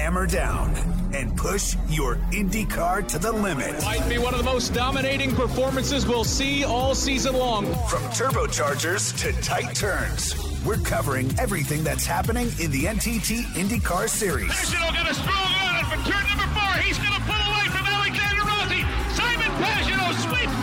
hammer 0.00 0.26
down 0.26 0.74
and 1.12 1.36
push 1.36 1.76
your 1.90 2.16
Indy 2.32 2.64
car 2.64 3.02
to 3.02 3.18
the 3.18 3.30
limit. 3.30 3.82
Might 3.82 4.08
be 4.08 4.16
one 4.16 4.32
of 4.32 4.38
the 4.38 4.44
most 4.44 4.72
dominating 4.72 5.34
performances 5.34 6.06
we'll 6.06 6.24
see 6.24 6.64
all 6.64 6.94
season 6.94 7.34
long. 7.36 7.66
From 7.90 8.02
turbochargers 8.16 9.12
to 9.20 9.32
tight 9.42 9.74
turns, 9.74 10.34
we're 10.64 10.78
covering 10.78 11.30
everything 11.38 11.84
that's 11.84 12.06
happening 12.06 12.46
in 12.58 12.70
the 12.70 12.84
NTT 12.84 13.42
IndyCar 13.60 14.08
Series. 14.08 14.48
National 14.48 14.90
got 14.92 15.10
a 15.10 15.14
strong 15.14 15.52
run 15.68 15.84
for 15.84 16.00
turn 16.08 16.24
number 16.32 16.48
four. 16.56 16.72
He's 16.80 16.96
going 16.96 17.12
to 17.12 17.24
pull 17.28 17.42
away 17.52 17.66
from 17.68 17.84
Alexander 17.84 18.42
Rossi. 18.48 18.80
Simon 19.20 19.52
Pagenaud 19.60 20.16
sweeps 20.24 20.59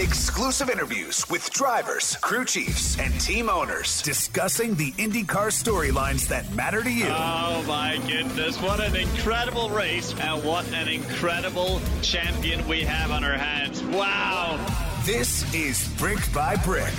Exclusive 0.00 0.70
interviews 0.70 1.28
with 1.28 1.50
drivers, 1.50 2.16
crew 2.22 2.46
chiefs, 2.46 2.98
and 2.98 3.20
team 3.20 3.50
owners 3.50 4.00
discussing 4.00 4.74
the 4.74 4.92
IndyCar 4.92 5.50
storylines 5.52 6.26
that 6.28 6.50
matter 6.54 6.82
to 6.82 6.90
you. 6.90 7.04
Oh 7.08 7.62
my 7.68 8.00
goodness, 8.08 8.58
what 8.62 8.80
an 8.80 8.96
incredible 8.96 9.68
race 9.68 10.14
and 10.18 10.42
what 10.42 10.66
an 10.72 10.88
incredible 10.88 11.82
champion 12.00 12.66
we 12.66 12.80
have 12.80 13.10
on 13.10 13.24
our 13.24 13.34
hands. 13.34 13.82
Wow. 13.82 14.58
This 15.04 15.52
is 15.54 15.86
Brick 15.98 16.20
by 16.32 16.56
Brick. 16.56 16.94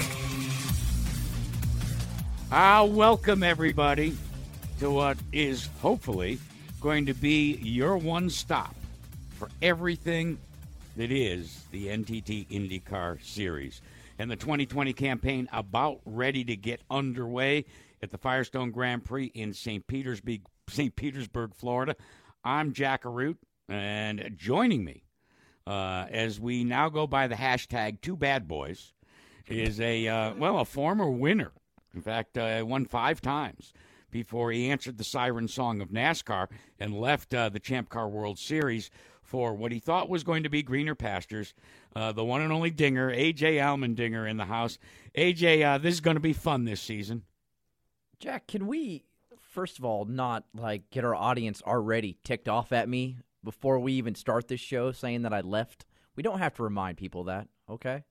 Ah, 2.51 2.83
welcome 2.83 3.41
everybody 3.41 4.15
to 4.79 4.91
what 4.91 5.17
is 5.31 5.69
hopefully 5.81 6.37
going 6.79 7.07
to 7.07 7.15
be 7.15 7.55
your 7.63 7.97
one 7.97 8.29
stop 8.29 8.75
for 9.31 9.49
everything 9.63 10.37
that 10.95 11.11
is 11.11 11.63
the 11.71 11.87
NTT 11.87 12.47
IndyCar 12.49 13.23
Series. 13.23 13.81
And 14.19 14.29
the 14.29 14.35
2020 14.35 14.93
campaign 14.93 15.47
about 15.51 16.01
ready 16.05 16.43
to 16.43 16.55
get 16.55 16.81
underway 16.89 17.65
at 18.03 18.11
the 18.11 18.17
Firestone 18.17 18.71
Grand 18.71 19.05
Prix 19.05 19.25
in 19.33 19.53
St. 19.53 19.85
Petersburg, 19.87 20.41
St. 20.69 20.95
Petersburg, 20.95 21.55
Florida. 21.55 21.95
I'm 22.43 22.73
Jack 22.73 23.03
Arute, 23.03 23.37
and 23.69 24.31
joining 24.35 24.83
me 24.83 25.03
uh, 25.65 26.07
as 26.09 26.39
we 26.39 26.63
now 26.63 26.89
go 26.89 27.07
by 27.07 27.27
the 27.27 27.35
hashtag 27.35 28.01
Two 28.01 28.17
Bad 28.17 28.47
Boys 28.47 28.93
is 29.47 29.79
a 29.79 30.07
uh, 30.07 30.33
well 30.35 30.59
a 30.59 30.65
former 30.65 31.09
winner. 31.09 31.51
In 31.93 32.01
fact, 32.01 32.37
uh, 32.37 32.63
won 32.65 32.85
five 32.85 33.21
times 33.21 33.73
before 34.11 34.51
he 34.51 34.69
answered 34.69 34.97
the 34.97 35.03
siren 35.03 35.47
song 35.47 35.81
of 35.81 35.89
NASCAR 35.89 36.47
and 36.79 36.99
left 36.99 37.33
uh, 37.33 37.49
the 37.49 37.59
Champ 37.59 37.89
Car 37.89 38.09
World 38.09 38.37
Series 38.37 38.91
for 39.31 39.53
what 39.53 39.71
he 39.71 39.79
thought 39.79 40.09
was 40.09 40.25
going 40.25 40.43
to 40.43 40.49
be 40.49 40.61
greener 40.61 40.93
pastures. 40.93 41.53
Uh, 41.95 42.11
the 42.11 42.23
one 42.23 42.41
and 42.41 42.51
only 42.51 42.69
Dinger, 42.69 43.09
AJ 43.09 43.55
Allmendinger, 43.55 44.29
in 44.29 44.35
the 44.35 44.43
house. 44.45 44.77
AJ, 45.17 45.65
uh, 45.65 45.77
this 45.77 45.93
is 45.93 46.01
going 46.01 46.15
to 46.17 46.21
be 46.21 46.33
fun 46.33 46.65
this 46.65 46.81
season. 46.81 47.23
Jack, 48.19 48.45
can 48.47 48.67
we 48.67 49.05
first 49.39 49.79
of 49.79 49.85
all 49.85 50.03
not 50.03 50.43
like 50.53 50.89
get 50.89 51.05
our 51.05 51.15
audience 51.15 51.61
already 51.65 52.17
ticked 52.25 52.49
off 52.49 52.73
at 52.73 52.89
me 52.89 53.17
before 53.41 53.79
we 53.79 53.93
even 53.93 54.15
start 54.15 54.49
this 54.49 54.59
show 54.59 54.91
saying 54.91 55.21
that 55.21 55.33
I 55.33 55.39
left? 55.39 55.85
We 56.17 56.23
don't 56.23 56.39
have 56.39 56.53
to 56.55 56.63
remind 56.63 56.97
people 56.97 57.23
that, 57.23 57.47
okay? 57.69 58.03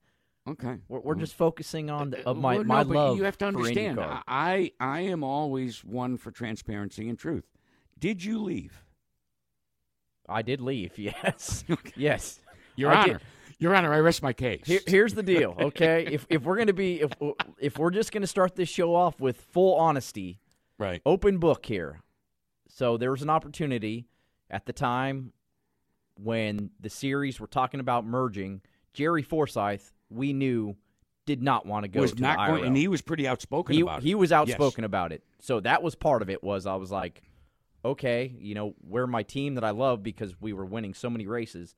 Okay, 0.49 0.79
We're, 0.89 1.01
we're 1.01 1.15
just 1.17 1.35
focusing 1.35 1.91
on 1.91 2.11
the, 2.11 2.29
Uh, 2.29 2.33
my, 2.33 2.57
well, 2.57 2.65
my 2.65 2.83
no, 2.83 2.89
but 2.89 2.97
love. 2.97 3.17
You 3.19 3.25
have 3.25 3.37
to 3.39 3.45
understand. 3.45 4.01
I 4.01 4.73
I 4.81 5.01
am 5.01 5.23
always 5.23 5.85
one 5.85 6.17
for 6.17 6.31
transparency 6.31 7.11
and 7.11 7.19
truth. 7.19 7.45
Did 7.99 8.25
you 8.25 8.43
leave, 8.43 8.83
I 10.31 10.43
did 10.43 10.61
leave. 10.61 10.93
Yes, 10.99 11.65
yes. 11.97 12.41
Your 12.77 12.93
I 12.93 13.03
Honor? 13.03 13.13
did. 13.15 13.23
Your 13.59 13.75
Honor, 13.75 13.93
I 13.93 13.99
rest 14.01 14.23
my 14.23 14.33
case. 14.33 14.63
Here, 14.65 14.81
here's 14.87 15.13
the 15.13 15.23
deal, 15.23 15.55
okay? 15.61 16.07
if 16.11 16.27
if 16.31 16.43
we're 16.43 16.57
gonna 16.57 16.73
be 16.73 17.01
if 17.01 17.13
if 17.59 17.79
we're 17.79 17.91
just 17.91 18.13
gonna 18.13 18.27
start 18.27 18.57
this 18.57 18.69
show 18.69 18.95
off 18.95 19.21
with 19.21 19.39
full 19.39 19.75
honesty, 19.77 20.41
right. 20.79 21.03
open 21.05 21.39
book 21.39 21.67
here. 21.67 22.01
So 22.69 22.97
there 22.97 23.11
was 23.11 23.21
an 23.23 23.29
opportunity 23.31 24.07
at 24.49 24.65
the 24.65 24.73
time 24.73 25.33
when 26.15 26.71
the 26.81 26.89
series 26.91 27.39
were 27.41 27.47
talking 27.47 27.81
about 27.81 28.07
merging. 28.07 28.63
Jerry 28.93 29.23
Forsythe, 29.23 29.83
we 30.09 30.33
knew, 30.33 30.77
did 31.27 31.43
not 31.43 31.67
want 31.67 31.85
to 31.85 31.89
go 31.89 32.01
was 32.01 32.13
to 32.13 32.23
not 32.23 32.39
the 32.39 32.53
going, 32.53 32.65
and 32.65 32.77
he 32.77 32.89
was 32.89 33.03
pretty 33.03 33.29
outspoken 33.29 33.75
he, 33.75 33.83
about 33.83 33.99
it. 33.99 34.05
he 34.05 34.15
was 34.15 34.31
Yes. 34.31 34.39
outspoken 34.39 34.85
about 34.85 35.13
it. 35.13 35.23
So 35.41 35.61
that 35.61 35.83
was 35.83 35.95
part 35.95 36.23
of 36.23 36.31
it. 36.31 36.43
Was 36.43 36.67
I 36.67 36.77
was 36.77 36.91
like, 36.91 37.23
okay, 37.85 38.35
you 38.39 38.55
know, 38.55 38.75
we're 38.83 39.07
my 39.07 39.23
team 39.23 39.55
that 39.55 39.65
I 39.65 39.71
love 39.71 40.03
because 40.03 40.41
we 40.41 40.53
were 40.53 40.67
winning 40.67 40.95
so 40.95 41.11
many 41.11 41.27
races, 41.27 41.75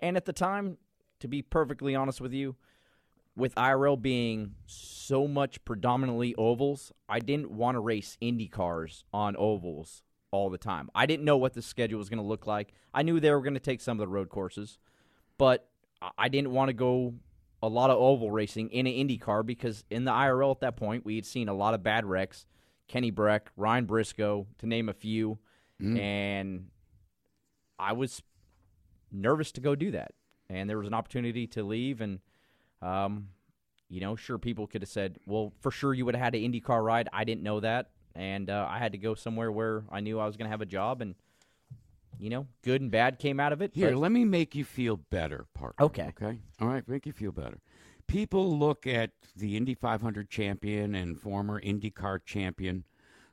and 0.00 0.16
at 0.16 0.24
the 0.24 0.32
time, 0.32 0.78
to 1.20 1.28
be 1.28 1.42
perfectly 1.42 1.94
honest 1.94 2.20
with 2.20 2.32
you, 2.32 2.56
with 3.36 3.54
IRL 3.54 4.00
being 4.00 4.54
so 4.66 5.28
much 5.28 5.64
predominantly 5.64 6.34
ovals, 6.36 6.92
I 7.08 7.20
didn't 7.20 7.52
want 7.52 7.76
to 7.76 7.80
race 7.80 8.16
Indy 8.20 8.48
cars 8.48 9.04
on 9.12 9.36
ovals 9.36 10.02
all 10.30 10.50
the 10.50 10.58
time. 10.58 10.90
I 10.94 11.06
didn't 11.06 11.24
know 11.24 11.36
what 11.36 11.54
the 11.54 11.62
schedule 11.62 11.98
was 11.98 12.08
going 12.08 12.18
to 12.18 12.26
look 12.26 12.46
like. 12.46 12.72
I 12.92 13.02
knew 13.02 13.20
they 13.20 13.30
were 13.30 13.40
going 13.40 13.54
to 13.54 13.60
take 13.60 13.80
some 13.80 13.98
of 13.98 14.00
the 14.00 14.08
road 14.08 14.28
courses, 14.28 14.78
but 15.38 15.68
I- 16.18 16.28
didn't 16.28 16.50
want 16.50 16.68
to 16.68 16.74
go 16.74 17.14
a 17.62 17.68
lot 17.68 17.90
of 17.90 17.98
oval 17.98 18.30
racing 18.30 18.70
in 18.70 18.86
an 18.86 18.92
Indy 18.92 19.18
car 19.18 19.42
because 19.42 19.84
in 19.90 20.04
the 20.04 20.12
IRL 20.12 20.52
at 20.52 20.60
that 20.60 20.76
point 20.76 21.04
we 21.04 21.16
had 21.16 21.26
seen 21.26 21.48
a 21.48 21.54
lot 21.54 21.74
of 21.74 21.82
bad 21.82 22.04
wrecks. 22.04 22.46
Kenny 22.88 23.12
Bräck, 23.12 23.42
Ryan 23.56 23.84
Briscoe, 23.86 24.46
to 24.58 24.66
name 24.66 24.88
a 24.88 24.94
few, 24.94 25.38
and 25.96 26.68
I 27.78 27.92
was 27.92 28.22
nervous 29.12 29.52
to 29.52 29.60
go 29.60 29.74
do 29.76 29.92
that. 29.92 30.12
And 30.50 30.68
there 30.68 30.78
was 30.78 30.88
an 30.88 30.94
opportunity 30.94 31.46
to 31.48 31.62
leave, 31.62 32.00
and 32.00 32.18
um, 32.82 33.28
you 33.90 34.00
know, 34.00 34.16
sure, 34.16 34.38
people 34.38 34.66
could 34.66 34.82
have 34.82 34.88
said, 34.88 35.18
"Well, 35.26 35.52
for 35.60 35.70
sure, 35.70 35.92
you 35.94 36.04
would 36.06 36.14
have 36.16 36.24
had 36.24 36.34
an 36.34 36.40
IndyCar 36.52 36.82
ride." 36.82 37.08
I 37.12 37.24
didn't 37.24 37.42
know 37.42 37.60
that, 37.60 37.90
and 38.14 38.48
uh, 38.50 38.66
I 38.68 38.78
had 38.78 38.92
to 38.92 38.98
go 38.98 39.14
somewhere 39.14 39.52
where 39.52 39.84
I 39.90 40.00
knew 40.00 40.18
I 40.18 40.26
was 40.26 40.36
going 40.36 40.46
to 40.46 40.50
have 40.50 40.62
a 40.62 40.66
job, 40.66 41.02
and 41.02 41.14
you 42.18 42.30
know, 42.30 42.46
good 42.62 42.80
and 42.80 42.90
bad 42.90 43.18
came 43.18 43.38
out 43.38 43.52
of 43.52 43.60
it. 43.62 43.72
Here, 43.74 43.90
but- 43.90 43.98
let 43.98 44.10
me 44.10 44.24
make 44.24 44.54
you 44.54 44.64
feel 44.64 44.96
better, 44.96 45.46
partner. 45.54 45.84
Okay. 45.84 46.08
Okay. 46.20 46.38
All 46.60 46.68
right, 46.68 46.86
make 46.88 47.04
you 47.06 47.12
feel 47.12 47.30
better. 47.32 47.58
People 48.08 48.58
look 48.58 48.86
at 48.86 49.10
the 49.36 49.56
Indy 49.56 49.74
500 49.74 50.28
champion 50.28 50.94
and 50.94 51.20
former 51.20 51.60
IndyCar 51.60 52.20
champion 52.24 52.84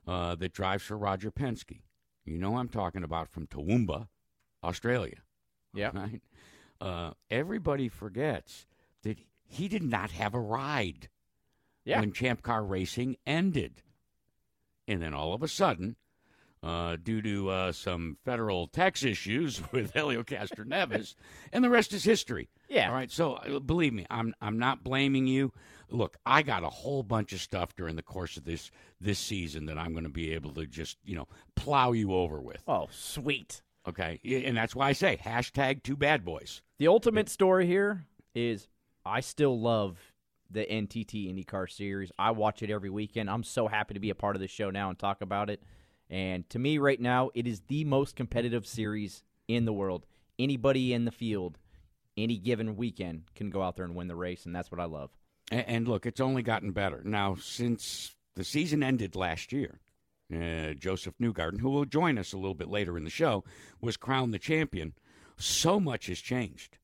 uh, 0.06 0.34
that 0.36 0.52
drives 0.52 0.84
for 0.84 0.96
Roger 0.96 1.30
Penske. 1.30 1.80
You 2.24 2.38
know 2.38 2.56
I'm 2.56 2.68
talking 2.68 3.02
about 3.02 3.28
from 3.28 3.46
Toowoomba, 3.46 4.08
Australia. 4.62 5.22
yeah, 5.74 5.90
Right? 5.94 6.20
Uh, 6.80 7.12
everybody 7.30 7.88
forgets 7.88 8.66
that 9.02 9.18
he 9.46 9.66
did 9.66 9.82
not 9.82 10.10
have 10.10 10.34
a 10.34 10.40
ride 10.40 11.08
yeah, 11.84 12.00
when 12.00 12.12
Champ 12.12 12.42
Car 12.42 12.62
Racing 12.62 13.16
ended. 13.26 13.82
And 14.86 15.00
then 15.00 15.14
all 15.14 15.32
of 15.32 15.42
a 15.42 15.48
sudden, 15.48 15.96
uh, 16.62 16.96
due 17.02 17.22
to 17.22 17.48
uh, 17.48 17.72
some 17.72 18.18
federal 18.24 18.66
tax 18.66 19.04
issues 19.04 19.62
with 19.72 19.92
Helio 19.92 20.22
Castroneves, 20.22 21.14
and 21.52 21.64
the 21.64 21.70
rest 21.70 21.92
is 21.92 22.04
history. 22.04 22.48
Yeah. 22.68 22.88
All 22.88 22.94
right. 22.94 23.10
So 23.10 23.34
uh, 23.34 23.58
believe 23.60 23.92
me, 23.92 24.06
I'm 24.10 24.34
I'm 24.40 24.58
not 24.58 24.82
blaming 24.82 25.26
you. 25.26 25.52
Look, 25.88 26.16
I 26.26 26.42
got 26.42 26.64
a 26.64 26.68
whole 26.68 27.02
bunch 27.02 27.32
of 27.32 27.40
stuff 27.40 27.76
during 27.76 27.96
the 27.96 28.02
course 28.02 28.36
of 28.36 28.44
this 28.44 28.70
this 29.00 29.18
season 29.18 29.66
that 29.66 29.78
I'm 29.78 29.92
going 29.92 30.04
to 30.04 30.10
be 30.10 30.32
able 30.32 30.52
to 30.54 30.66
just 30.66 30.98
you 31.04 31.16
know 31.16 31.28
plow 31.54 31.92
you 31.92 32.12
over 32.14 32.40
with. 32.40 32.62
Oh, 32.66 32.88
sweet. 32.90 33.62
Okay, 33.88 34.18
and 34.24 34.56
that's 34.56 34.74
why 34.74 34.88
I 34.88 34.92
say 34.92 35.16
hashtag 35.22 35.84
two 35.84 35.96
bad 35.96 36.24
boys. 36.24 36.60
The 36.78 36.88
ultimate 36.88 37.28
story 37.28 37.66
here 37.66 38.04
is 38.34 38.66
I 39.04 39.20
still 39.20 39.60
love 39.60 39.98
the 40.50 40.64
NTT 40.64 41.32
IndyCar 41.32 41.70
series. 41.70 42.10
I 42.18 42.32
watch 42.32 42.62
it 42.62 42.70
every 42.70 42.90
weekend. 42.90 43.30
I'm 43.30 43.44
so 43.44 43.68
happy 43.68 43.94
to 43.94 44.00
be 44.00 44.10
a 44.10 44.14
part 44.14 44.34
of 44.34 44.42
this 44.42 44.50
show 44.50 44.70
now 44.70 44.88
and 44.90 44.98
talk 44.98 45.20
about 45.22 45.50
it. 45.50 45.62
And 46.10 46.48
to 46.50 46.58
me, 46.58 46.78
right 46.78 47.00
now, 47.00 47.30
it 47.34 47.46
is 47.46 47.62
the 47.68 47.84
most 47.84 48.16
competitive 48.16 48.66
series 48.66 49.22
in 49.48 49.64
the 49.64 49.72
world. 49.72 50.06
Anybody 50.38 50.92
in 50.92 51.04
the 51.04 51.10
field, 51.10 51.58
any 52.16 52.38
given 52.38 52.76
weekend, 52.76 53.24
can 53.34 53.50
go 53.50 53.62
out 53.62 53.76
there 53.76 53.84
and 53.84 53.94
win 53.94 54.08
the 54.08 54.16
race, 54.16 54.46
and 54.46 54.54
that's 54.54 54.70
what 54.70 54.80
I 54.80 54.84
love. 54.84 55.10
And, 55.50 55.64
and 55.68 55.88
look, 55.88 56.06
it's 56.06 56.20
only 56.20 56.42
gotten 56.42 56.72
better 56.72 57.02
now 57.04 57.36
since 57.36 58.14
the 58.34 58.44
season 58.44 58.82
ended 58.82 59.16
last 59.16 59.52
year. 59.52 59.80
Uh, 60.34 60.74
Josef 60.74 61.14
Newgarden, 61.20 61.60
who 61.60 61.70
will 61.70 61.84
join 61.84 62.18
us 62.18 62.32
a 62.32 62.36
little 62.36 62.54
bit 62.54 62.68
later 62.68 62.96
in 62.96 63.04
the 63.04 63.10
show, 63.10 63.44
was 63.80 63.96
crowned 63.96 64.34
the 64.34 64.38
champion. 64.38 64.92
So 65.38 65.78
much 65.78 66.06
has 66.06 66.18
changed. 66.18 66.78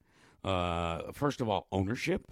Uh, 0.45 1.12
first 1.12 1.41
of 1.41 1.49
all, 1.49 1.67
ownership. 1.73 2.31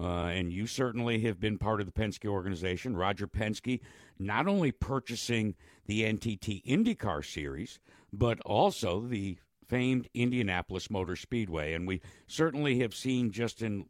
Uh, 0.00 0.26
and 0.26 0.52
you 0.52 0.66
certainly 0.66 1.20
have 1.20 1.38
been 1.38 1.56
part 1.56 1.80
of 1.80 1.86
the 1.86 1.92
Penske 1.92 2.28
organization. 2.28 2.96
Roger 2.96 3.26
Penske 3.26 3.80
not 4.18 4.46
only 4.46 4.72
purchasing 4.72 5.54
the 5.86 6.02
NTT 6.02 6.64
IndyCar 6.64 7.24
series, 7.24 7.78
but 8.12 8.40
also 8.40 9.00
the 9.00 9.38
famed 9.68 10.08
Indianapolis 10.14 10.90
Motor 10.90 11.16
Speedway. 11.16 11.72
And 11.72 11.86
we 11.86 12.00
certainly 12.26 12.80
have 12.80 12.94
seen 12.94 13.30
just 13.30 13.62
in 13.62 13.86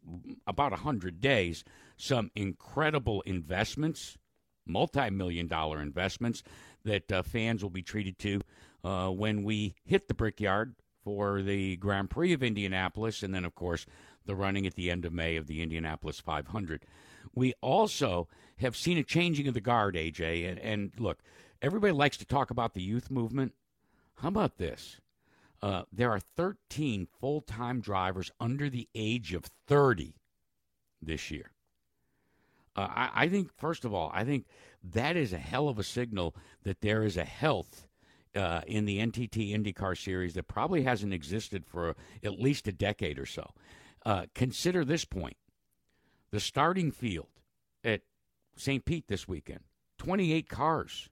about 0.46 0.72
100 0.72 1.20
days 1.20 1.64
some 1.96 2.30
incredible 2.34 3.22
investments, 3.22 4.16
multi 4.66 5.10
million 5.10 5.46
dollar 5.46 5.80
investments 5.80 6.42
that 6.84 7.10
uh, 7.10 7.22
fans 7.22 7.62
will 7.62 7.70
be 7.70 7.82
treated 7.82 8.18
to 8.18 8.40
uh, 8.84 9.08
when 9.08 9.42
we 9.42 9.74
hit 9.84 10.08
the 10.08 10.14
Brickyard 10.14 10.74
for 11.02 11.42
the 11.42 11.76
Grand 11.76 12.10
Prix 12.10 12.32
of 12.32 12.42
Indianapolis, 12.42 13.22
and 13.22 13.34
then, 13.34 13.44
of 13.44 13.54
course, 13.54 13.86
the 14.24 14.34
running 14.34 14.66
at 14.66 14.74
the 14.74 14.90
end 14.90 15.04
of 15.04 15.12
May 15.12 15.36
of 15.36 15.46
the 15.46 15.62
Indianapolis 15.62 16.18
500. 16.18 16.86
we 17.34 17.52
also 17.60 18.28
have 18.58 18.76
seen 18.76 18.96
a 18.96 19.02
changing 19.02 19.48
of 19.48 19.54
the 19.54 19.60
guard, 19.60 19.96
AJ. 19.96 20.48
And, 20.48 20.58
and 20.60 20.92
look, 20.98 21.18
everybody 21.60 21.92
likes 21.92 22.16
to 22.18 22.24
talk 22.24 22.50
about 22.50 22.74
the 22.74 22.82
youth 22.82 23.10
movement. 23.10 23.52
How 24.16 24.28
about 24.28 24.56
this? 24.58 25.00
Uh, 25.64 25.82
there 25.90 26.10
are 26.10 26.20
13 26.20 27.08
full 27.18 27.40
time 27.40 27.80
drivers 27.80 28.30
under 28.38 28.68
the 28.68 28.86
age 28.94 29.32
of 29.32 29.46
30 29.66 30.14
this 31.00 31.30
year. 31.30 31.52
Uh, 32.76 32.86
I, 32.90 33.10
I, 33.14 33.28
think, 33.30 33.50
first 33.56 33.86
of 33.86 33.94
all, 33.94 34.10
I 34.12 34.24
think 34.24 34.44
that 34.92 35.16
is 35.16 35.32
a 35.32 35.38
hell 35.38 35.70
of 35.70 35.78
a 35.78 35.82
signal 35.82 36.36
that 36.64 36.82
there 36.82 37.02
is 37.02 37.16
a 37.16 37.24
health 37.24 37.86
uh, 38.36 38.60
in 38.66 38.84
the 38.84 38.98
NTT 38.98 39.54
IndyCar 39.56 39.96
series 39.96 40.34
that 40.34 40.48
probably 40.48 40.82
hasn't 40.82 41.14
existed 41.14 41.64
for 41.64 41.96
at 42.22 42.38
least 42.38 42.68
a 42.68 42.72
decade 42.72 43.18
or 43.18 43.24
so. 43.24 43.50
Uh, 44.04 44.26
consider 44.34 44.84
this 44.84 45.06
point 45.06 45.38
the 46.30 46.40
starting 46.40 46.92
field 46.92 47.28
at 47.82 48.02
St. 48.54 48.84
Pete 48.84 49.08
this 49.08 49.26
weekend 49.26 49.60
28 49.96 50.46
cars. 50.46 51.08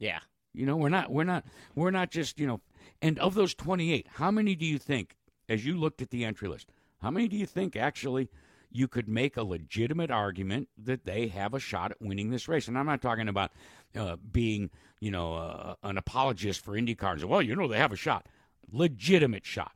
Yeah. 0.00 0.18
You 0.52 0.66
know, 0.66 0.76
we're 0.76 0.88
not, 0.88 1.12
we're 1.12 1.22
not, 1.22 1.44
we're 1.76 1.92
not 1.92 2.10
just, 2.10 2.40
you 2.40 2.48
know, 2.48 2.60
and 3.02 3.18
of 3.18 3.34
those 3.34 3.54
28, 3.54 4.06
how 4.14 4.30
many 4.30 4.54
do 4.54 4.64
you 4.64 4.78
think, 4.78 5.16
as 5.48 5.64
you 5.64 5.76
looked 5.76 6.02
at 6.02 6.10
the 6.10 6.24
entry 6.24 6.48
list, 6.48 6.70
how 7.00 7.10
many 7.10 7.28
do 7.28 7.36
you 7.36 7.46
think 7.46 7.76
actually 7.76 8.28
you 8.70 8.88
could 8.88 9.08
make 9.08 9.36
a 9.36 9.42
legitimate 9.42 10.10
argument 10.10 10.68
that 10.76 11.04
they 11.04 11.28
have 11.28 11.54
a 11.54 11.60
shot 11.60 11.92
at 11.92 12.00
winning 12.00 12.30
this 12.30 12.48
race. 12.48 12.68
And 12.68 12.78
I'm 12.78 12.86
not 12.86 13.00
talking 13.00 13.28
about 13.28 13.52
uh, 13.96 14.16
being, 14.30 14.70
you 15.00 15.10
know, 15.10 15.34
uh, 15.34 15.74
an 15.82 15.96
apologist 15.96 16.62
for 16.64 16.72
IndyCar. 16.72 17.24
Well, 17.24 17.42
you 17.42 17.56
know, 17.56 17.68
they 17.68 17.78
have 17.78 17.92
a 17.92 17.96
shot. 17.96 18.26
Legitimate 18.70 19.46
shot. 19.46 19.72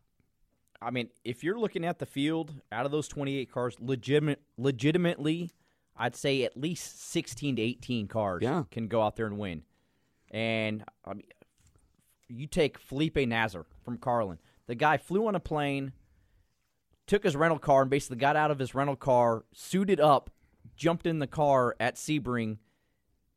I 0.83 0.91
mean, 0.91 1.11
if 1.25 1.45
you're 1.45 1.59
looking 1.59 1.85
at 1.85 1.99
the 1.99 2.07
field, 2.07 2.53
out 2.73 2.87
of 2.87 2.93
those 2.93 3.09
28 3.09 3.51
cars, 3.51 3.77
legitimate, 3.81 4.41
legitimately, 4.57 5.51
I'd 5.97 6.17
say 6.17 6.45
at 6.45 6.57
least 6.57 7.11
16 7.11 7.57
to 7.57 7.62
18 7.62 8.09
cars 8.09 8.43
yeah. 8.43 8.65
can 8.71 8.89
go 8.89 9.03
out 9.03 9.17
there 9.17 9.27
and 9.27 9.39
win. 9.39 9.62
And 10.31 10.85
I 11.05 11.15
mean, 11.15 11.27
you 12.31 12.47
take 12.47 12.79
Felipe 12.79 13.17
Nasr 13.17 13.67
from 13.85 13.99
Carlin. 13.99 14.38
The 14.67 14.75
guy 14.75 14.97
flew 14.97 15.27
on 15.27 15.35
a 15.35 15.41
plane 15.41 15.93
took 17.11 17.25
his 17.25 17.35
rental 17.35 17.59
car 17.59 17.82
and 17.82 17.91
basically 17.91 18.17
got 18.17 18.37
out 18.37 18.53
of 18.53 18.61
his 18.61 18.73
rental 18.73 18.94
car, 18.94 19.44
suited 19.53 19.99
up, 19.99 20.31
jumped 20.77 21.06
in 21.06 21.19
the 21.19 21.27
car 21.27 21.75
at 21.81 21.97
Sebring 21.97 22.59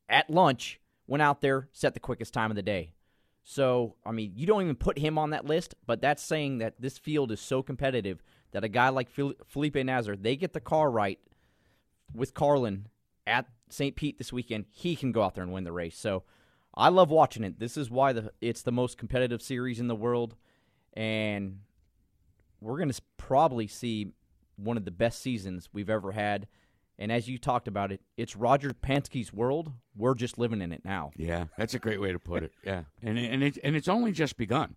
at 0.08 0.30
lunch, 0.30 0.80
went 1.08 1.24
out 1.24 1.42
there, 1.42 1.68
set 1.72 1.96
the 1.96 2.00
quickest 2.00 2.36
time 2.36 2.52
of 2.52 2.56
the 2.56 2.62
day. 2.62 2.94
So, 3.42 3.96
I 4.06 4.12
mean, 4.12 4.34
you 4.36 4.46
don't 4.46 4.62
even 4.62 4.76
put 4.76 5.00
him 5.00 5.18
on 5.18 5.32
that 5.32 5.46
list, 5.46 5.74
but 5.88 6.02
that's 6.02 6.22
saying 6.22 6.60
that 6.60 6.80
this 6.80 7.00
field 7.00 7.32
is 7.32 7.42
so 7.42 7.64
competitive 7.64 8.22
that 8.52 8.64
a 8.64 8.70
guy 8.70 8.90
like 8.90 9.10
Felipe 9.10 9.76
Nasr, 9.76 10.16
they 10.16 10.36
get 10.36 10.54
the 10.54 10.60
car 10.60 10.92
right 10.92 11.18
with 12.14 12.36
Carlin 12.36 12.90
at 13.26 13.48
St. 13.70 13.96
Pete 13.96 14.20
this 14.20 14.32
weekend, 14.32 14.66
he 14.70 14.96
can 14.96 15.12
go 15.12 15.24
out 15.24 15.34
there 15.34 15.44
and 15.44 15.52
win 15.52 15.64
the 15.64 15.72
race. 15.72 15.98
So, 15.98 16.22
I 16.76 16.90
love 16.90 17.10
watching 17.10 17.44
it. 17.44 17.60
This 17.60 17.78
is 17.78 17.90
why 17.90 18.14
the, 18.14 18.32
it's 18.42 18.64
the 18.64 18.72
most 18.72 18.98
competitive 18.98 19.42
series 19.42 19.80
in 19.80 19.88
the 19.88 19.96
world. 19.96 20.36
And 20.94 21.60
we're 22.62 22.78
going 22.78 22.92
to 22.92 23.02
probably 23.18 23.68
see 23.68 24.14
one 24.56 24.78
of 24.78 24.86
the 24.86 24.92
best 24.92 25.22
seasons 25.22 25.70
we've 25.74 25.90
ever 25.90 26.12
had. 26.12 26.48
And 27.00 27.12
as 27.12 27.28
you 27.28 27.38
talked 27.38 27.68
about 27.68 27.92
it, 27.92 28.02
it's 28.18 28.36
Roger 28.36 28.72
Penske's 28.72 29.34
world. 29.34 29.72
We're 29.96 30.14
just 30.14 30.38
living 30.38 30.62
in 30.62 30.72
it 30.72 30.86
now. 30.86 31.12
Yeah, 31.16 31.46
that's 31.58 31.74
a 31.74 31.80
great 31.80 32.00
way 32.00 32.12
to 32.12 32.20
put 32.20 32.44
it. 32.44 32.52
Yeah, 32.64 32.84
and 33.02 33.18
and 33.18 33.44
it, 33.44 33.58
and 33.64 33.76
it's 33.76 33.88
only 33.88 34.12
just 34.12 34.38
begun. 34.38 34.76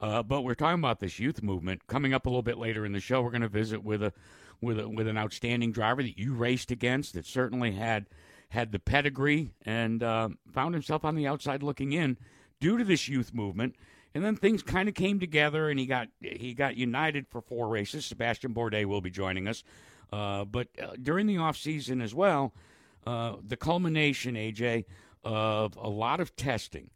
Uh, 0.00 0.22
but 0.22 0.40
we're 0.40 0.54
talking 0.54 0.78
about 0.78 1.00
this 1.00 1.18
youth 1.18 1.42
movement 1.42 1.86
coming 1.86 2.14
up 2.14 2.24
a 2.24 2.30
little 2.30 2.42
bit 2.42 2.56
later 2.56 2.86
in 2.86 2.92
the 2.92 3.00
show. 3.00 3.20
We're 3.20 3.30
going 3.30 3.42
to 3.42 3.48
visit 3.48 3.84
with 3.84 4.02
a 4.02 4.12
with 4.62 4.80
a, 4.80 4.88
with 4.88 5.06
an 5.06 5.18
outstanding 5.18 5.72
driver 5.72 6.02
that 6.02 6.18
you 6.18 6.34
raced 6.34 6.70
against 6.70 7.12
that 7.14 7.26
certainly 7.26 7.72
had 7.72 8.06
had 8.50 8.70
the 8.70 8.78
pedigree 8.78 9.50
and 9.64 10.02
uh, 10.02 10.28
found 10.52 10.74
himself 10.74 11.04
on 11.04 11.16
the 11.16 11.26
outside 11.26 11.62
looking 11.62 11.92
in 11.92 12.16
due 12.60 12.78
to 12.78 12.84
this 12.84 13.08
youth 13.08 13.32
movement 13.34 13.74
and 14.14 14.24
then 14.24 14.36
things 14.36 14.62
kind 14.62 14.88
of 14.88 14.94
came 14.94 15.20
together, 15.20 15.68
and 15.68 15.78
he 15.78 15.86
got 15.86 16.08
he 16.20 16.54
got 16.54 16.76
united 16.76 17.28
for 17.28 17.40
four 17.40 17.68
races. 17.68 18.04
Sebastian 18.04 18.54
Bourdais 18.54 18.84
will 18.84 19.00
be 19.00 19.10
joining 19.10 19.46
us, 19.46 19.62
uh, 20.12 20.44
but 20.44 20.68
uh, 20.82 20.94
during 21.00 21.26
the 21.26 21.38
off 21.38 21.56
season 21.56 22.00
as 22.00 22.14
well, 22.14 22.52
uh, 23.06 23.36
the 23.46 23.56
culmination, 23.56 24.34
AJ, 24.34 24.84
of 25.22 25.76
a 25.76 25.88
lot 25.88 26.20
of 26.20 26.34
testing. 26.34 26.90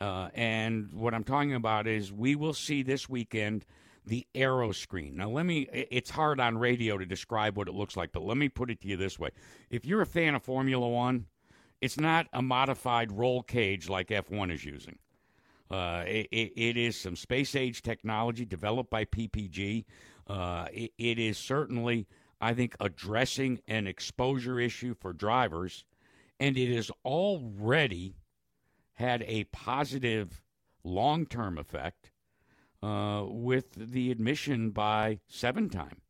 Uh, 0.00 0.28
and 0.34 0.92
what 0.92 1.14
I'm 1.14 1.24
talking 1.24 1.54
about 1.54 1.86
is 1.86 2.12
we 2.12 2.34
will 2.34 2.54
see 2.54 2.82
this 2.82 3.08
weekend 3.08 3.64
the 4.06 4.26
aero 4.34 4.72
screen. 4.72 5.16
Now, 5.16 5.30
let 5.30 5.46
me, 5.46 5.68
it's 5.72 6.10
hard 6.10 6.40
on 6.40 6.58
radio 6.58 6.98
to 6.98 7.06
describe 7.06 7.56
what 7.56 7.68
it 7.68 7.74
looks 7.74 7.96
like, 7.96 8.12
but 8.12 8.24
let 8.24 8.36
me 8.36 8.48
put 8.48 8.70
it 8.70 8.80
to 8.82 8.88
you 8.88 8.96
this 8.96 9.18
way. 9.18 9.30
If 9.70 9.84
you're 9.84 10.02
a 10.02 10.06
fan 10.06 10.34
of 10.34 10.42
Formula 10.42 10.86
One, 10.86 11.26
it's 11.80 11.98
not 11.98 12.26
a 12.32 12.42
modified 12.42 13.12
roll 13.12 13.42
cage 13.42 13.88
like 13.88 14.08
F1 14.08 14.52
is 14.52 14.64
using. 14.64 14.98
Uh, 15.70 16.04
it, 16.06 16.28
it 16.30 16.76
is 16.76 16.96
some 16.98 17.16
space 17.16 17.54
age 17.54 17.82
technology 17.82 18.44
developed 18.44 18.90
by 18.90 19.04
PPG. 19.04 19.84
Uh, 20.26 20.66
it, 20.72 20.92
it 20.98 21.18
is 21.18 21.38
certainly, 21.38 22.06
I 22.40 22.52
think, 22.52 22.76
addressing 22.80 23.60
an 23.66 23.86
exposure 23.86 24.60
issue 24.60 24.94
for 24.94 25.12
drivers, 25.12 25.84
and 26.38 26.56
it 26.58 26.74
has 26.74 26.90
already 27.04 28.16
had 28.94 29.22
a 29.26 29.44
positive 29.44 30.42
long 30.84 31.26
term 31.26 31.58
effect 31.58 32.10
uh, 32.84 33.24
with 33.26 33.72
the 33.76 34.10
admission 34.10 34.70
by 34.70 35.18
seven 35.26 35.70
time, 35.70 36.02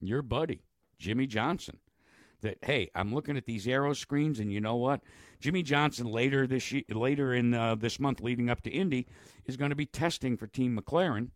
your 0.00 0.22
buddy, 0.22 0.62
Jimmie 0.98 1.26
Johnson, 1.26 1.78
that, 2.42 2.58
hey, 2.62 2.88
I'm 2.94 3.12
looking 3.12 3.36
at 3.36 3.46
these 3.46 3.66
aero 3.66 3.92
screens, 3.94 4.38
and 4.38 4.52
you 4.52 4.60
know 4.60 4.76
what? 4.76 5.00
Jimmie 5.40 5.64
Johnson 5.64 6.06
later 6.06 6.46
this 6.46 6.72
later 6.88 7.34
in 7.34 7.52
uh, 7.52 7.74
this 7.74 7.98
month, 7.98 8.20
leading 8.20 8.48
up 8.48 8.62
to 8.62 8.70
Indy, 8.70 9.06
is 9.46 9.56
going 9.56 9.70
to 9.70 9.76
be 9.76 9.86
testing 9.86 10.36
for 10.36 10.46
Team 10.46 10.78
McLaren 10.78 11.30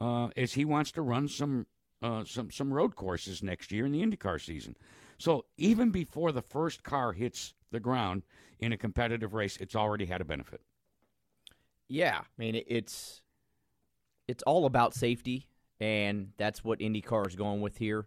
uh, 0.00 0.28
as 0.36 0.52
he 0.52 0.64
wants 0.64 0.92
to 0.92 1.02
run 1.02 1.28
some 1.28 1.66
uh, 2.02 2.24
some 2.24 2.50
some 2.50 2.74
road 2.74 2.94
courses 2.94 3.42
next 3.42 3.72
year 3.72 3.86
in 3.86 3.92
the 3.92 4.04
IndyCar 4.04 4.44
season. 4.44 4.76
So 5.18 5.46
even 5.56 5.90
before 5.90 6.30
the 6.30 6.42
first 6.42 6.82
car 6.82 7.14
hits 7.14 7.54
the 7.70 7.80
ground 7.80 8.22
in 8.58 8.72
a 8.72 8.76
competitive 8.76 9.32
race, 9.32 9.56
it's 9.56 9.74
already 9.74 10.04
had 10.04 10.20
a 10.20 10.26
benefit. 10.26 10.60
Yeah, 11.88 12.18
I 12.18 12.24
mean 12.36 12.62
it's 12.66 13.22
it's 14.28 14.42
all 14.44 14.66
about 14.66 14.94
safety, 14.94 15.48
and 15.80 16.32
that's 16.36 16.64
what 16.64 16.80
IndyCar 16.80 17.26
is 17.28 17.36
going 17.36 17.60
with 17.60 17.78
here 17.78 18.06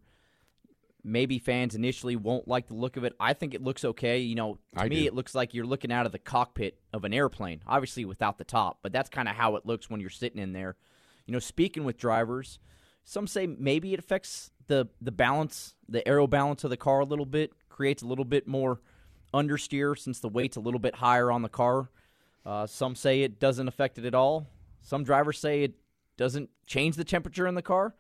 maybe 1.04 1.40
fans 1.40 1.76
initially 1.76 2.16
won't 2.16 2.48
like 2.48 2.68
the 2.68 2.74
look 2.74 2.98
of 2.98 3.04
it. 3.04 3.14
I 3.20 3.34
think 3.34 3.54
it 3.54 3.64
looks 3.64 3.86
okay. 3.86 4.20
You 4.20 4.36
know, 4.36 4.60
to 4.76 4.82
I 4.82 4.90
me, 4.90 5.02
do. 5.02 5.06
it 5.06 5.14
looks 5.14 5.34
like 5.34 5.54
you're 5.54 5.66
looking 5.66 5.92
out 5.92 6.06
of 6.06 6.12
the 6.12 6.20
cockpit 6.20 6.78
of 6.94 7.04
an 7.04 7.14
airplane, 7.14 7.62
obviously 7.68 8.06
without 8.06 8.38
the 8.38 8.44
top, 8.44 8.80
but 8.82 8.92
that's 8.92 9.10
kind 9.10 9.28
of 9.28 9.36
how 9.36 9.56
it 9.56 9.66
looks 9.66 9.90
when 9.90 10.00
you're 10.02 10.10
sitting 10.10 10.42
in 10.42 10.54
there. 10.54 10.76
You 11.26 11.34
know, 11.34 11.40
speaking 11.40 11.84
with 11.84 11.98
drivers, 11.98 12.60
some 13.04 13.28
say 13.28 13.48
maybe 13.48 13.94
it 13.94 14.00
affects 14.00 14.52
the 14.68 14.88
the 15.02 15.12
balance, 15.12 15.76
the 15.88 16.08
aero 16.08 16.28
balance 16.28 16.64
of 16.64 16.70
the 16.70 16.78
car 16.78 17.02
a 17.02 17.06
little 17.06 17.26
bit, 17.26 17.52
creates 17.70 18.02
a 18.02 18.08
little 18.08 18.26
bit 18.26 18.48
more 18.48 18.82
understeer 19.34 19.98
since 19.98 20.20
the 20.20 20.30
weight's 20.30 20.58
a 20.58 20.62
little 20.62 20.80
bit 20.80 20.96
higher 20.96 21.32
on 21.32 21.42
the 21.42 21.50
car. 21.50 21.90
Uh, 22.46 22.66
some 22.66 22.96
say 22.96 23.22
it 23.22 23.40
doesn't 23.40 23.68
affect 23.68 23.98
it 24.00 24.06
at 24.06 24.16
all. 24.16 24.48
Some 24.82 25.04
drivers 25.04 25.38
say 25.38 25.64
it 25.64 25.74
doesn't 26.20 26.50
change 26.68 26.98
the 26.98 27.06
temperature 27.06 27.48
in 27.48 27.56
the 27.56 27.62
car. 27.62 27.96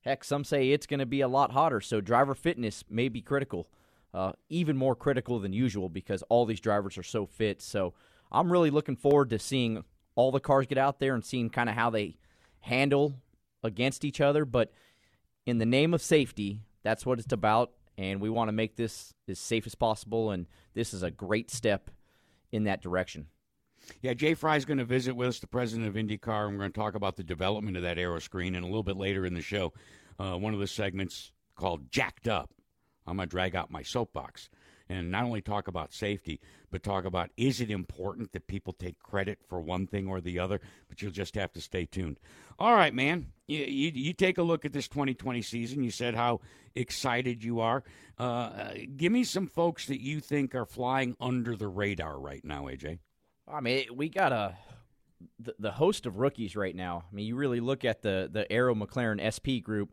Heck, 0.00 0.24
some 0.24 0.42
say 0.42 0.70
it's 0.70 0.86
going 0.86 0.98
to 0.98 1.06
be 1.06 1.20
a 1.20 1.28
lot 1.28 1.52
hotter, 1.52 1.80
so 1.80 2.00
driver 2.00 2.34
fitness 2.34 2.82
may 2.90 3.08
be 3.08 3.22
critical, 3.22 3.68
uh, 4.12 4.32
even 4.48 4.76
more 4.76 4.96
critical 4.96 5.38
than 5.38 5.52
usual 5.52 5.88
because 5.88 6.24
all 6.28 6.46
these 6.46 6.58
drivers 6.58 6.98
are 6.98 7.04
so 7.04 7.26
fit. 7.26 7.62
So 7.62 7.94
I'm 8.32 8.50
really 8.50 8.70
looking 8.70 8.96
forward 8.96 9.30
to 9.30 9.38
seeing 9.38 9.84
all 10.16 10.32
the 10.32 10.40
cars 10.40 10.66
get 10.66 10.78
out 10.78 10.98
there 10.98 11.14
and 11.14 11.24
seeing 11.24 11.48
kind 11.48 11.68
of 11.68 11.76
how 11.76 11.90
they 11.90 12.16
handle 12.58 13.14
against 13.62 14.04
each 14.04 14.20
other. 14.20 14.44
But 14.44 14.72
in 15.46 15.58
the 15.58 15.66
name 15.66 15.94
of 15.94 16.02
safety, 16.02 16.62
that's 16.82 17.06
what 17.06 17.20
it's 17.20 17.32
about, 17.32 17.70
and 17.96 18.20
we 18.20 18.30
want 18.30 18.48
to 18.48 18.52
make 18.52 18.74
this 18.74 19.14
as 19.28 19.38
safe 19.38 19.64
as 19.64 19.76
possible. 19.76 20.32
And 20.32 20.46
this 20.74 20.92
is 20.92 21.04
a 21.04 21.10
great 21.12 21.52
step 21.52 21.88
in 22.50 22.64
that 22.64 22.82
direction. 22.82 23.26
Yeah, 24.02 24.14
Jay 24.14 24.34
Frye's 24.34 24.64
going 24.64 24.78
to 24.78 24.84
visit 24.84 25.14
with 25.14 25.28
us, 25.28 25.38
the 25.38 25.46
president 25.46 25.88
of 25.88 25.94
IndyCar, 25.94 26.46
and 26.46 26.54
we're 26.54 26.62
going 26.62 26.72
to 26.72 26.78
talk 26.78 26.94
about 26.94 27.16
the 27.16 27.24
development 27.24 27.76
of 27.76 27.82
that 27.82 27.98
aero 27.98 28.18
screen. 28.18 28.54
And 28.54 28.64
a 28.64 28.68
little 28.68 28.82
bit 28.82 28.96
later 28.96 29.26
in 29.26 29.34
the 29.34 29.42
show, 29.42 29.72
uh, 30.18 30.36
one 30.36 30.54
of 30.54 30.60
the 30.60 30.66
segments 30.66 31.32
called 31.56 31.90
Jacked 31.90 32.28
Up. 32.28 32.50
I'm 33.06 33.16
going 33.16 33.28
to 33.28 33.30
drag 33.30 33.56
out 33.56 33.70
my 33.70 33.82
soapbox 33.82 34.48
and 34.90 35.10
not 35.10 35.24
only 35.24 35.40
talk 35.40 35.68
about 35.68 35.92
safety, 35.92 36.40
but 36.70 36.82
talk 36.82 37.04
about 37.04 37.30
is 37.36 37.60
it 37.60 37.70
important 37.70 38.32
that 38.32 38.46
people 38.46 38.72
take 38.72 38.98
credit 38.98 39.38
for 39.48 39.60
one 39.60 39.86
thing 39.86 40.08
or 40.08 40.20
the 40.20 40.38
other? 40.38 40.60
But 40.88 41.00
you'll 41.00 41.12
just 41.12 41.36
have 41.36 41.52
to 41.52 41.60
stay 41.60 41.86
tuned. 41.86 42.18
All 42.58 42.74
right, 42.74 42.92
man. 42.92 43.28
You, 43.46 43.64
you, 43.64 43.92
you 43.94 44.12
take 44.12 44.38
a 44.38 44.42
look 44.42 44.64
at 44.64 44.72
this 44.72 44.88
2020 44.88 45.42
season. 45.42 45.82
You 45.82 45.90
said 45.90 46.14
how 46.14 46.40
excited 46.74 47.42
you 47.44 47.60
are. 47.60 47.84
Uh, 48.18 48.72
give 48.96 49.12
me 49.12 49.24
some 49.24 49.46
folks 49.46 49.86
that 49.86 50.00
you 50.00 50.20
think 50.20 50.54
are 50.54 50.66
flying 50.66 51.16
under 51.20 51.56
the 51.56 51.68
radar 51.68 52.18
right 52.18 52.44
now, 52.44 52.64
AJ. 52.64 52.98
I 53.52 53.60
mean, 53.60 53.86
we 53.94 54.08
got 54.08 54.32
a 54.32 54.56
the, 55.38 55.54
the 55.58 55.70
host 55.72 56.06
of 56.06 56.16
rookies 56.18 56.56
right 56.56 56.74
now. 56.74 57.04
I 57.10 57.14
mean, 57.14 57.26
you 57.26 57.36
really 57.36 57.60
look 57.60 57.84
at 57.84 58.02
the 58.02 58.28
the 58.30 58.50
Arrow 58.50 58.74
McLaren 58.74 59.20
SP 59.20 59.62
group. 59.62 59.90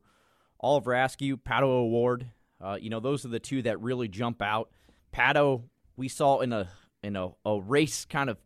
Oliver 0.60 0.94
Askew, 0.94 1.38
Pato 1.38 1.64
O'Ward. 1.64 2.32
Uh, 2.60 2.78
you 2.80 2.90
know, 2.90 3.00
those 3.00 3.24
are 3.26 3.30
the 3.30 3.40
two 3.40 3.62
that 3.64 3.80
really 3.82 4.08
jump 4.08 4.42
out. 4.42 4.72
Pato, 5.14 5.64
we 5.96 6.08
saw 6.08 6.40
in 6.40 6.52
a 6.54 6.68
in 7.04 7.16
a, 7.16 7.30
a 7.46 7.62
race 7.62 8.06
kind 8.06 8.30
of 8.30 8.38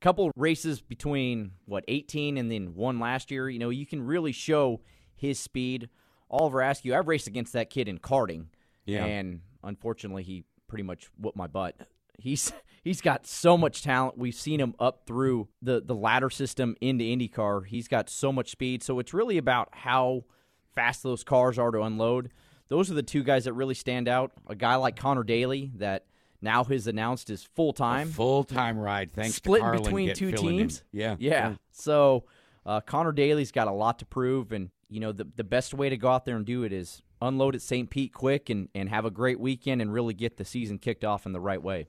couple 0.00 0.30
races 0.36 0.80
between 0.80 1.52
what 1.64 1.84
18 1.88 2.36
and 2.36 2.50
then 2.50 2.74
one 2.74 2.98
last 3.00 3.30
year. 3.30 3.48
You 3.48 3.58
know, 3.58 3.70
you 3.70 3.86
can 3.86 4.02
really 4.02 4.32
show 4.32 4.80
his 5.14 5.38
speed. 5.38 5.88
Oliver 6.30 6.60
Askew, 6.62 6.94
I've 6.94 7.08
raced 7.08 7.26
against 7.26 7.52
that 7.52 7.68
kid 7.70 7.88
in 7.88 7.98
karting, 7.98 8.46
Yeah. 8.86 9.04
and 9.04 9.42
unfortunately, 9.62 10.22
he 10.22 10.44
pretty 10.66 10.82
much 10.82 11.08
whooped 11.18 11.36
my 11.36 11.46
butt. 11.46 11.76
He's 12.18 12.52
he's 12.82 13.00
got 13.00 13.26
so 13.26 13.56
much 13.56 13.82
talent. 13.82 14.18
We've 14.18 14.34
seen 14.34 14.60
him 14.60 14.74
up 14.78 15.02
through 15.06 15.48
the 15.60 15.80
the 15.80 15.94
ladder 15.94 16.30
system 16.30 16.76
into 16.80 17.04
IndyCar. 17.04 17.66
He's 17.66 17.88
got 17.88 18.10
so 18.10 18.32
much 18.32 18.50
speed. 18.50 18.82
So 18.82 18.98
it's 18.98 19.14
really 19.14 19.38
about 19.38 19.70
how 19.72 20.24
fast 20.74 21.02
those 21.02 21.24
cars 21.24 21.58
are 21.58 21.70
to 21.70 21.82
unload. 21.82 22.30
Those 22.68 22.90
are 22.90 22.94
the 22.94 23.02
two 23.02 23.22
guys 23.22 23.44
that 23.44 23.52
really 23.52 23.74
stand 23.74 24.08
out. 24.08 24.32
A 24.46 24.54
guy 24.54 24.76
like 24.76 24.96
Conor 24.96 25.24
Daly 25.24 25.72
that 25.76 26.06
now 26.40 26.64
has 26.64 26.86
announced 26.86 27.28
his 27.28 27.44
full 27.44 27.72
time 27.72 28.08
Full 28.08 28.44
time 28.44 28.78
ride. 28.78 29.12
Thanks 29.12 29.36
split 29.36 29.60
to 29.60 29.64
Carlin 29.64 29.84
splitting 29.84 30.08
between 30.08 30.32
two 30.32 30.36
teams. 30.36 30.82
Yeah. 30.92 31.16
yeah. 31.18 31.54
So 31.70 32.24
uh, 32.66 32.80
Conor 32.80 33.12
Daly's 33.12 33.52
got 33.52 33.68
a 33.68 33.72
lot 33.72 33.98
to 34.00 34.06
prove, 34.06 34.52
and 34.52 34.70
you 34.88 35.00
know 35.00 35.12
the 35.12 35.26
the 35.36 35.44
best 35.44 35.74
way 35.74 35.88
to 35.88 35.96
go 35.96 36.08
out 36.08 36.24
there 36.24 36.36
and 36.36 36.44
do 36.46 36.64
it 36.64 36.72
is 36.72 37.02
unload 37.20 37.54
at 37.54 37.62
St. 37.62 37.88
Pete 37.88 38.12
quick 38.12 38.50
and 38.50 38.68
and 38.74 38.88
have 38.88 39.04
a 39.04 39.10
great 39.10 39.38
weekend 39.38 39.80
and 39.80 39.92
really 39.92 40.14
get 40.14 40.36
the 40.36 40.44
season 40.44 40.78
kicked 40.78 41.04
off 41.04 41.26
in 41.26 41.32
the 41.32 41.40
right 41.40 41.62
way. 41.62 41.88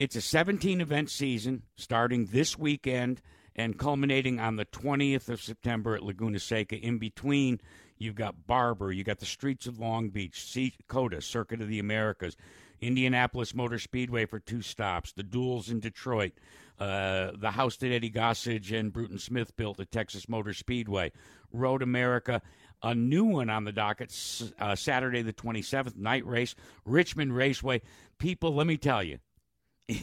It's 0.00 0.16
a 0.16 0.22
17 0.22 0.80
event 0.80 1.10
season 1.10 1.64
starting 1.76 2.24
this 2.24 2.58
weekend 2.58 3.20
and 3.54 3.78
culminating 3.78 4.40
on 4.40 4.56
the 4.56 4.64
20th 4.64 5.28
of 5.28 5.42
September 5.42 5.94
at 5.94 6.02
Laguna 6.02 6.38
Seca. 6.38 6.74
In 6.74 6.96
between, 6.96 7.60
you've 7.98 8.14
got 8.14 8.46
Barber, 8.46 8.90
you've 8.92 9.04
got 9.04 9.18
the 9.18 9.26
streets 9.26 9.66
of 9.66 9.78
Long 9.78 10.08
Beach, 10.08 10.42
Sea 10.42 10.72
Coda, 10.88 11.20
Circuit 11.20 11.60
of 11.60 11.68
the 11.68 11.78
Americas, 11.78 12.34
Indianapolis 12.80 13.54
Motor 13.54 13.78
Speedway 13.78 14.24
for 14.24 14.40
two 14.40 14.62
stops, 14.62 15.12
the 15.12 15.22
duels 15.22 15.68
in 15.68 15.80
Detroit, 15.80 16.32
uh, 16.78 17.32
the 17.38 17.50
house 17.50 17.76
that 17.76 17.92
Eddie 17.92 18.10
Gossage 18.10 18.72
and 18.72 18.94
Bruton 18.94 19.18
Smith 19.18 19.54
built 19.54 19.80
at 19.80 19.92
Texas 19.92 20.30
Motor 20.30 20.54
Speedway, 20.54 21.12
Road 21.52 21.82
America, 21.82 22.40
a 22.82 22.94
new 22.94 23.24
one 23.24 23.50
on 23.50 23.64
the 23.64 23.72
docket, 23.72 24.10
uh, 24.58 24.74
Saturday 24.74 25.20
the 25.20 25.34
27th, 25.34 25.98
night 25.98 26.24
race, 26.24 26.54
Richmond 26.86 27.36
Raceway. 27.36 27.82
People, 28.18 28.54
let 28.54 28.66
me 28.66 28.78
tell 28.78 29.02
you, 29.02 29.18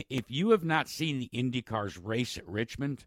if 0.10 0.26
you 0.30 0.52
have 0.52 0.64
not 0.64 0.88
seen 0.90 1.20
the 1.20 1.30
IndyCars 1.34 2.00
race 2.02 2.38
at 2.38 2.48
Richmond, 2.48 3.06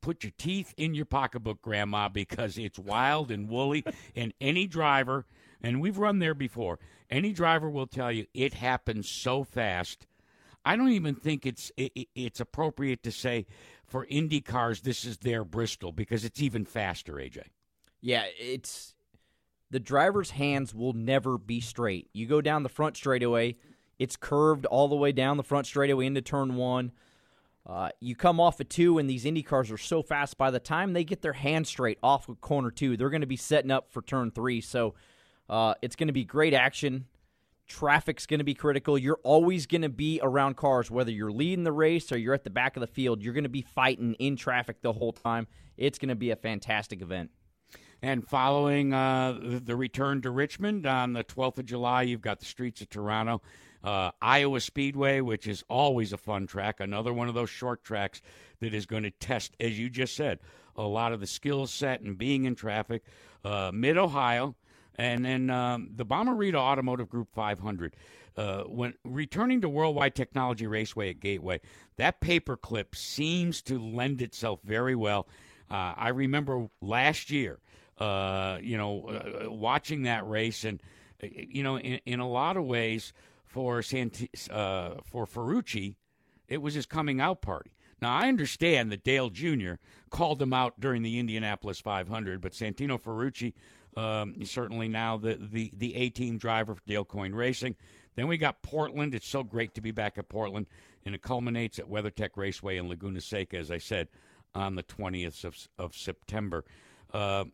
put 0.00 0.22
your 0.22 0.32
teeth 0.38 0.74
in 0.76 0.94
your 0.94 1.06
pocketbook, 1.06 1.62
Grandma, 1.62 2.08
because 2.08 2.58
it's 2.58 2.78
wild 2.78 3.30
and 3.30 3.48
woolly. 3.48 3.84
and 4.16 4.32
any 4.40 4.66
driver, 4.66 5.26
and 5.62 5.80
we've 5.80 5.98
run 5.98 6.18
there 6.18 6.34
before, 6.34 6.78
any 7.10 7.32
driver 7.32 7.68
will 7.70 7.86
tell 7.86 8.12
you 8.12 8.26
it 8.34 8.54
happens 8.54 9.08
so 9.08 9.44
fast. 9.44 10.06
I 10.64 10.76
don't 10.76 10.90
even 10.92 11.14
think 11.14 11.44
it's 11.46 11.70
it, 11.76 11.92
it- 11.94 12.08
it's 12.14 12.40
appropriate 12.40 13.02
to 13.02 13.12
say 13.12 13.46
for 13.86 14.06
IndyCars 14.06 14.82
this 14.82 15.04
is 15.04 15.18
their 15.18 15.44
Bristol 15.44 15.92
because 15.92 16.24
it's 16.24 16.40
even 16.40 16.64
faster, 16.64 17.14
AJ. 17.14 17.42
Yeah, 18.00 18.24
it's 18.38 18.94
the 19.70 19.80
driver's 19.80 20.30
hands 20.30 20.74
will 20.74 20.92
never 20.92 21.36
be 21.38 21.60
straight. 21.60 22.08
You 22.12 22.26
go 22.26 22.40
down 22.40 22.62
the 22.62 22.68
front 22.68 22.96
straightaway, 22.96 23.56
it's 23.98 24.16
curved 24.16 24.66
all 24.66 24.88
the 24.88 24.96
way 24.96 25.12
down 25.12 25.36
the 25.36 25.42
front 25.42 25.66
straightaway 25.66 26.06
into 26.06 26.22
turn 26.22 26.56
one. 26.56 26.92
Uh, 27.66 27.88
you 28.00 28.14
come 28.14 28.40
off 28.40 28.60
of 28.60 28.68
two, 28.68 28.98
and 28.98 29.08
these 29.08 29.24
Indy 29.24 29.42
cars 29.42 29.70
are 29.70 29.78
so 29.78 30.02
fast. 30.02 30.36
By 30.36 30.50
the 30.50 30.60
time 30.60 30.92
they 30.92 31.04
get 31.04 31.22
their 31.22 31.32
hands 31.32 31.68
straight 31.68 31.98
off 32.02 32.28
of 32.28 32.40
corner 32.40 32.70
two, 32.70 32.96
they're 32.96 33.10
going 33.10 33.22
to 33.22 33.26
be 33.26 33.36
setting 33.36 33.70
up 33.70 33.90
for 33.90 34.02
turn 34.02 34.30
three. 34.30 34.60
So 34.60 34.94
uh, 35.48 35.74
it's 35.80 35.96
going 35.96 36.08
to 36.08 36.12
be 36.12 36.24
great 36.24 36.52
action. 36.52 37.06
Traffic's 37.66 38.26
going 38.26 38.38
to 38.38 38.44
be 38.44 38.52
critical. 38.52 38.98
You're 38.98 39.20
always 39.22 39.66
going 39.66 39.80
to 39.82 39.88
be 39.88 40.20
around 40.22 40.58
cars, 40.58 40.90
whether 40.90 41.10
you're 41.10 41.32
leading 41.32 41.64
the 41.64 41.72
race 41.72 42.12
or 42.12 42.18
you're 42.18 42.34
at 42.34 42.44
the 42.44 42.50
back 42.50 42.76
of 42.76 42.82
the 42.82 42.86
field. 42.86 43.22
You're 43.22 43.32
going 43.32 43.44
to 43.44 43.48
be 43.50 43.62
fighting 43.62 44.14
in 44.14 44.36
traffic 44.36 44.82
the 44.82 44.92
whole 44.92 45.12
time. 45.12 45.46
It's 45.78 45.98
going 45.98 46.10
to 46.10 46.14
be 46.14 46.30
a 46.30 46.36
fantastic 46.36 47.00
event. 47.00 47.30
And 48.02 48.28
following 48.28 48.92
uh, 48.92 49.38
the 49.40 49.76
return 49.76 50.20
to 50.22 50.30
Richmond 50.30 50.84
on 50.84 51.14
the 51.14 51.24
12th 51.24 51.56
of 51.56 51.64
July, 51.64 52.02
you've 52.02 52.20
got 52.20 52.38
the 52.38 52.44
streets 52.44 52.82
of 52.82 52.90
Toronto, 52.90 53.40
uh, 53.84 54.10
Iowa 54.20 54.60
Speedway, 54.60 55.20
which 55.20 55.46
is 55.46 55.62
always 55.68 56.12
a 56.12 56.16
fun 56.16 56.46
track, 56.46 56.80
another 56.80 57.12
one 57.12 57.28
of 57.28 57.34
those 57.34 57.50
short 57.50 57.84
tracks 57.84 58.22
that 58.60 58.74
is 58.74 58.86
going 58.86 59.02
to 59.02 59.10
test, 59.10 59.54
as 59.60 59.78
you 59.78 59.90
just 59.90 60.16
said, 60.16 60.40
a 60.74 60.82
lot 60.82 61.12
of 61.12 61.20
the 61.20 61.26
skill 61.26 61.66
set 61.66 62.00
and 62.00 62.18
being 62.18 62.44
in 62.44 62.54
traffic. 62.54 63.04
Uh, 63.44 63.70
Mid 63.74 63.98
Ohio, 63.98 64.56
and 64.96 65.24
then 65.24 65.50
um, 65.50 65.90
the 65.94 66.06
Bomarito 66.06 66.54
Automotive 66.54 67.10
Group 67.10 67.28
500. 67.34 67.94
Uh, 68.36 68.62
when 68.62 68.94
returning 69.04 69.60
to 69.60 69.68
Worldwide 69.68 70.14
Technology 70.14 70.66
Raceway 70.66 71.10
at 71.10 71.20
Gateway, 71.20 71.60
that 71.98 72.20
paperclip 72.20 72.94
seems 72.94 73.62
to 73.62 73.78
lend 73.78 74.22
itself 74.22 74.60
very 74.64 74.96
well. 74.96 75.28
Uh, 75.70 75.94
I 75.96 76.08
remember 76.08 76.68
last 76.80 77.30
year, 77.30 77.60
uh, 77.98 78.58
you 78.60 78.76
know, 78.76 79.08
uh, 79.08 79.50
watching 79.50 80.02
that 80.02 80.28
race, 80.28 80.64
and 80.64 80.82
uh, 81.22 81.28
you 81.30 81.62
know, 81.62 81.78
in, 81.78 82.00
in 82.06 82.20
a 82.20 82.28
lot 82.28 82.56
of 82.56 82.64
ways, 82.64 83.12
for 83.54 83.82
Santi, 83.82 84.28
uh, 84.50 84.96
for 85.04 85.26
Ferrucci, 85.26 85.94
it 86.48 86.60
was 86.60 86.74
his 86.74 86.86
coming 86.86 87.20
out 87.20 87.40
party. 87.40 87.70
Now 88.02 88.12
I 88.12 88.26
understand 88.26 88.90
that 88.90 89.04
Dale 89.04 89.30
Jr. 89.30 89.74
called 90.10 90.42
him 90.42 90.52
out 90.52 90.80
during 90.80 91.02
the 91.02 91.20
Indianapolis 91.20 91.78
500, 91.78 92.40
but 92.40 92.50
Santino 92.50 93.00
Ferrucci 93.00 93.52
um, 93.96 94.44
certainly 94.44 94.88
now 94.88 95.16
the 95.16 95.38
the 95.40 95.70
the 95.76 95.94
A 95.94 96.10
team 96.10 96.36
driver 96.36 96.74
for 96.74 96.82
Dale 96.84 97.04
Coyne 97.04 97.32
Racing. 97.32 97.76
Then 98.16 98.26
we 98.26 98.38
got 98.38 98.60
Portland. 98.60 99.14
It's 99.14 99.28
so 99.28 99.44
great 99.44 99.72
to 99.76 99.80
be 99.80 99.92
back 99.92 100.18
at 100.18 100.28
Portland, 100.28 100.66
and 101.06 101.14
it 101.14 101.22
culminates 101.22 101.78
at 101.78 101.88
WeatherTech 101.88 102.30
Raceway 102.34 102.76
in 102.76 102.88
Laguna 102.88 103.20
Seca, 103.20 103.56
as 103.56 103.70
I 103.70 103.78
said, 103.78 104.08
on 104.52 104.74
the 104.74 104.82
20th 104.82 105.44
of, 105.44 105.56
of 105.78 105.94
September. 105.94 106.64
Uh, 107.12 107.44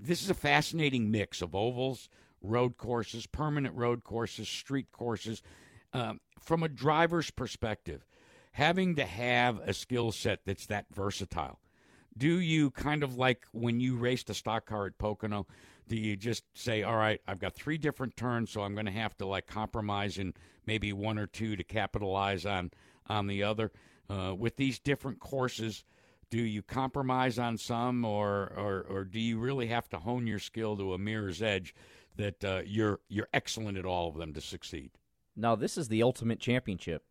this 0.00 0.22
is 0.22 0.30
a 0.30 0.34
fascinating 0.34 1.10
mix 1.10 1.42
of 1.42 1.54
ovals, 1.54 2.08
road 2.44 2.76
courses, 2.76 3.26
permanent 3.26 3.74
road 3.74 4.04
courses, 4.04 4.48
street 4.48 4.92
courses. 4.92 5.42
Um, 5.92 6.20
from 6.40 6.62
a 6.62 6.68
driver's 6.68 7.30
perspective, 7.30 8.04
having 8.52 8.96
to 8.96 9.04
have 9.04 9.60
a 9.60 9.72
skill 9.72 10.12
set 10.12 10.40
that's 10.44 10.66
that 10.66 10.86
versatile. 10.92 11.60
Do 12.16 12.38
you 12.38 12.70
kind 12.70 13.02
of 13.02 13.16
like 13.16 13.44
when 13.52 13.80
you 13.80 13.96
raced 13.96 14.30
a 14.30 14.34
stock 14.34 14.66
car 14.66 14.86
at 14.86 14.98
Pocono? 14.98 15.46
Do 15.88 15.96
you 15.96 16.16
just 16.16 16.44
say, 16.54 16.82
"All 16.82 16.96
right, 16.96 17.20
I've 17.26 17.40
got 17.40 17.54
three 17.54 17.78
different 17.78 18.16
turns, 18.16 18.50
so 18.50 18.62
I'm 18.62 18.74
going 18.74 18.86
to 18.86 18.92
have 18.92 19.16
to 19.18 19.26
like 19.26 19.46
compromise 19.46 20.18
in 20.18 20.34
maybe 20.66 20.92
one 20.92 21.18
or 21.18 21.26
two 21.26 21.56
to 21.56 21.64
capitalize 21.64 22.46
on 22.46 22.70
on 23.08 23.26
the 23.26 23.42
other"? 23.42 23.72
Uh, 24.08 24.34
with 24.36 24.56
these 24.56 24.78
different 24.78 25.18
courses, 25.18 25.82
do 26.30 26.42
you 26.42 26.62
compromise 26.62 27.38
on 27.38 27.56
some, 27.56 28.04
or, 28.04 28.52
or 28.56 28.86
or 28.88 29.04
do 29.04 29.18
you 29.18 29.38
really 29.38 29.68
have 29.68 29.88
to 29.90 29.98
hone 29.98 30.26
your 30.26 30.38
skill 30.38 30.76
to 30.76 30.92
a 30.94 30.98
mirror's 30.98 31.42
edge 31.42 31.74
that 32.16 32.44
uh, 32.44 32.62
you're 32.64 33.00
you're 33.08 33.28
excellent 33.32 33.78
at 33.78 33.84
all 33.84 34.08
of 34.08 34.16
them 34.16 34.32
to 34.34 34.40
succeed? 34.40 34.90
Now, 35.36 35.56
this 35.56 35.76
is 35.76 35.88
the 35.88 36.02
ultimate 36.02 36.38
championship. 36.38 37.04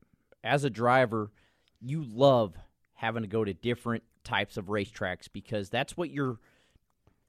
As 0.44 0.64
a 0.64 0.70
driver, 0.70 1.32
you 1.82 2.04
love 2.04 2.56
having 2.94 3.24
to 3.24 3.28
go 3.28 3.44
to 3.44 3.54
different 3.54 4.04
types 4.24 4.56
of 4.58 4.66
racetracks 4.66 5.28
because 5.32 5.70
that's 5.70 5.98
what 5.98 6.10
you're 6.10 6.40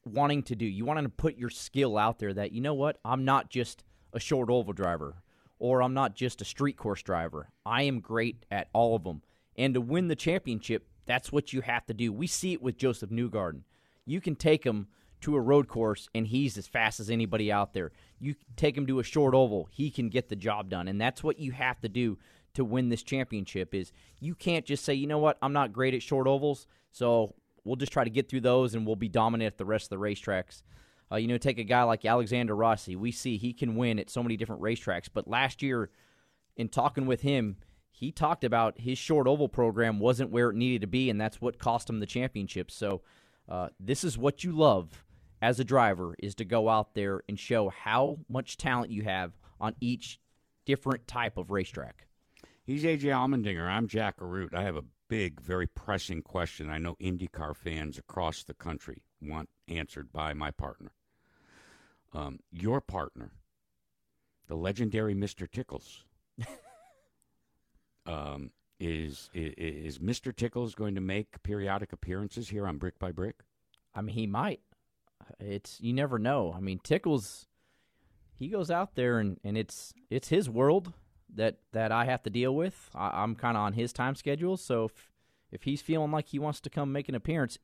wanting 0.05 0.43
to 0.45 0.55
do. 0.55 0.65
You 0.65 0.85
want 0.85 1.03
to 1.03 1.09
put 1.09 1.37
your 1.37 1.51
skill 1.51 1.99
out 1.99 2.19
there 2.19 2.33
that, 2.35 2.53
you 2.53 2.61
know 2.61 2.75
what, 2.75 2.99
I'm 3.05 3.25
not 3.25 3.51
just 3.51 3.83
a 4.13 4.21
short 4.21 4.51
oval 4.51 4.73
driver 4.73 5.17
or 5.59 5.83
I'm 5.83 5.95
not 5.95 6.15
just 6.15 6.41
a 6.41 6.45
street 6.45 6.77
course 6.77 7.03
driver. 7.03 7.49
I 7.65 7.83
am 7.83 8.01
great 8.01 8.45
at 8.51 8.69
all 8.73 8.95
of 8.95 9.05
them. 9.05 9.23
And 9.57 9.75
to 9.75 9.81
win 9.81 10.09
the 10.09 10.17
championship, 10.17 10.87
that's 11.07 11.33
what 11.33 11.53
you 11.53 11.61
have 11.63 11.87
to 11.87 11.95
do. 11.95 12.13
We 12.13 12.27
see 12.27 12.53
it 12.53 12.63
with 12.63 12.77
Josef 12.77 13.11
Newgarden. 13.11 13.63
You 14.05 14.21
can 14.21 14.37
take 14.37 14.65
him 14.65 14.89
to 15.25 15.37
a 15.37 15.41
road 15.41 15.69
course 15.69 16.09
and 16.15 16.27
he's 16.27 16.57
as 16.57 16.67
fast 16.67 17.01
as 17.01 17.11
anybody 17.11 17.51
out 17.51 17.75
there. 17.75 17.93
You 18.19 18.35
take 18.57 18.77
him 18.77 18.87
to 18.87 19.01
a 19.01 19.05
short 19.05 19.35
oval, 19.35 19.69
he 19.71 19.91
can 19.91 20.09
get 20.09 20.29
the 20.29 20.37
job 20.37 20.71
done. 20.71 20.89
And 20.89 21.01
that's 21.01 21.23
what 21.23 21.39
you 21.39 21.53
have 21.53 21.81
to 21.81 21.89
do 21.89 22.19
to 22.55 22.65
win 22.65 22.89
this 22.89 23.03
championship 23.03 23.75
is 23.75 23.93
you 24.21 24.35
can't 24.35 24.65
just 24.65 24.85
say, 24.85 24.95
"You 24.95 25.07
know 25.07 25.19
what? 25.19 25.39
I'm 25.43 25.53
not 25.53 25.73
great 25.73 25.95
at 25.95 26.03
short 26.03 26.27
ovals, 26.27 26.67
so 26.93 27.35
we'll 27.65 27.77
just 27.77 27.93
try 27.93 28.05
to 28.05 28.11
get 28.11 28.29
through 28.29 28.43
those 28.43 28.75
and 28.75 28.87
we'll 28.87 28.97
be 28.97 29.09
dominant 29.09 29.53
at 29.53 29.59
the 29.59 29.65
rest 29.65 29.91
of 29.91 29.99
the 29.99 30.05
racetracks." 30.05 30.63
Uh, 31.11 31.17
you 31.17 31.29
know, 31.29 31.37
take 31.37 31.59
a 31.59 31.65
guy 31.65 31.83
like 31.83 32.05
Alexander 32.05 32.55
Rossi. 32.55 32.97
We 32.97 33.13
see 33.13 33.37
he 33.37 33.53
can 33.53 33.77
win 33.77 33.99
at 33.99 34.11
so 34.11 34.23
many 34.23 34.37
different 34.37 34.63
racetracks, 34.63 35.09
but 35.13 35.29
last 35.29 35.63
year 35.63 35.91
in 36.57 36.69
talking 36.69 37.07
with 37.07 37.21
him, 37.23 37.57
he 37.91 38.11
talked 38.11 38.45
about 38.45 38.81
his 38.81 38.99
short 38.99 39.27
oval 39.27 39.49
program 39.49 39.99
wasn't 39.99 40.31
where 40.31 40.51
it 40.51 40.57
needed 40.57 40.81
to 40.81 40.87
be, 40.87 41.11
and 41.11 41.21
that's 41.21 41.41
what 41.41 41.59
cost 41.59 41.89
him 41.89 42.01
the 42.01 42.07
championship. 42.07 42.71
So, 42.71 43.03
uh, 43.49 43.69
this 43.79 44.03
is 44.05 44.17
what 44.17 44.43
you 44.43 44.53
love 44.53 45.04
as 45.45 45.61
a 45.61 45.65
driver 45.65 46.17
is 46.19 46.35
to 46.35 46.45
go 46.47 46.71
out 46.71 46.95
there 46.95 47.21
and 47.29 47.39
show 47.39 47.69
how 47.69 48.17
much 48.31 48.57
talent 48.57 48.91
you 48.91 49.03
have 49.03 49.37
on 49.61 49.75
each 49.79 50.19
different 50.65 51.07
type 51.07 51.37
of 51.37 51.51
racetrack. 51.51 52.07
He's 52.65 52.83
AJ 52.83 53.03
Allmendinger. 53.03 53.69
I'm 53.69 53.87
Jack 53.87 54.21
Arute. 54.21 54.55
I 54.55 54.63
have 54.63 54.77
a 54.77 54.85
big, 55.07 55.43
very 55.43 55.67
pressing 55.67 56.23
question 56.23 56.71
I 56.71 56.79
know 56.79 56.97
IndyCar 56.99 57.55
fans 57.55 57.99
across 57.99 58.43
the 58.43 58.55
country 58.55 59.03
want 59.21 59.51
answered 59.69 60.11
by 60.15 60.33
my 60.33 60.51
partner. 60.51 60.93
Um, 62.15 62.39
your 62.51 62.81
partner 62.81 63.33
the 64.47 64.57
legendary 64.57 65.15
Mr. 65.15 65.51
Tickles. 65.51 66.05
um, 68.07 68.51
is, 68.81 69.29
is 69.35 69.53
is 69.57 69.99
Mr. 69.99 70.35
Tickles 70.35 70.75
going 70.75 70.95
to 70.95 71.03
make 71.03 71.43
periodic 71.43 71.93
appearances 71.93 72.49
here 72.49 72.67
on 72.67 72.79
Brick 72.79 72.99
by 72.99 73.13
Brick? 73.13 73.43
I 73.95 74.01
mean, 74.01 74.15
he 74.15 74.27
might. 74.27 74.61
It's 75.41 75.81
you 75.81 75.93
never 75.93 76.19
know. 76.19 76.53
I 76.57 76.61
mean, 76.61 76.81
Tickles, 76.83 77.47
he 78.35 78.49
goes 78.49 78.71
out 78.71 78.95
there 78.95 79.19
and, 79.19 79.39
and 79.45 79.57
it's 79.57 79.95
it's 80.11 80.29
his 80.29 80.49
world 80.49 80.93
that 81.35 81.57
that 81.73 81.93
I 81.93 82.05
have 82.05 82.23
to 82.25 82.31
deal 82.31 82.55
with. 82.55 82.91
I, 82.95 83.23
I'm 83.23 83.35
kind 83.35 83.57
of 83.57 83.63
on 83.63 83.73
his 83.73 83.93
time 83.93 84.15
schedule, 84.15 84.57
so 84.57 84.85
if 84.87 85.11
if 85.51 85.63
he's 85.63 85.83
feeling 85.83 86.11
like 86.11 86.29
he 86.29 86.39
wants 86.39 86.61
to 86.63 86.71
come 86.71 86.93
make 86.93 87.09
an 87.09 87.15
appearance, 87.15 87.59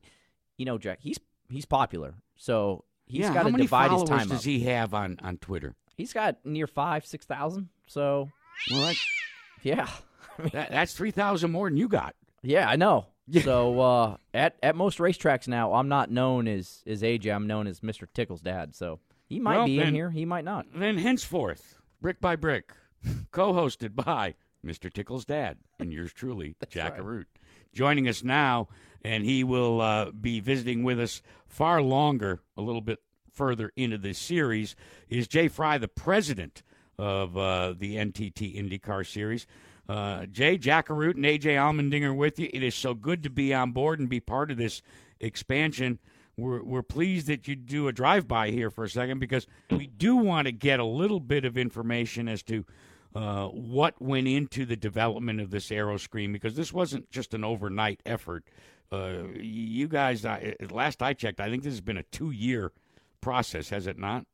you 0.57 0.65
know, 0.65 0.77
Jack, 0.77 0.99
he's 1.01 1.19
he's 1.49 1.65
popular, 1.65 2.15
so 2.37 2.85
he's 3.05 3.21
yeah, 3.21 3.33
got 3.33 3.43
to 3.43 3.51
divide 3.51 3.91
his 3.91 4.03
time 4.03 4.27
does 4.27 4.39
up. 4.39 4.43
he 4.43 4.61
have 4.61 4.93
on, 4.93 5.19
on 5.21 5.37
Twitter? 5.37 5.75
He's 5.95 6.13
got 6.13 6.45
near 6.45 6.67
five, 6.67 7.05
six 7.05 7.25
thousand. 7.25 7.69
So 7.87 8.29
Well, 8.69 8.87
that, 8.87 8.95
yeah, 9.63 9.87
I 10.37 10.41
mean, 10.41 10.51
that, 10.53 10.71
that's 10.71 10.93
three 10.93 11.11
thousand 11.11 11.51
more 11.51 11.69
than 11.69 11.77
you 11.77 11.87
got. 11.87 12.15
yeah, 12.43 12.67
I 12.67 12.75
know. 12.75 13.07
So 13.43 13.79
uh, 13.79 14.17
at 14.33 14.57
at 14.61 14.75
most 14.75 14.97
racetracks 14.97 15.47
now, 15.47 15.73
I'm 15.73 15.87
not 15.87 16.11
known 16.11 16.47
as 16.47 16.83
as 16.85 17.01
AJ. 17.01 17.33
I'm 17.33 17.47
known 17.47 17.67
as 17.67 17.79
Mr. 17.81 18.07
Tickles' 18.13 18.41
dad. 18.41 18.75
So 18.75 18.99
he 19.27 19.39
might 19.39 19.57
Well, 19.57 19.65
be 19.65 19.77
then- 19.77 19.89
in 19.89 19.95
here. 19.95 20.09
He 20.11 20.25
might 20.25 20.43
not. 20.45 20.65
Then 20.75 20.97
henceforth, 20.97 21.77
Brick 22.01 22.19
by 22.19 22.35
Brick, 22.35 22.71
co-hosted 23.31 23.95
by 23.95 24.35
Mr. 24.65 24.91
Tickles' 24.91 25.25
dad 25.25 25.57
and 25.79 25.91
yours 25.93 26.13
truly, 26.13 26.55
Jack 26.69 26.93
right. 26.93 27.01
Arute. 27.01 27.25
Joining 27.73 28.07
us 28.07 28.21
now, 28.23 28.67
and 29.03 29.23
he 29.23 29.43
will 29.45 29.79
uh, 29.79 30.11
be 30.11 30.39
visiting 30.41 30.83
with 30.83 30.99
us 30.99 31.21
far 31.47 31.81
longer, 31.81 32.41
a 32.57 32.61
little 32.61 32.81
bit 32.81 32.99
further 33.31 33.71
into 33.77 33.97
this 33.97 34.19
series, 34.19 34.75
is 35.09 35.27
Jay 35.27 35.47
Frye, 35.47 35.77
the 35.77 35.87
president 35.87 36.63
of 36.99 37.37
uh, 37.37 37.73
the 37.77 37.95
NTT 37.95 38.55
IndyCar 38.57 39.07
Series. 39.07 39.47
Uh, 39.89 40.25
Jay, 40.25 40.57
Jack 40.57 40.87
Arute, 40.87 41.15
and 41.15 41.25
AJ 41.25 41.55
Allmendinger 41.55 42.15
with 42.15 42.39
you. 42.39 42.49
It 42.53 42.63
is 42.63 42.75
so 42.75 42.93
good 42.93 43.23
to 43.23 43.29
be 43.29 43.53
on 43.53 43.71
board 43.71 43.99
and 43.99 44.09
be 44.09 44.19
part 44.19 44.51
of 44.51 44.57
this 44.57 44.81
expansion. 45.19 45.99
We're, 46.37 46.63
we're 46.63 46.83
pleased 46.83 47.27
that 47.27 47.47
you 47.47 47.55
do 47.55 47.87
a 47.87 47.91
drive 47.91 48.27
by 48.27 48.51
here 48.51 48.69
for 48.69 48.83
a 48.83 48.89
second 48.89 49.19
because 49.19 49.47
we 49.69 49.87
do 49.87 50.15
want 50.15 50.45
to 50.45 50.51
get 50.51 50.79
a 50.79 50.85
little 50.85 51.19
bit 51.19 51.45
of 51.45 51.57
information 51.57 52.27
as 52.27 52.41
to 52.43 52.65
uh, 53.13 53.47
what 53.47 54.01
went 54.01 54.27
into 54.27 54.65
the 54.65 54.77
development 54.77 55.41
of 55.41 55.51
this 55.51 55.71
aero 55.71 55.97
screen 55.97 56.31
because 56.31 56.55
this 56.55 56.71
wasn't 56.71 57.09
just 57.11 57.33
an 57.33 57.43
overnight 57.43 58.01
effort. 58.05 58.45
Uh, 58.91 59.23
you 59.35 59.87
guys, 59.87 60.25
I, 60.25 60.55
last 60.69 61.01
I 61.01 61.13
checked, 61.13 61.39
I 61.39 61.49
think 61.49 61.63
this 61.63 61.73
has 61.73 61.81
been 61.81 61.97
a 61.97 62.03
two 62.03 62.31
year 62.31 62.71
process, 63.19 63.69
has 63.69 63.87
it 63.87 63.97
not? 63.97 64.25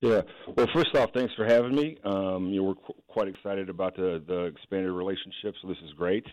Yeah. 0.00 0.20
Well, 0.54 0.66
first 0.74 0.94
off, 0.94 1.10
thanks 1.14 1.32
for 1.34 1.46
having 1.46 1.74
me. 1.74 1.96
Um, 2.04 2.48
you 2.48 2.60
know, 2.60 2.64
we're 2.64 2.74
qu- 2.74 3.02
quite 3.08 3.28
excited 3.28 3.70
about 3.70 3.96
the, 3.96 4.22
the 4.26 4.44
expanded 4.44 4.92
relationship, 4.92 5.54
so 5.62 5.68
this 5.68 5.78
is 5.84 5.92
great. 5.94 6.26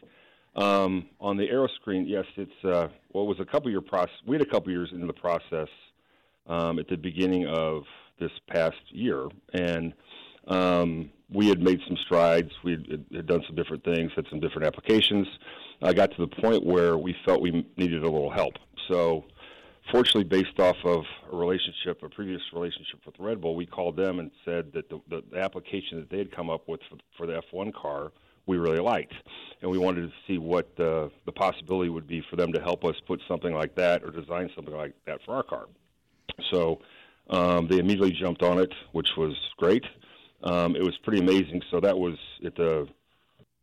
Um, 0.56 1.08
on 1.20 1.38
the 1.38 1.50
arrow 1.50 1.70
screen, 1.80 2.06
yes, 2.08 2.26
it's 2.36 2.52
uh, 2.66 2.90
well, 3.14 3.24
it 3.24 3.28
was 3.28 3.40
a 3.40 3.46
couple 3.46 3.72
year 3.72 3.82
process. 3.82 4.14
We 4.28 4.36
had 4.36 4.46
a 4.46 4.50
couple 4.50 4.72
years 4.72 4.90
into 4.92 5.08
the 5.08 5.14
process 5.14 5.70
um, 6.48 6.78
at 6.78 6.88
the 6.90 6.98
beginning 6.98 7.48
of 7.48 7.84
this 8.20 8.32
past 8.48 8.78
year, 8.90 9.28
and 9.54 9.94
um, 10.48 11.10
we 11.32 11.48
had 11.48 11.62
made 11.62 11.80
some 11.88 11.98
strides. 12.06 12.52
We 12.64 12.72
had, 12.72 13.06
had 13.16 13.28
done 13.28 13.44
some 13.48 13.56
different 13.56 13.84
things, 13.84 14.12
had 14.16 14.26
some 14.30 14.42
different 14.42 14.68
applications. 14.68 15.28
I 15.82 15.94
got 15.94 16.12
to 16.12 16.18
the 16.18 16.42
point 16.42 16.66
where 16.66 16.98
we 16.98 17.16
felt 17.26 17.42
we 17.42 17.66
needed 17.78 18.04
a 18.04 18.10
little 18.10 18.32
help. 18.32 18.54
So 18.90 19.26
fortunately, 19.92 20.24
based 20.24 20.60
off 20.60 20.78
of 20.84 21.04
a 21.32 21.36
relationship, 21.36 22.02
a 22.04 22.10
previous 22.10 22.42
relationship 22.54 23.00
with 23.06 23.16
Red 23.20 23.42
Bull, 23.42 23.56
we 23.56 23.66
called 23.66 23.96
them 23.96 24.20
and 24.20 24.32
said 24.46 24.72
that 24.74 24.90
the, 24.90 25.00
the, 25.10 25.24
the 25.32 25.40
application 25.40 26.00
that 26.00 26.10
they 26.10 26.18
had 26.18 26.36
come 26.36 26.50
up 26.50 26.68
with 26.68 26.80
for, 26.90 26.98
for 27.18 27.28
the 27.28 27.42
F1 27.52 27.74
car 27.74 28.12
we 28.46 28.58
really 28.58 28.80
liked, 28.80 29.14
and 29.62 29.72
we 29.72 29.78
wanted 29.78 30.02
to 30.02 30.12
see 30.28 30.38
what 30.38 30.76
the 30.76 31.10
the 31.26 31.32
possibility 31.32 31.90
would 31.90 32.08
be 32.08 32.22
for 32.30 32.36
them 32.36 32.52
to 32.52 32.60
help 32.60 32.84
us 32.84 32.96
put 33.08 33.22
something 33.28 33.54
like 33.54 33.74
that 33.76 34.04
or 34.04 34.12
design 34.12 34.50
something 34.56 34.76
like 34.76 34.94
that 35.06 35.20
for 35.26 35.36
our 35.36 35.44
car. 35.44 35.68
So 36.52 36.82
um, 37.30 37.68
they 37.70 37.78
immediately 37.78 38.12
jumped 38.12 38.44
on 38.44 38.60
it, 38.60 38.74
which 38.92 39.08
was 39.18 39.34
great. 39.58 39.86
Um, 40.44 40.76
it 40.76 40.84
was 40.84 40.98
pretty 41.04 41.20
amazing. 41.20 41.62
So 41.72 41.80
that 41.80 41.98
was 41.98 42.18
at 42.46 42.56
the 42.56 42.88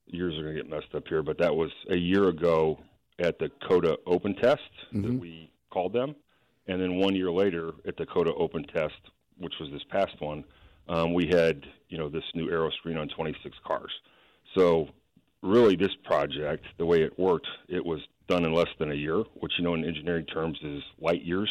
years 0.07 0.39
are 0.39 0.43
going 0.43 0.57
to 0.57 0.63
get 0.63 0.71
messed 0.71 0.95
up 0.95 1.07
here, 1.09 1.23
but 1.23 1.39
that 1.39 1.55
was 1.55 1.71
a 1.91 1.97
year 1.97 2.29
ago 2.29 2.79
at 3.19 3.39
the 3.39 3.51
COTA 3.69 3.99
Open 4.07 4.35
Test 4.35 4.63
that 4.93 5.21
we 5.21 5.51
called 5.71 5.93
them, 5.93 6.15
and 6.67 6.81
then 6.81 6.97
one 6.97 7.15
year 7.15 7.31
later 7.31 7.73
at 7.87 7.97
the 7.97 8.07
COTA 8.07 8.35
Open 8.35 8.65
Test, 8.65 9.01
which 9.39 9.55
was 9.61 9.71
this 9.71 9.83
past 9.91 10.21
one, 10.21 10.45
um, 10.89 11.15
we 11.15 11.27
had 11.27 11.65
you 11.89 11.99
know 11.99 12.09
this 12.09 12.25
new 12.35 12.51
aero 12.51 12.71
screen 12.71 12.97
on 12.97 13.09
26 13.09 13.57
cars. 13.67 13.91
So 14.55 14.89
really, 15.43 15.77
this 15.77 15.95
project, 16.05 16.65
the 16.79 16.87
way 16.87 17.03
it 17.03 17.19
worked, 17.19 17.47
it 17.69 17.85
was 17.85 18.01
done 18.29 18.45
in 18.45 18.53
less 18.53 18.69
than 18.79 18.93
a 18.93 18.95
year, 18.95 19.23
which 19.41 19.53
you 19.59 19.65
know 19.65 19.75
in 19.75 19.85
engineering 19.85 20.27
terms 20.27 20.59
is 20.63 20.83
light 21.01 21.23
years. 21.23 21.51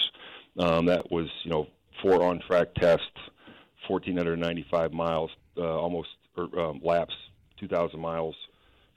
Um, 0.58 0.86
that 0.86 1.12
was 1.12 1.28
you 1.44 1.52
know 1.52 1.68
four 2.02 2.24
on-track 2.24 2.74
tests, 2.76 3.06
1,495 3.88 4.94
miles, 4.94 5.32
uh, 5.58 5.62
almost 5.62 6.10
or, 6.38 6.60
um, 6.60 6.80
laps, 6.84 7.14
2,000 7.60 8.00
miles. 8.00 8.36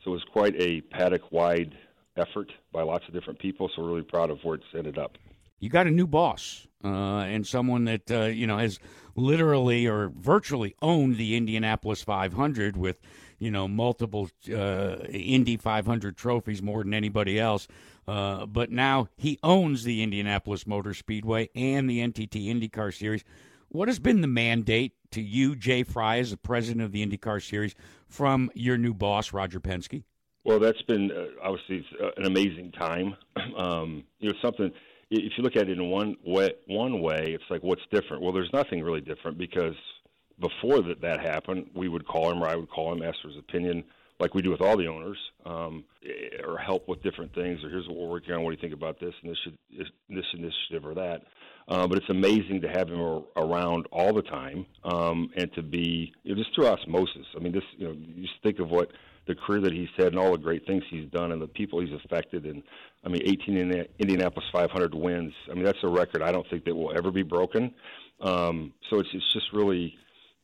So 0.05 0.11
it 0.11 0.15
was 0.15 0.25
quite 0.33 0.55
a 0.61 0.81
paddock-wide 0.83 1.77
effort 2.17 2.53
by 2.73 2.83
lots 2.83 3.05
of 3.09 3.15
different 3.15 3.39
people. 3.39 3.71
So 3.75 3.83
we're 3.83 3.89
really 3.89 4.03
proud 4.03 4.31
of 4.31 4.39
where 4.43 4.57
it's 4.57 4.65
ended 4.77 4.99
up. 4.99 5.13
you 5.61 5.69
got 5.69 5.87
a 5.87 5.91
new 5.91 6.07
boss 6.07 6.67
uh, 6.85 6.89
and 6.89 7.47
someone 7.47 7.85
that 7.85 8.11
uh, 8.11 8.23
you 8.25 8.47
know 8.47 8.59
has 8.59 8.79
literally 9.15 9.87
or 9.87 10.09
virtually 10.09 10.75
owned 10.83 11.17
the 11.17 11.37
Indianapolis 11.37 12.03
500 12.03 12.77
with 12.77 12.99
you 13.39 13.51
know 13.51 13.69
multiple 13.69 14.29
uh, 14.51 14.97
Indy 15.09 15.57
500 15.57 16.17
trophies 16.17 16.63
more 16.63 16.83
than 16.83 16.95
anybody 16.95 17.39
else. 17.39 17.69
Uh, 18.09 18.47
but 18.47 18.71
now 18.73 19.09
he 19.17 19.39
owns 19.45 19.85
the 19.85 20.03
Indianapolis 20.03 20.67
Motor 20.67 20.93
Speedway 20.93 21.49
and 21.55 21.89
the 21.89 22.01
NTT 22.01 22.49
IndyCar 22.49 22.93
Series. 22.93 23.23
What 23.69 23.89
has 23.89 24.01
been 24.01 24.21
the 24.21 24.27
mandate 24.27 24.93
to 25.13 25.23
you, 25.23 25.55
Jay 25.55 25.85
Fry, 25.85 26.19
as 26.19 26.33
the 26.33 26.37
president 26.37 26.83
of 26.83 26.93
the 26.93 27.07
IndyCar 27.07 27.41
Series, 27.43 27.75
from 28.09 28.51
your 28.55 28.77
new 28.77 28.93
boss, 28.93 29.33
Roger 29.33 29.61
Penske? 29.61 30.03
Well, 30.45 30.59
that's 30.59 30.83
been 30.83 31.11
uh, 31.11 31.27
obviously 31.43 31.77
it's, 31.77 31.89
uh, 32.03 32.11
an 32.17 32.27
amazing 32.27 32.73
time. 32.73 33.17
Um, 33.57 34.05
you 34.19 34.29
know, 34.31 34.35
something. 34.43 34.71
If 35.11 35.33
you 35.37 35.45
look 35.45 35.57
at 35.57 35.69
it 35.69 35.79
in 35.79 35.91
one 35.91 36.17
way, 36.25 36.53
one 36.69 37.03
way, 37.03 37.35
it's 37.35 37.45
like 37.51 37.63
what's 37.63 37.83
different. 37.93 38.23
Well, 38.23 38.33
there's 38.33 38.51
nothing 38.53 38.83
really 38.83 39.03
different 39.03 39.37
because 39.37 39.75
before 40.41 40.81
that 40.83 41.03
that 41.03 41.21
happened, 41.21 41.71
we 41.75 41.89
would 41.89 42.07
call 42.07 42.31
him, 42.31 42.43
or 42.43 42.49
I 42.49 42.57
would 42.57 42.71
call 42.71 42.93
him, 42.93 43.03
ask 43.03 43.21
for 43.21 43.29
his 43.29 43.37
opinion, 43.39 43.85
like 44.21 44.35
we 44.35 44.41
do 44.41 44.51
with 44.51 44.63
all 44.63 44.77
the 44.77 44.87
owners, 44.87 45.19
um, 45.45 45.85
eh, 46.05 46.43
or 46.47 46.57
help 46.57 46.89
with 46.89 47.03
different 47.03 47.35
things. 47.35 47.63
Or 47.63 47.69
here's 47.69 47.87
what 47.89 47.99
we're 47.99 48.09
working 48.09 48.33
on. 48.33 48.43
What 48.43 48.51
do 48.51 48.57
you 48.57 48.61
think 48.61 48.73
about 48.75 48.99
this 49.01 49.15
and 49.23 49.31
this 49.31 49.39
should, 49.45 49.59
this 50.09 50.25
initiative 50.33 50.87
or 50.87 50.95
that? 50.95 51.23
Uh, 51.69 51.87
but 51.87 51.99
it's 51.99 52.11
amazing 52.11 52.61
to 52.63 52.69
have 52.69 52.89
him 52.89 53.01
around 53.37 53.87
all 53.93 54.13
the 54.13 54.23
time 54.23 54.67
um, 54.85 55.31
and 55.37 55.53
to 55.55 55.63
be 55.63 56.13
you 56.23 56.35
know, 56.35 56.43
just 56.43 56.55
through 56.55 56.67
osmosis. 56.69 57.27
I 57.37 57.41
mean, 57.41 57.53
this 57.53 57.65
you 57.77 57.89
know, 57.89 57.93
you 57.93 58.23
just 58.23 58.43
think 58.43 58.59
of 58.59 58.71
what 58.71 58.91
the 59.27 59.35
career 59.35 59.61
that 59.61 59.73
he's 59.73 59.89
had 59.97 60.09
and 60.09 60.19
all 60.19 60.33
the 60.33 60.39
great 60.39 60.67
things 60.67 60.83
he's 60.91 61.09
done 61.11 61.33
and 61.33 61.41
the 61.41 61.47
people 61.47 61.81
he's 61.81 61.95
affected. 62.05 62.45
And 62.45 62.63
I 63.05 63.09
mean, 63.09 63.23
18 63.25 63.57
Indi- 63.57 63.89
Indianapolis 63.99 64.49
500 64.53 64.95
wins. 64.95 65.33
I 65.51 65.55
mean, 65.55 65.65
that's 65.65 65.79
a 65.83 65.89
record 65.89 66.23
I 66.23 66.33
don't 66.33 66.49
think 66.51 66.65
that 66.65 66.75
will 66.75 66.97
ever 66.97 67.11
be 67.11 67.23
broken. 67.23 67.75
Um, 68.21 68.73
so 68.91 68.99
it's 68.99 69.09
it's 69.13 69.33
just 69.33 69.53
really 69.53 69.97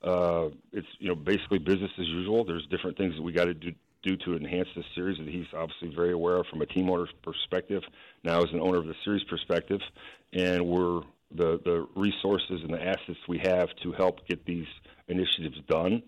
uh, 0.03 0.49
it's 0.73 0.87
you 0.99 1.09
know 1.09 1.15
basically 1.15 1.59
business 1.59 1.91
as 1.99 2.07
usual. 2.07 2.45
There's 2.45 2.67
different 2.67 2.97
things 2.97 3.15
that 3.17 3.23
we 3.23 3.33
got 3.33 3.47
to 3.47 3.55
do 3.55 3.73
do 4.03 4.17
to 4.17 4.37
enhance 4.37 4.69
this 4.77 4.85
series 4.95 5.19
that 5.19 5.27
he's 5.27 5.47
obviously 5.55 5.93
very 5.95 6.13
aware 6.13 6.37
of 6.37 6.47
from 6.47 6.63
a 6.63 6.67
team 6.67 6.89
owner's 6.89 7.11
perspective, 7.23 7.83
now 8.23 8.39
as 8.41 8.49
an 8.53 8.61
owner 8.61 8.79
of 8.79 8.87
the 8.87 8.95
series 9.05 9.25
perspective, 9.25 9.81
and 10.33 10.65
we're 10.65 11.01
the 11.35 11.61
the 11.65 11.87
resources 11.97 12.61
and 12.63 12.73
the 12.73 12.83
assets 12.83 13.19
we 13.29 13.39
have 13.39 13.69
to 13.83 13.93
help 13.93 14.27
get 14.29 14.45
these 14.47 14.67
initiatives 15.09 15.59
done 15.69 16.03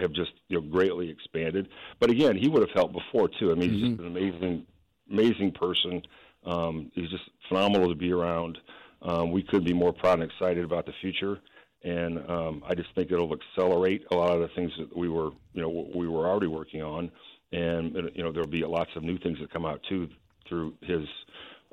have 0.00 0.12
just 0.12 0.32
you 0.48 0.60
know 0.60 0.66
greatly 0.66 1.10
expanded. 1.10 1.68
But 2.00 2.10
again, 2.10 2.36
he 2.36 2.48
would 2.48 2.62
have 2.62 2.74
helped 2.74 2.94
before 2.94 3.28
too. 3.28 3.50
I 3.50 3.54
mean, 3.54 3.72
he's 3.72 3.88
just 3.88 4.00
an 4.00 4.06
amazing 4.06 4.66
amazing 5.10 5.52
person. 5.52 6.02
Um, 6.44 6.90
he's 6.94 7.10
just 7.10 7.24
phenomenal 7.48 7.88
to 7.88 7.94
be 7.94 8.12
around. 8.12 8.58
Um, 9.02 9.30
we 9.30 9.42
couldn't 9.42 9.64
be 9.64 9.74
more 9.74 9.92
proud 9.92 10.20
and 10.20 10.30
excited 10.30 10.64
about 10.64 10.86
the 10.86 10.92
future 11.00 11.40
and 11.84 12.18
um, 12.28 12.62
I 12.66 12.74
just 12.74 12.88
think 12.94 13.12
it'll 13.12 13.32
accelerate 13.32 14.04
a 14.10 14.14
lot 14.16 14.32
of 14.32 14.40
the 14.40 14.48
things 14.48 14.72
that 14.78 14.96
we 14.96 15.08
were, 15.08 15.30
you 15.52 15.62
know, 15.62 15.90
we 15.94 16.08
were 16.08 16.26
already 16.26 16.48
working 16.48 16.82
on, 16.82 17.10
and 17.52 17.94
you 18.14 18.22
know 18.22 18.32
there'll 18.32 18.48
be 18.48 18.64
lots 18.64 18.90
of 18.96 19.02
new 19.02 19.18
things 19.18 19.38
that 19.40 19.52
come 19.52 19.64
out 19.64 19.80
too 19.88 20.08
through 20.48 20.74
his 20.82 21.06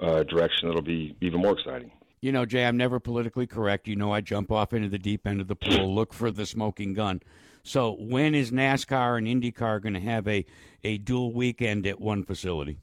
uh, 0.01 0.23
direction. 0.23 0.67
That'll 0.67 0.81
be 0.81 1.15
even 1.21 1.41
more 1.41 1.53
exciting. 1.53 1.91
You 2.25 2.31
know, 2.31 2.43
Jay, 2.43 2.65
I'm 2.65 2.75
never 2.75 2.99
politically 2.99 3.45
correct. 3.45 3.87
You 3.87 3.95
know, 3.95 4.11
I 4.11 4.19
jump 4.19 4.51
off 4.51 4.73
into 4.73 4.89
the 4.89 4.97
deep 4.97 5.27
end 5.27 5.41
of 5.41 5.47
the 5.47 5.55
pool, 5.55 5.93
look 5.93 6.11
for 6.11 6.31
the 6.31 6.47
smoking 6.47 6.95
gun. 6.95 7.21
So, 7.61 7.95
when 7.99 8.33
is 8.33 8.49
NASCAR 8.49 9.19
and 9.19 9.27
IndyCar 9.27 9.79
going 9.79 9.93
to 9.93 9.99
have 9.99 10.27
a, 10.27 10.43
a 10.83 10.97
dual 10.97 11.33
weekend 11.33 11.85
at 11.85 12.01
one 12.01 12.23
facility? 12.23 12.79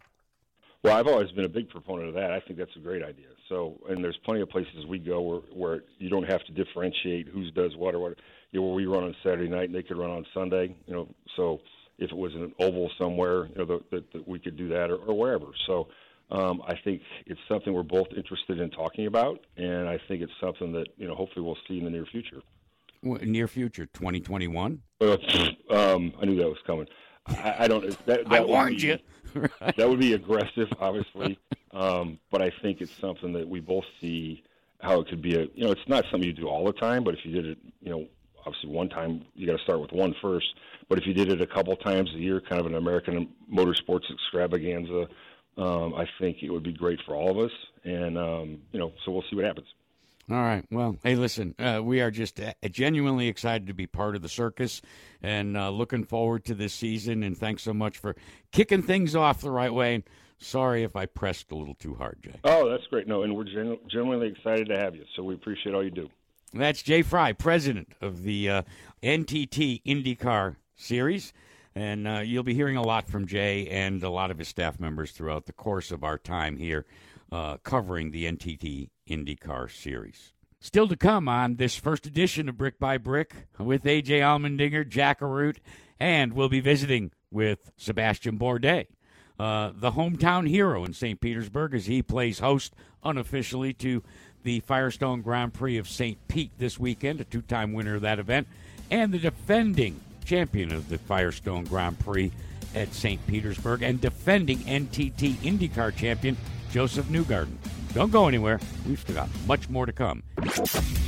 Well, 0.85 0.97
I've 0.97 1.09
always 1.09 1.33
been 1.33 1.45
a 1.45 1.49
big 1.49 1.69
proponent 1.71 2.11
of 2.11 2.15
that. 2.15 2.31
I 2.31 2.39
think 2.39 2.57
that's 2.57 2.77
a 2.77 2.79
great 2.79 3.03
idea. 3.03 3.27
So, 3.49 3.81
and 3.89 4.05
there's 4.05 4.17
plenty 4.25 4.43
of 4.43 4.49
places 4.49 4.87
we 4.87 5.01
go 5.01 5.21
where, 5.21 5.41
where 5.53 5.83
you 5.99 6.09
don't 6.09 6.31
have 6.31 6.45
to 6.45 6.53
differentiate 6.53 7.27
who 7.27 7.51
does 7.51 7.75
what 7.75 7.97
or 7.97 7.99
what. 7.99 8.19
you 8.53 8.61
know, 8.61 8.67
where 8.67 8.77
we 8.77 8.87
run 8.87 9.03
on 9.03 9.17
Saturday 9.25 9.49
night 9.49 9.65
and 9.65 9.75
they 9.75 9.83
could 9.83 9.99
run 9.99 10.11
on 10.11 10.25
Sunday. 10.33 10.73
You 10.87 10.95
know, 10.95 11.09
so 11.37 11.59
if 11.99 12.13
it 12.13 12.17
was 12.17 12.33
an 12.37 12.55
oval 12.61 12.93
somewhere, 12.97 13.47
you 13.47 13.55
know, 13.57 13.83
that, 13.91 14.29
we 14.29 14.39
could 14.39 14.57
do 14.57 14.69
that 14.69 14.93
or, 14.93 14.99
or 14.99 15.19
wherever. 15.19 15.47
So 15.67 15.89
um, 16.33 16.63
I 16.67 16.75
think 16.83 17.03
it's 17.27 17.41
something 17.47 17.75
we're 17.75 17.83
both 17.83 18.09
interested 18.17 18.59
in 18.59 18.71
talking 18.71 19.07
about, 19.07 19.41
and 19.57 19.87
I 19.87 19.99
think 20.09 20.23
it's 20.23 20.33
something 20.41 20.73
that 20.73 20.87
you 20.97 21.07
know 21.07 21.15
hopefully 21.15 21.45
we'll 21.45 21.59
see 21.69 21.79
in 21.79 21.85
the 21.85 21.91
near 21.91 22.07
future. 22.07 22.43
Near 23.03 23.49
future, 23.49 23.87
2021. 23.87 24.81
Uh, 25.01 25.17
um, 25.71 26.13
I 26.21 26.25
knew 26.25 26.37
that 26.37 26.49
was 26.49 26.59
coming. 26.67 26.87
I, 27.27 27.57
I 27.61 27.69
don't. 27.69 27.85
That, 28.07 28.29
that 28.29 28.33
I 28.33 28.41
warned 28.41 28.79
be, 28.79 28.87
you. 28.87 28.99
Right. 29.35 29.75
That 29.79 29.89
would 29.89 29.99
be 29.99 30.13
aggressive, 30.13 30.69
obviously, 30.79 31.39
um, 31.71 32.19
but 32.31 32.43
I 32.43 32.53
think 32.61 32.83
it's 32.83 32.93
something 33.01 33.33
that 33.33 33.49
we 33.49 33.61
both 33.61 33.85
see 33.99 34.43
how 34.81 35.01
it 35.01 35.09
could 35.09 35.23
be 35.23 35.37
a. 35.37 35.47
You 35.55 35.65
know, 35.65 35.71
it's 35.71 35.89
not 35.89 36.05
something 36.11 36.25
you 36.25 36.35
do 36.35 36.49
all 36.49 36.67
the 36.67 36.75
time, 36.75 37.03
but 37.03 37.15
if 37.15 37.21
you 37.25 37.33
did 37.33 37.47
it, 37.47 37.59
you 37.81 37.91
know, 37.91 38.07
obviously 38.45 38.71
one 38.71 38.89
time 38.89 39.25
you 39.35 39.47
got 39.47 39.57
to 39.57 39.63
start 39.63 39.81
with 39.81 39.93
one 39.93 40.15
first. 40.21 40.47
But 40.89 40.99
if 40.99 41.07
you 41.07 41.15
did 41.15 41.31
it 41.31 41.41
a 41.41 41.47
couple 41.47 41.75
times 41.77 42.11
a 42.15 42.19
year, 42.19 42.41
kind 42.41 42.61
of 42.61 42.67
an 42.67 42.75
American 42.75 43.29
motorsports 43.51 44.11
extravaganza, 44.13 45.09
um, 45.57 45.95
I 45.95 46.07
think 46.19 46.39
it 46.43 46.51
would 46.51 46.63
be 46.63 46.73
great 46.73 47.01
for 47.07 47.15
all 47.15 47.31
of 47.31 47.39
us. 47.39 47.53
And 47.85 48.17
um, 48.17 48.63
you 48.73 48.79
know, 48.79 48.93
so 49.05 49.13
we'll 49.13 49.25
see 49.31 49.37
what 49.37 49.45
happens. 49.45 49.67
All 50.31 50.37
right. 50.37 50.65
Well, 50.71 50.97
hey, 51.03 51.17
listen, 51.17 51.55
uh, 51.59 51.81
we 51.83 52.01
are 52.01 52.11
just 52.11 52.39
uh, 52.41 52.53
genuinely 52.71 53.27
excited 53.27 53.67
to 53.67 53.75
be 53.75 53.87
part 53.87 54.15
of 54.15 54.23
the 54.23 54.29
circus 54.29 54.81
and 55.21 55.57
uh, 55.57 55.69
looking 55.71 56.05
forward 56.05 56.45
to 56.45 56.55
this 56.55 56.73
season. 56.73 57.23
And 57.23 57.37
thanks 57.37 57.63
so 57.63 57.75
much 57.75 57.99
for 57.99 58.15
kicking 58.53 58.83
things 58.83 59.17
off 59.17 59.41
the 59.41 59.51
right 59.51 59.73
way. 59.75 60.05
Sorry 60.39 60.85
if 60.85 60.97
I 60.97 61.07
pressed 61.07 61.51
a 61.51 61.57
little 61.57 61.75
too 61.75 61.95
hard, 61.97 62.19
Jay. 62.23 62.35
Oh, 62.45 62.69
that's 62.71 62.87
great. 62.87 63.07
No, 63.07 63.23
and 63.25 63.37
we're 63.37 63.45
gen- 63.45 63.79
genuinely 63.91 64.29
excited 64.29 64.69
to 64.69 64.79
have 64.79 64.95
you. 64.95 65.05
So 65.17 65.23
we 65.23 65.35
appreciate 65.35 65.75
all 65.75 65.85
you 65.85 65.91
do. 65.91 66.09
That's 66.55 66.83
Jay 66.83 67.03
Frye, 67.03 67.33
president 67.33 67.93
of 68.01 68.23
the 68.23 68.49
uh, 68.49 68.63
NTT 69.03 69.83
IndyCar 69.85 70.57
Series. 70.77 71.33
And 71.75 72.07
uh, 72.07 72.21
you'll 72.21 72.43
be 72.43 72.55
hearing 72.55 72.77
a 72.77 72.83
lot 72.83 73.09
from 73.09 73.27
Jay 73.27 73.67
and 73.69 74.03
a 74.03 74.11
lot 74.11 74.31
of 74.31 74.39
his 74.39 74.49
staff 74.49 74.79
members 74.79 75.13
throughout 75.13 75.47
the 75.47 75.53
course 75.53 75.91
of 75.91 76.05
our 76.05 76.19
time 76.19 76.59
here 76.59 76.85
uh, 77.31 77.57
covering 77.59 78.11
the 78.11 78.27
NTT 78.27 78.91
IndyCar 79.09 79.71
Series. 79.71 80.33
Still 80.61 80.87
to 80.87 80.97
come 80.97 81.29
on 81.29 81.57
this 81.57 81.75
first 81.75 82.07
edition 82.07 82.49
of 82.49 82.57
Brick 82.57 82.79
by 82.79 82.99
Brick 82.99 83.35
with 83.59 83.83
AJ 83.85 84.21
Allmendinger, 84.21 84.89
Jack 84.89 85.21
Arute, 85.21 85.57
and 85.99 86.35
we'll 86.35 86.49
be 86.49 86.61
visiting 86.61 87.11
with 87.33 87.73
Sebastian 87.77 88.39
Bourdais, 88.39 88.87
uh, 89.41 89.73
the 89.75 89.93
hometown 89.93 90.49
hero 90.49 90.85
in 90.85 90.93
St. 90.93 91.21
Petersburg, 91.21 91.75
as 91.75 91.87
he 91.87 92.03
plays 92.03 92.39
host 92.39 92.75
unofficially 93.03 93.73
to 93.73 94.05
the 94.45 94.61
Firestone 94.61 95.23
Grand 95.23 95.55
Prix 95.55 95.79
of 95.79 95.89
St. 95.89 96.19
Pete 96.29 96.53
this 96.59 96.79
weekend, 96.79 97.21
a 97.21 97.25
two 97.25 97.43
time 97.43 97.73
winner 97.73 97.97
of 97.97 98.03
that 98.03 98.19
event, 98.19 98.47
and 98.91 99.13
the 99.13 99.19
defending 99.19 100.01
champion 100.25 100.73
of 100.73 100.89
the 100.89 100.99
Firestone 100.99 101.65
Grand 101.65 101.99
Prix 101.99 102.33
at 102.75 102.93
St. 102.95 103.25
Petersburg, 103.27 103.83
and 103.83 104.01
defending 104.01 104.59
NTT 104.61 105.35
IndyCar 105.37 105.95
champion 105.95 106.37
Josef 106.71 107.07
Newgarden. 107.07 107.57
Don't 107.93 108.11
go 108.11 108.27
anywhere. 108.27 108.59
We've 108.87 108.99
still 108.99 109.17
got 109.17 109.29
much 109.47 109.69
more 109.69 109.85
to 109.85 109.93
come. 109.93 110.23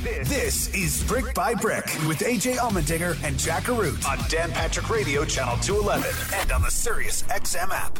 This 0.03 0.73
is 0.75 1.03
Brick 1.05 1.33
by 1.33 1.55
Brick 1.55 1.85
with 2.07 2.19
AJ 2.19 2.57
Allmendinger 2.57 3.21
and 3.23 3.39
Jack 3.39 3.63
Arute 3.63 4.07
on 4.07 4.19
Dan 4.29 4.51
Patrick 4.51 4.89
Radio, 4.89 5.25
Channel 5.25 5.57
211, 5.57 6.39
and 6.41 6.51
on 6.51 6.61
the 6.61 6.69
Sirius 6.69 7.23
XM 7.23 7.71
app. 7.71 7.97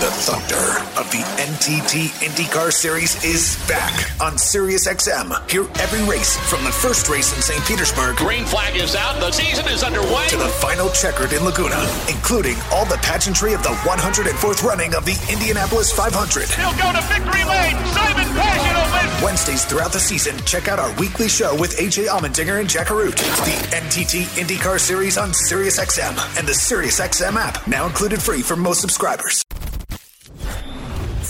The 0.00 0.08
thunder 0.24 0.80
of 0.96 1.12
the 1.12 1.20
NTT 1.36 2.24
IndyCar 2.24 2.72
Series 2.72 3.22
is 3.22 3.60
back 3.68 3.92
on 4.18 4.38
Sirius 4.38 4.88
XM. 4.88 5.28
Hear 5.50 5.68
every 5.76 6.00
race 6.08 6.38
from 6.48 6.64
the 6.64 6.72
first 6.72 7.10
race 7.10 7.36
in 7.36 7.42
St. 7.42 7.62
Petersburg 7.66 8.16
Green 8.16 8.46
flag 8.46 8.76
is 8.76 8.96
out. 8.96 9.20
The 9.20 9.30
season 9.30 9.66
is 9.68 9.82
underway. 9.82 10.26
to 10.28 10.38
the 10.38 10.48
final 10.48 10.88
checkered 10.88 11.34
in 11.34 11.44
Laguna, 11.44 11.76
including 12.08 12.56
all 12.72 12.86
the 12.86 12.96
pageantry 13.02 13.52
of 13.52 13.62
the 13.62 13.76
104th 13.84 14.62
running 14.64 14.94
of 14.94 15.04
the 15.04 15.12
Indianapolis 15.30 15.92
500. 15.92 16.48
He'll 16.48 16.72
go 16.80 16.96
to 16.96 17.04
victory 17.04 17.44
lane. 17.44 17.76
Simon 17.92 18.24
Pagenaud 18.32 18.88
wins. 18.96 19.22
Wednesdays 19.22 19.66
throughout 19.66 19.92
the 19.92 20.00
season, 20.00 20.34
check 20.46 20.68
out 20.68 20.78
our 20.78 20.96
weekly 20.96 21.28
show 21.28 21.52
with 21.60 21.76
AJ 21.76 22.08
Allmendinger 22.08 22.58
and 22.58 22.70
Jack 22.70 22.86
Arute. 22.86 23.20
The 23.44 23.76
NTT 23.76 24.24
IndyCar 24.40 24.80
Series 24.80 25.18
on 25.18 25.32
SiriusXM 25.32 26.38
and 26.38 26.48
the 26.48 26.56
SiriusXM 26.56 27.36
app, 27.36 27.66
now 27.66 27.84
included 27.84 28.22
free 28.22 28.40
for 28.40 28.56
most 28.56 28.80
subscribers. 28.80 29.39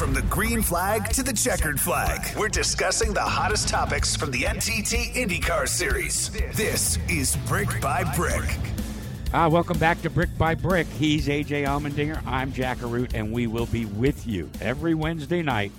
From 0.00 0.14
the 0.14 0.22
green 0.22 0.62
flag 0.62 1.10
to 1.10 1.22
the 1.22 1.32
checkered 1.32 1.78
flag, 1.78 2.34
we're 2.34 2.48
discussing 2.48 3.12
the 3.12 3.20
hottest 3.20 3.68
topics 3.68 4.16
from 4.16 4.30
the 4.30 4.44
NTT 4.44 5.12
IndyCar 5.12 5.68
Series. 5.68 6.30
This 6.56 6.98
is 7.08 7.36
Brick 7.46 7.82
by 7.82 8.04
Brick. 8.16 8.56
Ah, 9.34 9.46
welcome 9.48 9.78
back 9.78 10.00
to 10.00 10.08
Brick 10.08 10.30
by 10.38 10.54
Brick. 10.54 10.86
He's 10.86 11.28
AJ 11.28 11.66
Allmendinger. 11.66 12.20
I'm 12.26 12.50
Jack 12.50 12.78
Arute, 12.78 13.12
and 13.12 13.30
we 13.30 13.46
will 13.46 13.66
be 13.66 13.84
with 13.84 14.26
you 14.26 14.48
every 14.62 14.94
Wednesday 14.94 15.42
night 15.42 15.70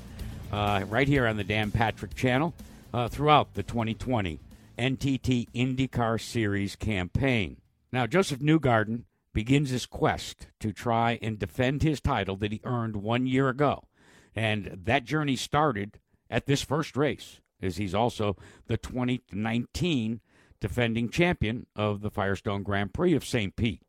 uh, 0.52 0.86
right 0.88 1.08
here 1.08 1.26
on 1.26 1.36
the 1.36 1.44
Dan 1.44 1.72
Patrick 1.72 2.14
channel 2.14 2.54
uh, 2.94 3.08
throughout 3.08 3.56
the 3.56 3.64
2020 3.64 4.40
NTT 4.78 5.50
IndyCar 5.56 6.22
Series 6.22 6.76
campaign. 6.76 7.58
Now, 7.92 8.06
Josef 8.06 8.38
Newgarden 8.38 9.06
begins 9.34 9.70
his 9.70 9.86
quest 9.86 10.48
to 10.60 10.72
try 10.72 11.18
and 11.22 11.40
defend 11.40 11.84
his 11.84 12.02
title 12.02 12.36
that 12.38 12.52
he 12.52 12.62
earned 12.64 12.98
one 12.98 13.26
year 13.26 13.50
ago. 13.50 13.88
And 14.36 14.80
that 14.84 15.06
journey 15.06 15.36
started 15.36 16.00
at 16.30 16.46
this 16.46 16.62
first 16.62 16.96
race, 16.96 17.40
as 17.62 17.78
he's 17.78 17.96
also 17.96 18.38
the 18.68 18.78
2019 18.78 20.22
defending 20.60 21.10
champion 21.10 21.66
of 21.76 22.02
the 22.02 22.12
Firestone 22.12 22.64
Grand 22.64 22.94
Prix 22.94 23.14
of 23.14 23.26
St. 23.26 23.56
Pete. 23.56 23.82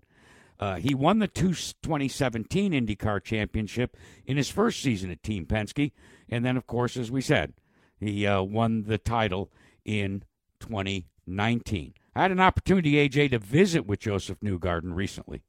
Uh, 0.59 0.76
he 0.76 0.94
won 0.94 1.18
the 1.18 1.28
two 1.28 1.48
2017 1.48 2.72
IndyCar 2.72 3.22
Championship 3.22 3.96
in 4.26 4.37
his 4.37 4.48
first 4.48 4.81
season 4.81 5.11
at 5.11 5.22
Team 5.22 5.44
Penske, 5.44 5.92
and 6.28 6.44
then, 6.44 6.57
of 6.57 6.66
course, 6.66 6.96
as 6.96 7.11
we 7.11 7.20
said, 7.20 7.52
he 7.98 8.26
uh, 8.26 8.42
won 8.42 8.85
the 8.85 8.98
title 8.98 9.50
in 9.85 10.22
2019. 10.61 11.94
I 12.14 12.22
had 12.22 12.31
an 12.31 12.40
opportunity, 12.40 12.92
AJ, 13.09 13.31
to 13.31 13.38
visit 13.38 13.87
with 13.87 14.01
Josef 14.01 14.38
Newgarden 14.40 14.94
recently. 14.94 15.42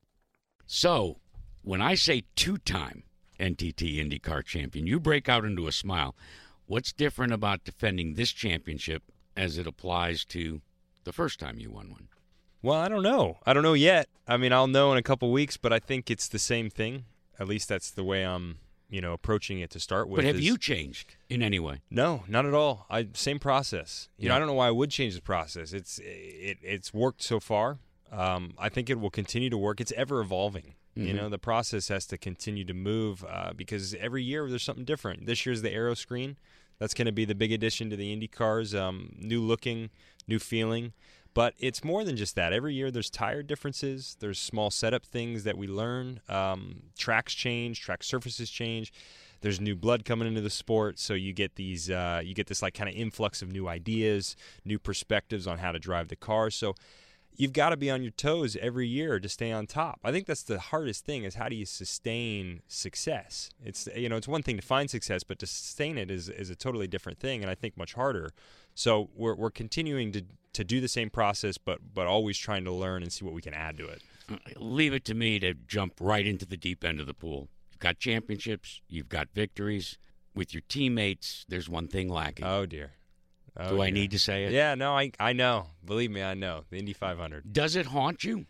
So, 0.66 1.20
when 1.62 1.82
I 1.82 1.96
say 1.96 2.24
two-time 2.36 3.04
NTT 3.40 3.98
IndyCar 3.98 4.46
champion, 4.46 4.88
you 4.88 5.00
break 5.00 5.28
out 5.28 5.44
into 5.44 5.68
a 5.68 5.74
smile. 5.74 6.16
What's 6.66 6.94
different 6.94 7.34
about 7.34 7.66
defending 7.66 8.14
this 8.14 8.32
championship 8.32 9.04
as 9.36 9.58
it 9.58 9.68
applies 9.68 10.24
to 10.26 10.62
the 11.04 11.12
first 11.12 11.40
time 11.40 11.60
you 11.60 11.70
won 11.70 11.92
one? 11.92 12.08
Well, 12.62 12.80
I 12.80 12.88
don't 12.88 13.04
know. 13.04 13.40
I 13.46 13.52
don't 13.52 13.64
know 13.64 13.74
yet. 13.74 14.08
I 14.26 14.38
mean, 14.38 14.54
I'll 14.54 14.68
know 14.68 14.94
in 14.94 14.98
a 14.98 15.04
couple 15.04 15.30
weeks, 15.32 15.58
but 15.58 15.74
I 15.74 15.80
think 15.80 16.10
it's 16.10 16.30
the 16.30 16.40
same 16.40 16.70
thing. 16.70 17.04
At 17.38 17.50
least 17.50 17.68
that's 17.68 17.92
the 17.92 18.06
way 18.06 18.24
I'm, 18.24 18.60
you 18.94 19.02
know, 19.02 19.12
approaching 19.14 19.60
it 19.60 19.72
to 19.72 19.80
start 19.80 20.08
with. 20.08 20.18
But 20.18 20.26
have 20.26 20.36
is- 20.36 20.46
you 20.46 20.56
changed 20.56 21.16
in 21.28 21.42
any 21.42 21.60
way? 21.60 21.82
No, 21.90 22.24
not 22.28 22.46
at 22.46 22.54
all. 22.54 22.86
I 22.92 23.08
same 23.14 23.40
process. 23.40 24.08
You 24.20 24.30
know, 24.30 24.36
I 24.36 24.40
don't 24.40 24.48
know 24.48 24.54
why 24.54 24.68
I 24.68 24.72
would 24.72 24.92
change 24.92 25.16
the 25.16 25.22
process. 25.22 25.74
It's 25.74 26.00
it 26.04 26.60
it's 26.62 26.94
worked 26.94 27.24
so 27.24 27.40
far. 27.40 27.80
Um, 28.12 28.54
I 28.60 28.70
think 28.70 28.92
it 28.92 29.00
will 29.00 29.10
continue 29.10 29.50
to 29.50 29.58
work. 29.58 29.82
It's 29.82 29.92
ever 29.94 30.22
evolving. 30.22 30.76
You 30.96 31.12
know, 31.12 31.28
the 31.28 31.40
process 31.40 31.88
has 31.88 32.06
to 32.06 32.20
continue 32.20 32.64
to 32.66 32.74
move 32.76 33.26
uh, 33.28 33.54
because 33.56 33.96
every 33.96 34.22
year 34.22 34.48
there's 34.48 34.62
something 34.62 34.86
different. 34.86 35.26
This 35.26 35.44
year's 35.44 35.64
the 35.64 35.72
aero 35.72 35.96
screen. 35.96 36.38
That's 36.78 36.94
going 36.94 37.08
to 37.08 37.12
be 37.12 37.26
the 37.26 37.34
big 37.34 37.52
addition 37.52 37.90
to 37.90 37.96
the 37.96 38.14
Indy 38.14 38.28
cars. 38.28 38.76
Um, 38.76 39.16
new 39.18 39.42
looking, 39.42 39.90
new 40.28 40.38
feeling. 40.38 40.94
But 41.34 41.56
it's 41.58 41.84
more 41.84 42.04
than 42.04 42.16
just 42.16 42.36
that. 42.36 42.54
Every 42.54 42.74
year 42.74 42.92
there's 42.92 43.10
tire 43.10 43.42
differences. 43.42 44.18
There's 44.20 44.40
small 44.40 44.70
setup 44.70 45.06
things 45.06 45.44
that 45.46 45.58
we 45.58 45.68
learn. 45.68 46.22
Um, 46.30 46.84
tracks 46.98 47.34
change. 47.34 47.82
Track 47.82 48.04
surfaces 48.04 48.50
change 48.50 48.94
there's 49.44 49.60
new 49.60 49.76
blood 49.76 50.06
coming 50.06 50.28
into 50.28 50.42
the 50.42 50.50
sport 50.50 50.98
so 50.98 51.14
you 51.14 51.34
get 51.34 51.56
these 51.56 51.90
uh, 51.90 52.22
you 52.24 52.34
get 52.34 52.48
this 52.48 52.64
like 52.64 52.74
kind 52.74 52.90
of 52.90 52.96
influx 52.96 53.42
of 53.44 53.52
new 53.52 53.68
ideas 53.68 54.36
new 54.66 54.80
perspectives 54.80 55.46
on 55.46 55.60
how 55.60 55.72
to 55.72 55.78
drive 55.78 56.08
the 56.08 56.16
car 56.16 56.50
so 56.50 56.74
you've 57.36 57.54
got 57.54 57.70
to 57.70 57.78
be 57.78 57.92
on 57.92 58.02
your 58.02 58.12
toes 58.12 58.56
every 58.62 58.88
year 58.88 59.20
to 59.20 59.30
stay 59.30 59.52
on 59.52 59.68
top 59.68 60.00
i 60.04 60.12
think 60.12 60.26
that's 60.26 60.44
the 60.44 60.60
hardest 60.60 61.06
thing 61.06 61.24
is 61.24 61.36
how 61.36 61.50
do 61.50 61.56
you 61.56 61.66
sustain 61.66 62.62
success 62.68 63.50
it's 63.64 63.88
you 63.96 64.10
know 64.10 64.16
it's 64.16 64.28
one 64.28 64.42
thing 64.42 64.56
to 64.56 64.64
find 64.64 64.90
success 64.90 65.24
but 65.24 65.38
to 65.38 65.46
sustain 65.46 65.98
it 65.98 66.10
is, 66.10 66.30
is 66.30 66.50
a 66.50 66.56
totally 66.56 66.88
different 66.88 67.20
thing 67.20 67.42
and 67.42 67.52
i 67.52 67.56
think 67.56 67.78
much 67.78 67.94
harder 67.94 68.32
so 68.76 69.10
we're, 69.16 69.36
we're 69.36 69.52
continuing 69.52 70.12
to, 70.12 70.24
to 70.54 70.64
do 70.64 70.80
the 70.82 70.88
same 70.88 71.10
process 71.10 71.58
but 71.58 71.80
but 71.94 72.08
always 72.08 72.38
trying 72.38 72.64
to 72.64 72.72
learn 72.72 73.02
and 73.04 73.12
see 73.14 73.24
what 73.26 73.34
we 73.34 73.42
can 73.42 73.54
add 73.54 73.78
to 73.78 73.88
it 73.88 74.02
Leave 74.56 74.94
it 74.94 75.04
to 75.06 75.14
me 75.14 75.38
to 75.40 75.54
jump 75.54 75.96
right 76.00 76.26
into 76.26 76.46
the 76.46 76.56
deep 76.56 76.86
end 76.86 77.02
of 77.02 77.08
the 77.08 77.14
pool. 77.14 77.50
You've 77.72 77.80
got 77.80 78.00
championships, 78.00 78.80
you've 78.88 79.10
got 79.10 79.28
victories. 79.34 79.98
With 80.34 80.54
your 80.54 80.62
teammates, 80.70 81.46
there's 81.50 81.68
one 81.70 81.88
thing 81.90 82.08
lacking. 82.08 82.46
oh 82.46 82.66
dear 82.66 82.94
oh, 83.58 83.70
Do 83.76 83.82
I 83.82 83.88
dear. 83.88 83.94
need 83.96 84.12
to 84.12 84.20
say 84.20 84.46
it? 84.46 84.54
yeah 84.54 84.76
no 84.76 84.98
I, 84.98 85.12
I 85.20 85.34
know 85.34 85.68
believe 85.86 86.10
me 86.10 86.24
i 86.24 86.34
know 86.34 86.64
the 86.70 86.78
indy 86.78 86.94
500 86.94 87.52
Does 87.52 87.76
it 87.76 87.88
haunt 87.88 88.24
you? 88.24 88.46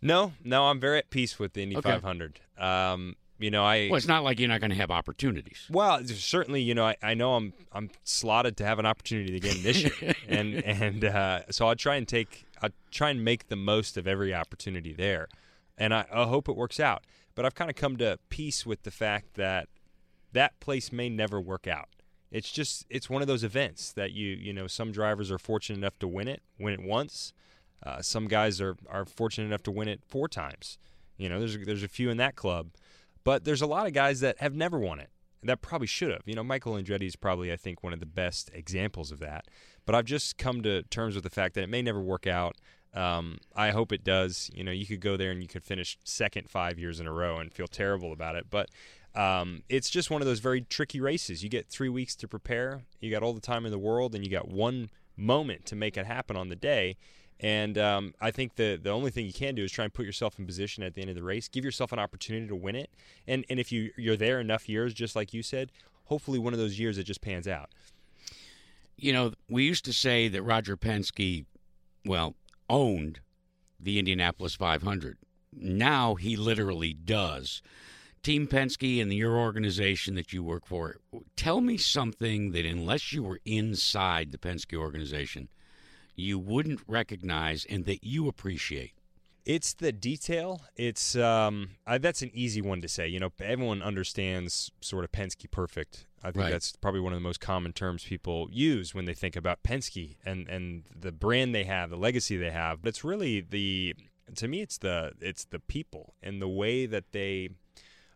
No, 0.00 0.32
no, 0.44 0.66
I'm 0.68 0.80
very 0.80 0.98
at 0.98 1.10
peace 1.10 1.38
with 1.38 1.52
the 1.52 1.62
Indy 1.62 1.76
Okay. 1.76 1.90
500. 1.90 2.40
Um, 2.56 3.16
you 3.40 3.50
know, 3.50 3.64
I 3.64 3.88
Well, 3.90 3.96
it's 3.96 4.06
not 4.06 4.22
like 4.22 4.38
you're 4.38 4.48
not 4.48 4.60
going 4.60 4.70
to 4.70 4.76
have 4.76 4.90
opportunities. 4.90 5.66
well, 5.70 6.04
certainly, 6.04 6.60
you 6.62 6.74
know, 6.74 6.86
I, 6.86 6.96
I 7.02 7.14
know 7.14 7.34
I'm 7.34 7.52
I'm 7.72 7.90
slotted 8.04 8.56
to 8.58 8.64
have 8.66 8.78
an 8.78 8.86
opportunity 8.86 9.36
again 9.36 9.56
this 9.62 9.82
year, 9.82 10.14
and 10.28 10.62
and 10.64 11.04
uh, 11.04 11.50
so 11.50 11.66
I'll 11.66 11.74
try 11.74 11.96
and 11.96 12.06
take 12.06 12.46
I 12.62 12.68
try 12.90 13.10
and 13.10 13.24
make 13.24 13.48
the 13.48 13.56
most 13.56 13.96
of 13.96 14.06
every 14.06 14.34
opportunity 14.34 14.92
there, 14.92 15.28
and 15.78 15.94
I, 15.94 16.04
I 16.12 16.24
hope 16.24 16.48
it 16.48 16.56
works 16.56 16.78
out. 16.78 17.04
But 17.34 17.46
I've 17.46 17.54
kind 17.54 17.70
of 17.70 17.76
come 17.76 17.96
to 17.96 18.18
peace 18.28 18.66
with 18.66 18.82
the 18.82 18.90
fact 18.90 19.34
that 19.34 19.68
that 20.32 20.60
place 20.60 20.92
may 20.92 21.08
never 21.08 21.40
work 21.40 21.66
out. 21.66 21.88
It's 22.30 22.50
just 22.50 22.84
it's 22.90 23.08
one 23.08 23.22
of 23.22 23.28
those 23.28 23.42
events 23.42 23.92
that 23.92 24.12
you 24.12 24.28
you 24.28 24.52
know 24.52 24.66
some 24.66 24.92
drivers 24.92 25.30
are 25.30 25.38
fortunate 25.38 25.78
enough 25.78 25.98
to 26.00 26.08
win 26.08 26.28
it, 26.28 26.42
win 26.58 26.74
it 26.74 26.82
once. 26.82 27.32
Uh, 27.82 28.02
some 28.02 28.28
guys 28.28 28.60
are 28.60 28.76
are 28.88 29.06
fortunate 29.06 29.46
enough 29.46 29.62
to 29.62 29.70
win 29.70 29.88
it 29.88 30.02
four 30.06 30.28
times. 30.28 30.78
You 31.16 31.28
know, 31.28 31.38
there's 31.38 31.58
there's 31.64 31.82
a 31.82 31.88
few 31.88 32.10
in 32.10 32.18
that 32.18 32.36
club, 32.36 32.68
but 33.24 33.44
there's 33.44 33.62
a 33.62 33.66
lot 33.66 33.86
of 33.86 33.92
guys 33.92 34.20
that 34.20 34.40
have 34.40 34.54
never 34.54 34.78
won 34.78 35.00
it 35.00 35.10
that 35.42 35.62
probably 35.62 35.86
should 35.86 36.10
have. 36.10 36.22
You 36.26 36.34
know, 36.34 36.44
Michael 36.44 36.74
Andretti 36.74 37.06
is 37.06 37.16
probably 37.16 37.52
I 37.52 37.56
think 37.56 37.82
one 37.82 37.92
of 37.92 38.00
the 38.00 38.06
best 38.06 38.50
examples 38.52 39.10
of 39.10 39.18
that. 39.20 39.46
But 39.86 39.94
I've 39.94 40.04
just 40.04 40.38
come 40.38 40.62
to 40.62 40.82
terms 40.84 41.14
with 41.14 41.24
the 41.24 41.30
fact 41.30 41.54
that 41.54 41.62
it 41.64 41.68
may 41.68 41.82
never 41.82 42.00
work 42.00 42.26
out. 42.26 42.56
Um, 42.92 43.38
I 43.54 43.70
hope 43.70 43.92
it 43.92 44.04
does. 44.04 44.50
You 44.52 44.64
know, 44.64 44.72
you 44.72 44.86
could 44.86 45.00
go 45.00 45.16
there 45.16 45.30
and 45.30 45.40
you 45.42 45.48
could 45.48 45.64
finish 45.64 45.96
second 46.04 46.50
five 46.50 46.78
years 46.78 47.00
in 47.00 47.06
a 47.06 47.12
row 47.12 47.38
and 47.38 47.52
feel 47.52 47.68
terrible 47.68 48.12
about 48.12 48.36
it, 48.36 48.46
but 48.50 48.68
um, 49.14 49.62
it's 49.68 49.90
just 49.90 50.10
one 50.10 50.22
of 50.22 50.26
those 50.26 50.40
very 50.40 50.60
tricky 50.60 51.00
races. 51.00 51.42
You 51.42 51.48
get 51.48 51.68
three 51.68 51.88
weeks 51.88 52.14
to 52.16 52.28
prepare. 52.28 52.82
You 53.00 53.10
got 53.10 53.22
all 53.22 53.32
the 53.32 53.40
time 53.40 53.64
in 53.64 53.72
the 53.72 53.78
world, 53.78 54.14
and 54.14 54.24
you 54.24 54.30
got 54.30 54.48
one 54.48 54.90
moment 55.16 55.66
to 55.66 55.76
make 55.76 55.96
it 55.96 56.06
happen 56.06 56.36
on 56.36 56.48
the 56.48 56.56
day. 56.56 56.96
And 57.40 57.78
um, 57.78 58.14
I 58.20 58.30
think 58.30 58.56
the 58.56 58.78
the 58.80 58.90
only 58.90 59.10
thing 59.10 59.24
you 59.24 59.32
can 59.32 59.54
do 59.54 59.64
is 59.64 59.72
try 59.72 59.84
and 59.84 59.92
put 59.92 60.04
yourself 60.04 60.38
in 60.38 60.46
position 60.46 60.82
at 60.82 60.94
the 60.94 61.00
end 61.00 61.10
of 61.10 61.16
the 61.16 61.22
race. 61.22 61.48
Give 61.48 61.64
yourself 61.64 61.90
an 61.90 61.98
opportunity 61.98 62.46
to 62.48 62.54
win 62.54 62.76
it. 62.76 62.90
And 63.26 63.44
and 63.48 63.58
if 63.58 63.72
you 63.72 63.90
you're 63.96 64.16
there 64.16 64.40
enough 64.40 64.68
years, 64.68 64.92
just 64.92 65.16
like 65.16 65.32
you 65.32 65.42
said, 65.42 65.72
hopefully 66.04 66.38
one 66.38 66.52
of 66.52 66.58
those 66.58 66.78
years 66.78 66.98
it 66.98 67.04
just 67.04 67.22
pans 67.22 67.48
out. 67.48 67.70
You 68.96 69.14
know, 69.14 69.32
we 69.48 69.64
used 69.64 69.86
to 69.86 69.94
say 69.94 70.28
that 70.28 70.42
Roger 70.42 70.76
Penske, 70.76 71.46
well, 72.04 72.34
owned 72.68 73.20
the 73.78 73.98
Indianapolis 73.98 74.54
500. 74.54 75.16
Now 75.52 76.16
he 76.16 76.36
literally 76.36 76.92
does. 76.92 77.62
Team 78.22 78.46
Penske 78.46 79.00
and 79.00 79.10
your 79.10 79.38
organization 79.38 80.14
that 80.16 80.30
you 80.30 80.42
work 80.42 80.66
for, 80.66 80.96
tell 81.36 81.62
me 81.62 81.78
something 81.78 82.52
that 82.52 82.66
unless 82.66 83.14
you 83.14 83.22
were 83.22 83.40
inside 83.46 84.30
the 84.30 84.36
Penske 84.36 84.76
organization, 84.76 85.48
you 86.20 86.38
wouldn't 86.38 86.80
recognize 86.86 87.64
and 87.64 87.84
that 87.86 88.04
you 88.04 88.28
appreciate. 88.28 88.92
It's 89.46 89.72
the 89.72 89.90
detail. 89.90 90.60
It's 90.76 91.16
um, 91.16 91.70
I, 91.86 91.98
that's 91.98 92.22
an 92.22 92.30
easy 92.34 92.60
one 92.60 92.82
to 92.82 92.88
say. 92.88 93.08
You 93.08 93.18
know, 93.18 93.30
everyone 93.40 93.82
understands 93.82 94.70
sort 94.80 95.02
of 95.02 95.10
Penske 95.12 95.50
perfect. 95.50 96.06
I 96.22 96.26
think 96.30 96.42
Right. 96.44 96.50
that's 96.52 96.76
probably 96.76 97.00
one 97.00 97.14
of 97.14 97.16
the 97.16 97.22
most 97.22 97.40
common 97.40 97.72
terms 97.72 98.04
people 98.04 98.48
use 98.52 98.94
when 98.94 99.06
they 99.06 99.14
think 99.14 99.36
about 99.36 99.62
Penske 99.62 100.16
and 100.24 100.46
and 100.48 100.84
the 100.94 101.10
brand 101.10 101.54
they 101.54 101.64
have, 101.64 101.88
the 101.90 101.96
legacy 101.96 102.36
they 102.36 102.50
have. 102.50 102.82
But 102.82 102.90
it's 102.90 103.02
really 103.02 103.40
the 103.40 103.96
to 104.36 104.46
me, 104.46 104.60
it's 104.60 104.78
the 104.78 105.12
it's 105.20 105.44
the 105.46 105.58
people 105.58 106.14
and 106.22 106.40
the 106.40 106.48
way 106.48 106.86
that 106.86 107.12
they. 107.12 107.48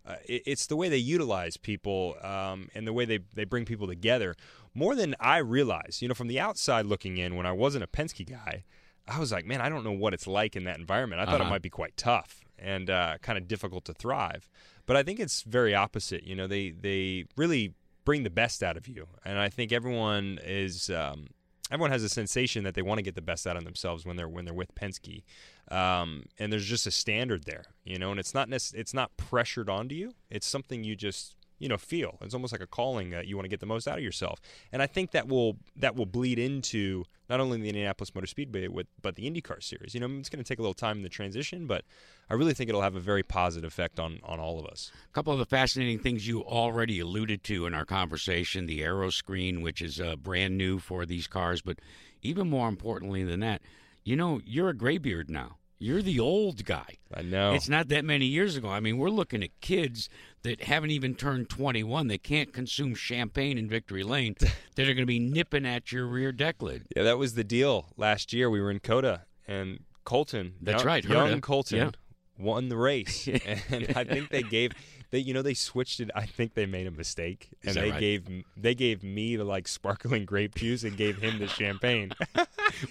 Uh, 0.07 0.17
it, 0.27 0.43
it's 0.47 0.67
the 0.67 0.77
way 0.77 0.89
they 0.89 0.99
utilize 0.99 1.57
people 1.57 2.17
um, 2.23 2.69
and 2.75 2.87
the 2.87 2.93
way 2.93 3.05
they, 3.05 3.21
they 3.35 3.45
bring 3.45 3.65
people 3.65 3.87
together 3.87 4.35
more 4.75 4.95
than 4.95 5.15
I 5.19 5.39
realize. 5.39 6.01
You 6.03 6.09
know, 6.09 6.15
from 6.15 6.29
the 6.29 6.39
outside 6.41 6.87
looking 6.87 7.17
in, 7.17 7.37
when 7.37 7.47
I 7.47 7.53
wasn't 7.53 7.85
a 7.85 7.87
Penske 7.87 8.29
guy, 8.29 8.65
I 9.09 9.19
was 9.19 9.33
like, 9.33 9.47
man, 9.47 9.61
I 9.61 9.69
don't 9.69 9.85
know 9.85 9.93
what 9.93 10.13
it's 10.15 10.27
like 10.27 10.57
in 10.57 10.65
that 10.65 10.79
environment. 10.79 11.21
I 11.21 11.25
thought 11.27 11.37
it 11.37 11.41
Uh-huh. 11.43 11.51
might 11.51 11.63
be 11.63 11.71
quite 11.71 11.97
tough 11.97 12.41
and 12.59 12.89
uh, 12.91 13.19
kind 13.23 13.39
of 13.39 13.47
difficult 13.49 13.85
to 13.87 13.95
thrive. 13.95 14.49
But 14.87 14.97
I 14.97 15.03
think 15.03 15.21
it's 15.21 15.43
very 15.43 15.75
opposite. 15.75 16.25
You 16.25 16.35
know, 16.35 16.47
they 16.47 16.71
they 16.71 17.25
really 17.37 17.75
bring 18.05 18.23
the 18.23 18.31
best 18.31 18.63
out 18.63 18.77
of 18.77 18.87
you, 18.87 19.09
and 19.25 19.39
I 19.39 19.49
think 19.49 19.73
everyone 19.73 20.39
is 20.45 20.91
um, 20.91 21.29
everyone 21.71 21.91
has 21.91 22.03
a 22.03 22.09
sensation 22.09 22.65
that 22.65 22.75
they 22.75 22.83
want 22.83 22.99
to 22.99 23.03
get 23.03 23.15
the 23.15 23.23
best 23.23 23.47
out 23.47 23.57
of 23.57 23.65
themselves 23.65 24.05
when 24.05 24.17
they're 24.17 24.29
when 24.29 24.45
they're 24.45 24.55
with 24.55 24.75
Penske. 24.75 25.23
Um, 25.71 26.25
and 26.39 26.53
there's 26.53 26.67
just 26.67 26.87
a 26.87 26.91
standard 26.91 27.45
there, 27.45 27.65
you 27.85 27.99
know, 27.99 28.11
and 28.11 28.21
it's 28.21 28.35
not 28.35 28.49
nec- 28.49 28.75
it's 28.75 28.95
not 28.95 29.17
pressured 29.17 29.71
onto 29.71 29.95
you. 29.95 30.15
It's 30.31 30.47
something 30.47 30.85
you 30.85 30.97
just 30.97 31.37
you 31.65 31.69
know 31.71 31.79
feel. 31.79 32.19
It's 32.21 32.35
almost 32.35 32.53
like 32.53 32.61
a 32.61 32.67
calling 32.67 33.09
that 33.09 33.27
you 33.27 33.37
want 33.37 33.47
to 33.47 33.49
get 33.49 33.61
the 33.61 33.65
most 33.65 33.89
out 33.89 33.97
of 33.97 34.05
yourself. 34.05 34.39
And 34.71 34.83
I 34.83 34.87
think 34.87 35.13
that 35.13 35.29
will 35.29 35.57
that 35.77 35.97
will 35.97 36.05
bleed 36.05 36.39
into 36.39 37.05
not 37.31 37.41
only 37.41 37.59
the 37.59 37.69
Indianapolis 37.69 38.15
Motor 38.15 38.27
Speedway 38.27 38.69
but 39.01 39.17
the 39.17 39.31
IndyCar 39.31 39.63
series. 39.63 39.95
You 39.95 40.01
know, 40.01 40.19
it's 40.19 40.29
going 40.29 40.45
to 40.45 40.47
take 40.47 40.59
a 40.59 40.63
little 40.63 40.75
time 40.75 40.99
in 40.99 41.03
the 41.03 41.09
transition, 41.09 41.67
but 41.67 41.87
I 42.29 42.35
really 42.35 42.53
think 42.53 42.69
it'll 42.69 42.83
have 42.83 42.97
a 42.97 43.01
very 43.01 43.23
positive 43.23 43.67
effect 43.67 43.99
on 43.99 44.21
on 44.25 44.39
all 44.39 44.61
of 44.61 44.67
us. 44.67 44.93
A 45.09 45.13
couple 45.15 45.33
of 45.33 45.39
the 45.39 45.47
fascinating 45.47 45.99
things 45.99 46.29
you 46.29 46.43
already 46.45 47.01
alluded 47.01 47.43
to 47.45 47.65
in 47.65 47.73
our 47.73 47.87
conversation 47.87 48.67
the 48.67 48.83
aero 48.83 49.09
screen, 49.09 49.63
which 49.63 49.81
is 49.81 49.99
uh, 49.99 50.17
brand 50.17 50.59
new 50.59 50.79
for 50.79 51.07
these 51.07 51.27
cars, 51.27 51.63
but 51.63 51.79
even 52.21 52.51
more 52.51 52.69
importantly 52.69 53.25
than 53.25 53.41
that, 53.41 53.63
you 54.05 54.17
know, 54.17 54.39
you're 54.45 54.69
a 54.69 54.77
graybeard 54.77 55.31
now. 55.31 55.57
You're 55.85 56.01
the 56.01 56.19
old 56.19 56.65
guy. 56.65 56.97
I 57.13 57.21
know. 57.21 57.53
It's 57.53 57.69
not 57.69 57.89
that 57.89 58.07
many 58.07 58.25
years 58.25 58.57
ago. 58.57 58.71
I 58.71 58.81
mean, 58.81 58.97
we're 58.97 59.11
looking 59.11 59.43
at 59.43 59.51
kids 59.61 60.09
that 60.43 60.63
haven't 60.63 60.93
even 60.93 61.15
turned 61.15 61.51
21 61.51 62.07
that 62.07 62.23
can't 62.23 62.55
consume 62.55 62.95
champagne 62.95 63.59
in 63.59 63.69
Victory 63.69 64.03
Lane 64.03 64.35
that 64.77 64.83
are 64.89 64.95
going 64.95 64.97
to 64.97 65.05
be 65.05 65.19
nipping 65.19 65.67
at 65.67 65.93
your 65.93 66.07
rear 66.07 66.33
deck 66.33 66.63
lid. 66.63 66.87
Yeah, 66.97 67.03
that 67.03 67.19
was 67.19 67.35
the 67.35 67.45
deal 67.45 67.89
last 67.99 68.33
year. 68.33 68.49
We 68.49 68.63
were 68.63 68.71
in 68.71 68.81
COTA, 68.81 69.27
and 69.47 69.81
Colton, 70.05 70.55
That's 70.63 70.83
young, 70.83 70.87
right, 70.87 71.05
young. 71.05 71.43
Colton, 71.43 71.77
Yeah. 71.77 71.91
won 72.39 72.71
the 72.71 72.79
race, 72.79 73.29
and 73.71 73.93
I 73.95 74.05
think 74.05 74.31
they 74.31 74.43
gave. 74.43 74.73
They, 75.11 75.19
you 75.19 75.35
know, 75.35 75.43
they 75.43 75.53
switched 75.53 76.01
it. 76.01 76.11
I 76.15 76.25
think 76.25 76.55
they 76.55 76.65
made 76.65 76.87
a 76.87 76.93
mistake, 76.93 77.51
and 77.63 77.77
they 77.77 77.91
right? 77.91 78.01
gave 78.01 78.27
they 78.57 78.75
gave 78.75 79.03
me 79.05 79.37
the 79.37 79.45
like 79.45 79.69
sparkling 79.69 80.25
grape 80.25 80.55
juice 80.55 80.83
and 80.83 80.97
gave 80.97 81.19
him 81.19 81.39
the 81.39 81.47
champagne. 81.47 82.13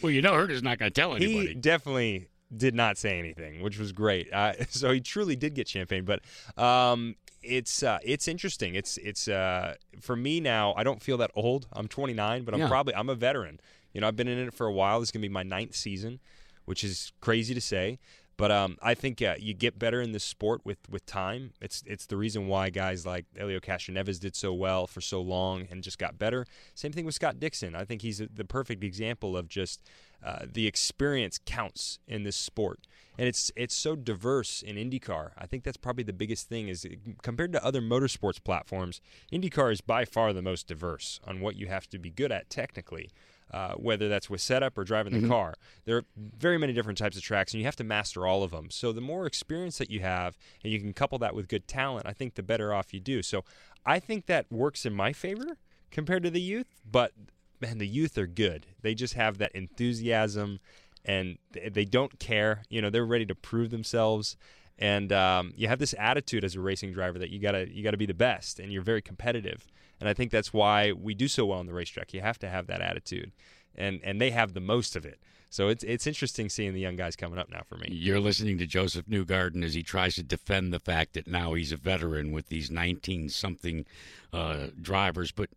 Well, 0.01 0.11
you 0.11 0.21
know, 0.21 0.33
Herta's 0.33 0.63
not 0.63 0.79
going 0.79 0.91
to 0.91 1.01
tell 1.01 1.15
he 1.15 1.25
anybody. 1.25 1.55
definitely 1.55 2.27
did 2.57 2.75
not 2.75 2.97
say 2.97 3.19
anything, 3.19 3.61
which 3.61 3.77
was 3.79 3.91
great. 3.91 4.31
Uh, 4.33 4.53
so 4.69 4.91
he 4.91 4.99
truly 5.01 5.35
did 5.35 5.53
get 5.55 5.67
champagne, 5.67 6.05
but 6.05 6.21
um, 6.61 7.15
it's 7.41 7.83
uh, 7.83 7.99
it's 8.03 8.27
interesting. 8.27 8.75
It's 8.75 8.97
it's 8.97 9.27
uh, 9.27 9.75
for 10.01 10.15
me 10.15 10.39
now. 10.39 10.73
I 10.77 10.83
don't 10.83 11.01
feel 11.01 11.17
that 11.17 11.31
old. 11.35 11.67
I'm 11.73 11.87
29, 11.87 12.43
but 12.43 12.53
I'm 12.53 12.59
Yeah. 12.61 12.67
probably 12.69 12.95
I'm 12.95 13.09
a 13.09 13.15
veteran. 13.15 13.59
You 13.93 14.01
know, 14.01 14.07
I've 14.07 14.15
been 14.15 14.27
in 14.27 14.39
it 14.39 14.53
for 14.53 14.65
a 14.67 14.71
while. 14.73 14.99
This 14.99 15.07
is 15.07 15.11
gonna 15.11 15.21
be 15.21 15.29
my 15.29 15.43
ninth 15.43 15.75
season, 15.75 16.19
which 16.65 16.83
is 16.83 17.11
crazy 17.21 17.53
to 17.53 17.61
say. 17.61 17.99
But 18.35 18.51
um, 18.51 18.77
I 18.81 18.93
think 18.95 19.21
uh, 19.21 19.35
you 19.39 19.53
get 19.53 19.77
better 19.77 20.01
in 20.01 20.11
this 20.11 20.23
sport 20.23 20.61
with, 20.63 20.79
with 20.89 21.05
time. 21.05 21.51
It's 21.61 21.83
it's 21.85 22.07
the 22.07 22.17
reason 22.17 22.47
why 22.47 22.69
guys 22.69 23.05
like 23.05 23.25
Helio 23.35 23.59
Castroneves 23.59 24.19
did 24.19 24.35
so 24.35 24.53
well 24.53 24.87
for 24.87 25.01
so 25.01 25.21
long 25.21 25.67
and 25.69 25.83
just 25.83 25.99
got 25.99 26.17
better. 26.17 26.45
Same 26.73 26.91
thing 26.91 27.05
with 27.05 27.15
Scott 27.15 27.39
Dixon. 27.39 27.75
I 27.75 27.85
think 27.85 28.01
he's 28.01 28.21
the 28.33 28.45
perfect 28.45 28.83
example 28.83 29.37
of 29.37 29.47
just 29.47 29.83
uh, 30.23 30.45
the 30.51 30.65
experience 30.65 31.39
counts 31.45 31.99
in 32.07 32.23
this 32.23 32.35
sport, 32.35 32.79
and 33.19 33.27
it's 33.27 33.51
it's 33.55 33.75
so 33.75 33.95
diverse 33.95 34.63
in 34.63 34.77
IndyCar. 34.77 35.31
I 35.37 35.45
think 35.45 35.63
that's 35.63 35.77
probably 35.77 36.03
the 36.03 36.13
biggest 36.13 36.49
thing 36.49 36.69
is 36.69 36.87
compared 37.21 37.53
to 37.53 37.63
other 37.63 37.81
motorsports 37.81 38.43
platforms, 38.43 38.99
IndyCar 39.31 39.71
is 39.71 39.81
by 39.81 40.05
far 40.05 40.33
the 40.33 40.41
most 40.41 40.67
diverse 40.67 41.19
on 41.27 41.39
what 41.39 41.55
you 41.55 41.67
have 41.67 41.87
to 41.89 41.99
be 41.99 42.09
good 42.09 42.31
at 42.31 42.49
technically 42.49 43.11
uh, 43.51 43.73
whether 43.75 44.09
that's 44.09 44.29
with 44.29 44.41
setup 44.41 44.77
or 44.77 44.83
driving 44.83 45.21
the 45.21 45.27
car. 45.27 45.55
There 45.85 45.97
are 45.97 46.05
very 46.15 46.57
many 46.57 46.73
different 46.73 46.97
types 46.97 47.17
of 47.17 47.23
tracks, 47.23 47.53
and 47.53 47.59
you 47.59 47.65
have 47.65 47.75
to 47.77 47.83
master 47.83 48.25
all 48.25 48.43
of 48.43 48.51
them. 48.51 48.69
So 48.69 48.91
the 48.91 49.01
more 49.01 49.25
experience 49.25 49.77
that 49.77 49.89
you 49.89 49.99
have, 49.99 50.37
and 50.63 50.71
you 50.71 50.79
can 50.79 50.93
couple 50.93 51.17
that 51.19 51.35
with 51.35 51.47
good 51.47 51.67
talent, 51.67 52.07
I 52.07 52.13
think 52.13 52.35
the 52.35 52.43
better 52.43 52.73
off 52.73 52.93
you 52.93 52.99
do. 52.99 53.21
So 53.21 53.43
I 53.85 53.99
think 53.99 54.25
that 54.25 54.51
works 54.51 54.85
in 54.85 54.93
my 54.93 55.13
favor 55.13 55.57
compared 55.91 56.23
to 56.23 56.29
the 56.29 56.41
youth. 56.41 56.67
But 56.89 57.11
man, 57.59 57.77
the 57.77 57.87
youth 57.87 58.17
are 58.17 58.27
good. 58.27 58.65
They 58.81 58.95
just 58.95 59.13
have 59.13 59.37
that 59.37 59.51
enthusiasm, 59.53 60.59
and 61.05 61.37
they 61.51 61.85
don't 61.85 62.19
care. 62.19 62.63
You 62.69 62.81
know, 62.81 62.89
they're 62.89 63.05
ready 63.05 63.25
to 63.25 63.35
prove 63.35 63.69
themselves. 63.71 64.37
And 64.79 65.11
um, 65.11 65.53
you 65.55 65.67
have 65.67 65.79
this 65.79 65.93
attitude 65.97 66.43
as 66.43 66.55
a 66.55 66.59
racing 66.59 66.93
driver 66.93 67.19
that 67.19 67.29
you 67.29 67.39
gotta 67.39 67.69
you 67.71 67.83
gotta 67.83 67.97
be 67.97 68.05
the 68.05 68.13
best, 68.13 68.59
and 68.59 68.71
you're 68.71 68.81
very 68.81 69.01
competitive. 69.01 69.67
And 69.99 70.09
I 70.09 70.13
think 70.13 70.31
that's 70.31 70.51
why 70.51 70.91
we 70.91 71.13
do 71.13 71.27
so 71.27 71.45
well 71.45 71.59
on 71.59 71.67
the 71.67 71.73
racetrack. 71.73 72.13
You 72.13 72.21
have 72.21 72.39
to 72.39 72.49
have 72.49 72.67
that 72.67 72.81
attitude, 72.81 73.31
and 73.75 73.99
and 74.03 74.19
they 74.19 74.31
have 74.31 74.53
the 74.53 74.59
most 74.59 74.95
of 74.95 75.05
it. 75.05 75.19
So 75.53 75.67
it's 75.67 75.83
it's 75.83 76.07
interesting 76.07 76.49
seeing 76.49 76.73
the 76.73 76.79
young 76.79 76.95
guys 76.95 77.15
coming 77.15 77.37
up 77.37 77.51
now 77.51 77.61
for 77.67 77.77
me. 77.77 77.89
You're 77.91 78.19
listening 78.19 78.57
to 78.57 78.65
Josef 78.65 79.05
Newgarden 79.05 79.63
as 79.63 79.75
he 79.75 79.83
tries 79.83 80.15
to 80.15 80.23
defend 80.23 80.73
the 80.73 80.79
fact 80.79 81.13
that 81.13 81.27
now 81.27 81.53
he's 81.53 81.71
a 81.71 81.77
veteran 81.77 82.31
with 82.31 82.47
these 82.49 82.71
19 82.71 83.29
something 83.29 83.85
uh, 84.33 84.69
drivers. 84.81 85.31
But 85.31 85.51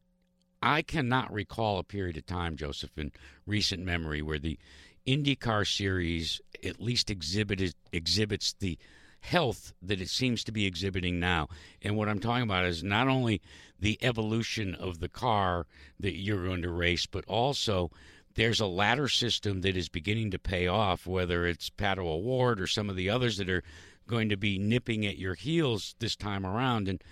I 0.62 0.82
cannot 0.82 1.32
recall 1.32 1.78
a 1.78 1.82
period 1.82 2.18
of 2.18 2.26
time, 2.26 2.56
Josef, 2.56 2.90
in 2.98 3.10
recent 3.46 3.84
memory 3.84 4.20
where 4.20 4.38
the 4.38 4.58
IndyCar 5.06 5.66
series 5.66 6.42
at 6.62 6.78
least 6.78 7.10
exhibited 7.10 7.74
exhibits 7.90 8.52
the 8.52 8.78
health 9.20 9.72
that 9.82 10.00
it 10.00 10.08
seems 10.08 10.44
to 10.44 10.52
be 10.52 10.66
exhibiting 10.66 11.18
now. 11.18 11.48
And 11.82 11.96
what 11.96 12.08
I'm 12.08 12.20
talking 12.20 12.44
about 12.44 12.64
is 12.64 12.82
not 12.82 13.08
only 13.08 13.40
the 13.78 13.98
evolution 14.02 14.74
of 14.74 15.00
the 15.00 15.08
car 15.08 15.66
that 16.00 16.16
you're 16.16 16.46
going 16.46 16.62
to 16.62 16.70
race, 16.70 17.06
but 17.06 17.24
also 17.26 17.90
there's 18.34 18.60
a 18.60 18.66
ladder 18.66 19.08
system 19.08 19.62
that 19.62 19.76
is 19.76 19.88
beginning 19.88 20.30
to 20.30 20.38
pay 20.38 20.66
off, 20.66 21.06
whether 21.06 21.46
it's 21.46 21.70
Pato 21.70 22.06
O'Ward 22.06 22.60
or 22.60 22.66
some 22.66 22.88
of 22.88 22.96
the 22.96 23.10
others 23.10 23.36
that 23.38 23.50
are 23.50 23.62
going 24.06 24.28
to 24.28 24.36
be 24.36 24.58
nipping 24.58 25.04
at 25.04 25.18
your 25.18 25.34
heels 25.34 25.94
this 25.98 26.14
time 26.14 26.46
around. 26.46 26.88
And 26.88 27.02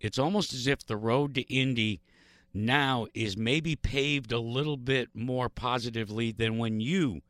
it's 0.00 0.18
almost 0.18 0.52
as 0.52 0.66
if 0.66 0.86
the 0.86 0.96
road 0.96 1.34
to 1.34 1.42
Indy 1.42 2.00
now 2.52 3.06
is 3.14 3.36
maybe 3.36 3.74
paved 3.74 4.30
a 4.30 4.38
little 4.38 4.76
bit 4.76 5.08
more 5.14 5.48
positively 5.48 6.30
than 6.30 6.58
when 6.58 6.80
you 6.80 7.22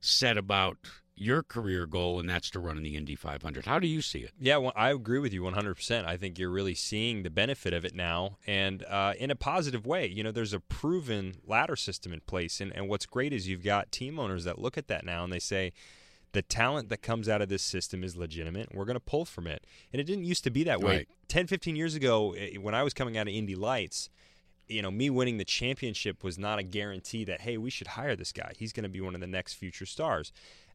set 0.00 0.36
about 0.36 0.76
your 1.14 1.42
career 1.42 1.86
goal, 1.86 2.18
and 2.18 2.28
that's 2.28 2.50
to 2.50 2.60
run 2.60 2.76
in 2.76 2.82
the 2.82 2.96
Indy 2.96 3.14
500. 3.14 3.66
How 3.66 3.78
do 3.78 3.86
you 3.86 4.00
see 4.00 4.20
it? 4.20 4.32
Yeah, 4.38 4.56
well, 4.56 4.72
I 4.74 4.90
agree 4.90 5.18
with 5.18 5.32
you 5.32 5.42
100%. 5.42 6.04
I 6.04 6.16
think 6.16 6.38
you're 6.38 6.50
really 6.50 6.74
seeing 6.74 7.22
the 7.22 7.30
benefit 7.30 7.72
of 7.72 7.84
it 7.84 7.94
now 7.94 8.38
and 8.46 8.82
uh, 8.84 9.14
in 9.18 9.30
a 9.30 9.36
positive 9.36 9.86
way. 9.86 10.06
You 10.06 10.24
know, 10.24 10.32
there's 10.32 10.52
a 10.52 10.60
proven 10.60 11.36
ladder 11.46 11.76
system 11.76 12.12
in 12.12 12.20
place. 12.20 12.60
And, 12.60 12.74
and 12.74 12.88
what's 12.88 13.06
great 13.06 13.32
is 13.32 13.46
you've 13.46 13.64
got 13.64 13.92
team 13.92 14.18
owners 14.18 14.44
that 14.44 14.58
look 14.58 14.78
at 14.78 14.88
that 14.88 15.04
now 15.04 15.24
and 15.24 15.32
they 15.32 15.38
say, 15.38 15.72
the 16.32 16.42
talent 16.42 16.88
that 16.88 17.02
comes 17.02 17.28
out 17.28 17.42
of 17.42 17.50
this 17.50 17.62
system 17.62 18.02
is 18.02 18.16
legitimate. 18.16 18.74
We're 18.74 18.86
going 18.86 18.94
to 18.94 19.00
pull 19.00 19.26
from 19.26 19.46
it. 19.46 19.66
And 19.92 20.00
it 20.00 20.04
didn't 20.04 20.24
used 20.24 20.44
to 20.44 20.50
be 20.50 20.64
that 20.64 20.80
way. 20.80 20.96
Right. 20.96 21.08
10, 21.28 21.46
15 21.46 21.76
years 21.76 21.94
ago, 21.94 22.34
when 22.58 22.74
I 22.74 22.82
was 22.82 22.94
coming 22.94 23.18
out 23.18 23.28
of 23.28 23.34
Indy 23.34 23.54
Lights, 23.54 24.08
you 24.66 24.80
know, 24.80 24.90
me 24.90 25.10
winning 25.10 25.36
the 25.36 25.44
championship 25.44 26.24
was 26.24 26.38
not 26.38 26.58
a 26.58 26.62
guarantee 26.62 27.24
that, 27.24 27.42
hey, 27.42 27.58
we 27.58 27.68
should 27.68 27.88
hire 27.88 28.16
this 28.16 28.32
guy. 28.32 28.52
He's 28.56 28.72
going 28.72 28.84
to 28.84 28.88
be 28.88 29.00
one 29.00 29.14
of 29.14 29.20
the 29.20 29.26
next 29.26 29.54
future 29.54 29.86
stars. 29.86 30.32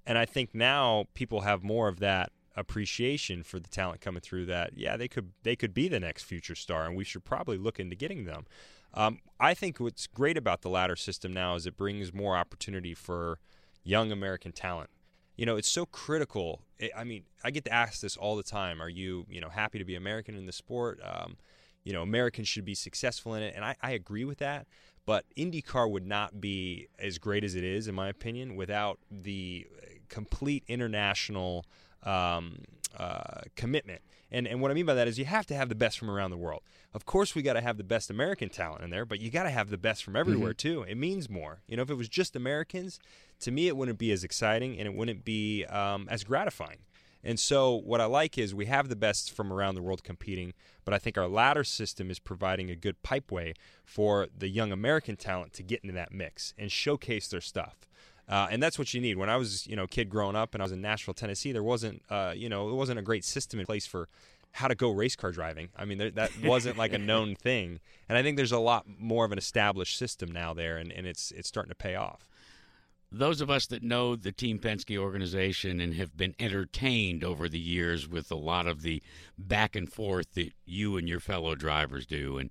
And 0.07 0.17
I 0.17 0.25
think 0.25 0.55
now 0.55 1.05
people 1.13 1.41
have 1.41 1.63
more 1.63 1.89
of 1.89 1.99
that 1.99 2.31
appreciation 2.55 3.43
for 3.43 3.59
the 3.59 3.67
talent 3.67 4.01
coming 4.01 4.19
through 4.19 4.43
that 4.43 4.71
yeah 4.75 4.97
they 4.97 5.07
could 5.07 5.31
they 5.43 5.55
could 5.55 5.75
be 5.75 5.87
the 5.87 5.99
next 5.99 6.23
future 6.23 6.55
star 6.55 6.87
and 6.87 6.95
we 6.95 7.03
should 7.03 7.23
probably 7.23 7.57
look 7.57 7.79
into 7.79 7.95
getting 7.95 8.25
them. 8.25 8.47
Um, 8.95 9.19
i 9.39 9.53
think 9.53 9.79
what's 9.79 10.07
great 10.07 10.37
about 10.37 10.61
the 10.61 10.69
ladder 10.69 10.95
system 10.95 11.31
now 11.31 11.53
is 11.53 11.67
it 11.67 11.77
brings 11.77 12.11
more 12.13 12.35
opportunity 12.35 12.95
for 12.95 13.37
young 13.83 14.11
american 14.11 14.51
talent. 14.51 14.89
You 15.35 15.45
know 15.45 15.55
it's 15.55 15.67
so 15.67 15.85
critical. 15.85 16.63
I 16.95 17.03
mean 17.03 17.25
i 17.43 17.51
get 17.51 17.65
to 17.65 17.73
ask 17.73 18.01
this 18.01 18.17
all 18.17 18.35
the 18.35 18.43
time. 18.43 18.81
Are 18.81 18.89
you 18.89 19.27
you 19.29 19.39
know 19.39 19.49
happy 19.49 19.77
to 19.77 19.85
be 19.85 19.95
american 19.95 20.35
in 20.35 20.47
the 20.47 20.51
sport? 20.51 20.99
Um, 21.03 21.37
you 21.83 21.93
know 21.93 22.01
americans 22.01 22.47
should 22.47 22.65
be 22.65 22.73
successful 22.73 23.35
in 23.35 23.43
it. 23.43 23.53
And 23.55 23.63
I, 23.63 23.75
I 23.83 23.91
agree 23.91 24.25
with 24.25 24.39
that. 24.39 24.65
But 25.05 25.23
IndyCar 25.37 25.89
would 25.89 26.05
not 26.05 26.41
be 26.41 26.89
as 26.99 27.17
great 27.17 27.45
as 27.45 27.55
it 27.55 27.63
is, 27.63 27.87
in 27.87 27.95
my 27.95 28.09
opinion, 28.09 28.57
without 28.57 28.99
the 29.09 29.65
complete 30.09 30.63
international 30.67 31.65
um, 32.03 32.59
uh, 32.97 33.41
commitment. 33.55 34.01
And 34.29 34.47
and 34.47 34.61
what 34.61 34.71
I 34.71 34.73
mean 34.73 34.85
by 34.85 34.93
that 34.93 35.07
is 35.07 35.17
you 35.17 35.25
have 35.25 35.45
to 35.47 35.55
have 35.55 35.69
the 35.69 35.75
best 35.75 35.97
from 35.97 36.09
around 36.09 36.31
the 36.31 36.37
world. 36.37 36.63
Of 36.93 37.05
course, 37.05 37.33
we 37.33 37.41
got 37.41 37.53
to 37.53 37.61
have 37.61 37.77
the 37.77 37.83
best 37.83 38.09
American 38.09 38.49
talent 38.49 38.83
in 38.83 38.89
there, 38.89 39.05
but 39.05 39.19
you 39.19 39.29
got 39.29 39.43
to 39.43 39.49
have 39.49 39.69
the 39.69 39.77
best 39.77 40.03
from 40.03 40.15
everywhere 40.15 40.53
too. 40.53 40.83
It 40.83 40.95
means 40.95 41.29
more. 41.29 41.61
You 41.67 41.77
know, 41.77 41.83
if 41.83 41.89
it 41.89 41.95
was 41.95 42.09
just 42.09 42.35
Americans, 42.35 42.99
to 43.41 43.51
me, 43.51 43.67
it 43.67 43.77
wouldn't 43.77 43.99
be 43.99 44.11
as 44.11 44.23
exciting 44.23 44.77
and 44.77 44.87
it 44.87 44.93
wouldn't 44.93 45.23
be 45.23 45.63
um, 45.65 46.07
as 46.09 46.23
gratifying. 46.23 46.79
And 47.23 47.39
so, 47.39 47.75
what 47.75 47.99
I 47.99 48.05
like 48.05 48.37
is 48.37 48.53
we 48.53 48.67
have 48.67 48.89
the 48.89 48.95
best 48.95 49.31
from 49.31 49.51
around 49.51 49.75
the 49.75 49.81
world 49.81 50.03
competing, 50.03 50.53
but 50.85 50.93
I 50.93 50.97
think 50.97 51.17
our 51.17 51.27
ladder 51.27 51.63
system 51.63 52.09
is 52.09 52.19
providing 52.19 52.69
a 52.69 52.75
good 52.75 53.01
pipeway 53.03 53.53
for 53.83 54.27
the 54.35 54.47
young 54.47 54.71
American 54.71 55.15
talent 55.17 55.53
to 55.53 55.63
get 55.63 55.81
into 55.81 55.93
that 55.93 56.13
mix 56.13 56.53
and 56.57 56.71
showcase 56.71 57.27
their 57.27 57.41
stuff. 57.41 57.86
Uh, 58.29 58.47
and 58.51 58.61
that's 58.61 58.77
what 58.77 58.93
you 58.93 58.99
need. 58.99 59.17
When 59.17 59.29
I 59.29 59.37
was, 59.37 59.65
you 59.67 59.75
know, 59.75 59.83
a 59.83 59.87
kid 59.87 60.09
growing 60.09 60.35
up 60.35 60.53
and 60.53 60.61
I 60.61 60.65
was 60.65 60.73
in 60.73 60.81
Nashville, 60.81 61.13
Tennessee, 61.13 61.51
there 61.51 61.63
wasn't, 61.63 62.01
uh, 62.09 62.33
you 62.35 62.49
know, 62.49 62.67
there 62.67 62.75
wasn't 62.75 62.99
a 62.99 63.03
great 63.03 63.23
system 63.23 63.59
in 63.59 63.65
place 63.65 63.87
for 63.87 64.09
how 64.51 64.67
to 64.67 64.75
go 64.75 64.89
race 64.89 65.15
car 65.15 65.31
driving. 65.31 65.69
I 65.77 65.85
mean, 65.85 65.97
there, 65.97 66.11
that 66.11 66.31
wasn't 66.43 66.77
like 66.77 66.93
a 66.93 66.97
known 66.97 67.35
thing. 67.35 67.79
And 68.09 68.17
I 68.17 68.23
think 68.23 68.37
there's 68.37 68.51
a 68.51 68.59
lot 68.59 68.85
more 68.99 69.23
of 69.23 69.31
an 69.31 69.37
established 69.37 69.97
system 69.97 70.31
now 70.31 70.53
there, 70.53 70.77
and, 70.77 70.91
and 70.91 71.05
it's 71.05 71.31
it's 71.31 71.47
starting 71.47 71.69
to 71.69 71.75
pay 71.75 71.95
off. 71.95 72.27
Those 73.09 73.39
of 73.39 73.49
us 73.49 73.67
that 73.67 73.83
know 73.83 74.17
the 74.17 74.33
Team 74.33 74.59
Penske 74.59 74.97
organization 74.97 75.79
and 75.79 75.93
have 75.93 76.17
been 76.17 76.35
entertained 76.39 77.23
over 77.23 77.47
the 77.47 77.59
years 77.59 78.05
with 78.07 78.29
a 78.31 78.35
lot 78.35 78.67
of 78.67 78.81
the 78.81 79.01
back 79.37 79.77
and 79.77 79.91
forth 79.91 80.33
that 80.33 80.51
you 80.65 80.97
and 80.97 81.07
your 81.07 81.21
fellow 81.21 81.55
drivers 81.55 82.05
do, 82.05 82.37
and 82.37 82.49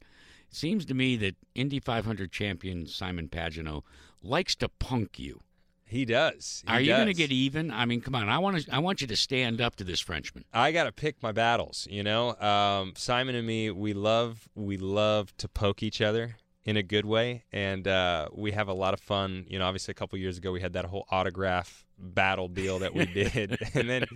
it 0.48 0.56
seems 0.56 0.86
to 0.86 0.94
me 0.94 1.16
that 1.16 1.36
Indy 1.54 1.80
500 1.80 2.32
champion 2.32 2.86
Simon 2.86 3.28
Pagenaud 3.28 3.82
likes 4.22 4.54
to 4.56 4.68
punk 4.68 5.18
you. 5.18 5.40
He 5.88 6.04
does. 6.04 6.64
He 6.66 6.72
Are 6.72 6.80
you 6.80 6.92
going 6.92 7.06
to 7.06 7.14
get 7.14 7.30
even? 7.30 7.70
I 7.70 7.84
mean, 7.84 8.00
come 8.00 8.16
on. 8.16 8.28
I 8.28 8.38
want 8.38 8.64
to. 8.64 8.74
I 8.74 8.80
want 8.80 9.00
you 9.00 9.06
to 9.06 9.16
stand 9.16 9.60
up 9.60 9.76
to 9.76 9.84
this 9.84 10.00
Frenchman. 10.00 10.44
I 10.52 10.72
got 10.72 10.84
to 10.84 10.92
pick 10.92 11.22
my 11.22 11.30
battles. 11.30 11.86
You 11.88 12.02
know, 12.02 12.34
um, 12.40 12.94
Simon 12.96 13.36
and 13.36 13.46
me, 13.46 13.70
we 13.70 13.94
love 13.94 14.48
we 14.56 14.76
love 14.78 15.36
to 15.38 15.48
poke 15.48 15.84
each 15.84 16.00
other 16.00 16.36
in 16.64 16.76
a 16.76 16.82
good 16.82 17.06
way, 17.06 17.44
and 17.52 17.86
uh, 17.86 18.28
we 18.34 18.50
have 18.50 18.66
a 18.66 18.74
lot 18.74 18.94
of 18.94 19.00
fun. 19.00 19.46
You 19.48 19.60
know, 19.60 19.66
obviously 19.66 19.92
a 19.92 19.94
couple 19.94 20.18
years 20.18 20.36
ago 20.36 20.50
we 20.50 20.60
had 20.60 20.72
that 20.72 20.86
whole 20.86 21.06
autograph 21.10 21.86
battle 21.98 22.48
deal 22.48 22.80
that 22.80 22.92
we 22.92 23.06
did, 23.14 23.56
and 23.74 23.88
then 23.88 24.06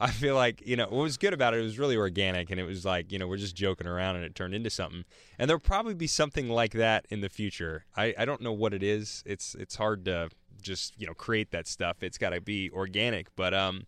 I 0.00 0.10
feel 0.10 0.34
like 0.34 0.66
you 0.66 0.76
know 0.76 0.84
what 0.84 1.02
was 1.02 1.18
good 1.18 1.34
about 1.34 1.52
it. 1.52 1.60
It 1.60 1.64
was 1.64 1.78
really 1.78 1.96
organic, 1.96 2.50
and 2.50 2.58
it 2.58 2.64
was 2.64 2.86
like 2.86 3.12
you 3.12 3.18
know 3.18 3.28
we're 3.28 3.36
just 3.36 3.54
joking 3.54 3.86
around, 3.86 4.16
and 4.16 4.24
it 4.24 4.34
turned 4.34 4.54
into 4.54 4.70
something. 4.70 5.04
And 5.38 5.50
there'll 5.50 5.60
probably 5.60 5.94
be 5.94 6.06
something 6.06 6.48
like 6.48 6.72
that 6.72 7.04
in 7.10 7.20
the 7.20 7.28
future. 7.28 7.84
I, 7.94 8.14
I 8.18 8.24
don't 8.24 8.40
know 8.40 8.54
what 8.54 8.72
it 8.72 8.82
is. 8.82 9.22
It's 9.26 9.54
it's 9.54 9.76
hard 9.76 10.06
to 10.06 10.30
just 10.60 10.94
you 11.00 11.06
know 11.06 11.14
create 11.14 11.50
that 11.50 11.66
stuff. 11.66 12.02
It's 12.02 12.18
got 12.18 12.30
to 12.30 12.40
be 12.40 12.70
organic, 12.70 13.34
but 13.36 13.54
um 13.54 13.86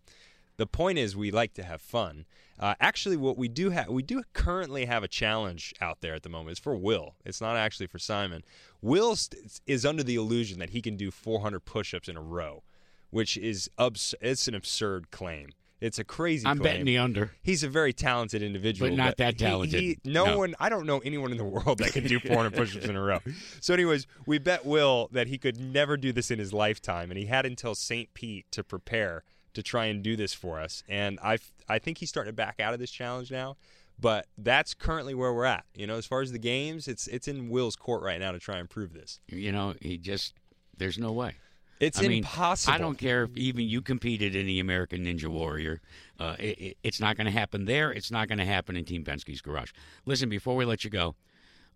the 0.57 0.67
point 0.67 0.97
is 0.97 1.15
we 1.15 1.31
like 1.31 1.53
to 1.55 1.63
have 1.63 1.81
fun. 1.81 2.25
Uh, 2.59 2.75
actually, 2.79 3.17
what 3.17 3.37
we 3.37 3.47
do 3.47 3.71
have, 3.71 3.87
we 3.89 4.03
do 4.03 4.21
currently 4.33 4.85
have 4.85 5.03
a 5.03 5.07
challenge 5.07 5.73
out 5.81 6.01
there 6.01 6.13
at 6.13 6.21
the 6.23 6.29
moment. 6.29 6.51
It's 6.51 6.59
for 6.59 6.75
Will. 6.75 7.15
It's 7.25 7.41
not 7.41 7.57
actually 7.57 7.87
for 7.87 7.97
Simon. 7.97 8.43
Will 8.81 9.15
st- 9.15 9.59
is 9.65 9.85
under 9.85 10.03
the 10.03 10.15
illusion 10.15 10.59
that 10.59 10.69
he 10.69 10.81
can 10.81 10.95
do 10.95 11.09
400 11.09 11.61
push-ups 11.61 12.07
in 12.07 12.15
a 12.15 12.21
row, 12.21 12.63
which 13.09 13.37
is 13.37 13.69
abs- 13.79 14.13
it's 14.21 14.47
an 14.47 14.53
absurd 14.53 15.09
claim. 15.09 15.49
It's 15.83 15.99
a 15.99 16.03
crazy. 16.03 16.47
I'm 16.47 16.57
claim. 16.57 16.63
betting 16.71 16.85
the 16.85 16.97
under. 16.97 17.31
He's 17.41 17.61
a 17.63 17.67
very 17.69 17.91
talented 17.93 18.41
individual, 18.41 18.89
But 18.89 18.95
not 18.97 19.17
that 19.17 19.33
he- 19.33 19.37
talented. 19.39 19.79
he- 19.81 19.97
no, 20.05 20.25
No. 20.25 20.37
one. 20.39 20.55
I 20.59 20.69
don't 20.69 20.85
know 20.85 20.99
anyone 20.99 21.31
in 21.31 21.37
the 21.37 21.43
world 21.43 21.79
that 21.79 21.91
can 21.93 22.07
do 22.07 22.19
400 22.21 22.53
push-ups 22.53 22.85
in 22.85 22.95
a 22.95 23.01
row. 23.01 23.19
So, 23.59 23.73
anyways, 23.73 24.07
we 24.25 24.39
bet 24.39 24.65
Will 24.65 25.09
that 25.11 25.27
he 25.27 25.37
could 25.37 25.59
never 25.59 25.97
do 25.97 26.11
this 26.13 26.31
in 26.31 26.39
his 26.39 26.53
lifetime, 26.53 27.11
and 27.11 27.17
he 27.17 27.25
had 27.25 27.45
until 27.45 27.75
St. 27.75 28.13
Pete 28.13 28.45
to 28.51 28.63
prepare 28.63 29.23
to 29.53 29.61
try 29.61 29.85
and 29.85 30.01
do 30.01 30.15
this 30.15 30.33
for 30.33 30.59
us. 30.59 30.83
And 30.89 31.19
I, 31.23 31.37
I 31.69 31.79
think 31.79 31.99
he's 31.99 32.09
starting 32.09 32.31
to 32.31 32.35
back 32.35 32.59
out 32.59 32.73
of 32.73 32.79
this 32.79 32.89
challenge 32.91 33.29
now. 33.31 33.57
But 33.99 34.25
that's 34.37 34.73
currently 34.73 35.13
where 35.13 35.31
we're 35.33 35.45
at. 35.45 35.65
You 35.75 35.85
know, 35.85 35.97
as 35.97 36.05
far 36.07 36.21
as 36.21 36.31
the 36.31 36.39
games, 36.39 36.87
it's 36.87 37.05
it's 37.07 37.27
in 37.27 37.49
Will's 37.49 37.75
court 37.75 38.01
right 38.01 38.19
now 38.19 38.31
to 38.31 38.39
try 38.39 38.57
and 38.57 38.67
prove 38.69 38.93
this. 38.93 39.19
You 39.27 39.51
know, 39.51 39.75
he 39.81 39.97
just. 39.97 40.33
There's 40.75 40.97
no 40.97 41.11
way. 41.11 41.35
It's 41.79 41.99
I 41.99 42.03
mean, 42.03 42.19
impossible. 42.19 42.73
I 42.73 42.77
don't 42.77 42.97
care 42.97 43.23
if 43.23 43.35
even 43.35 43.67
you 43.67 43.81
competed 43.81 44.35
in 44.35 44.45
the 44.45 44.59
American 44.59 45.05
Ninja 45.05 45.27
Warrior. 45.27 45.81
Uh, 46.19 46.35
it, 46.39 46.59
it- 46.61 46.77
it's 46.83 46.99
not 46.99 47.17
going 47.17 47.25
to 47.25 47.31
happen 47.31 47.65
there. 47.65 47.91
It's 47.91 48.11
not 48.11 48.27
going 48.27 48.37
to 48.37 48.45
happen 48.45 48.75
in 48.75 48.85
Team 48.85 49.03
Penske's 49.03 49.41
garage. 49.41 49.71
Listen, 50.05 50.29
before 50.29 50.55
we 50.55 50.65
let 50.65 50.83
you 50.83 50.89
go, 50.89 51.15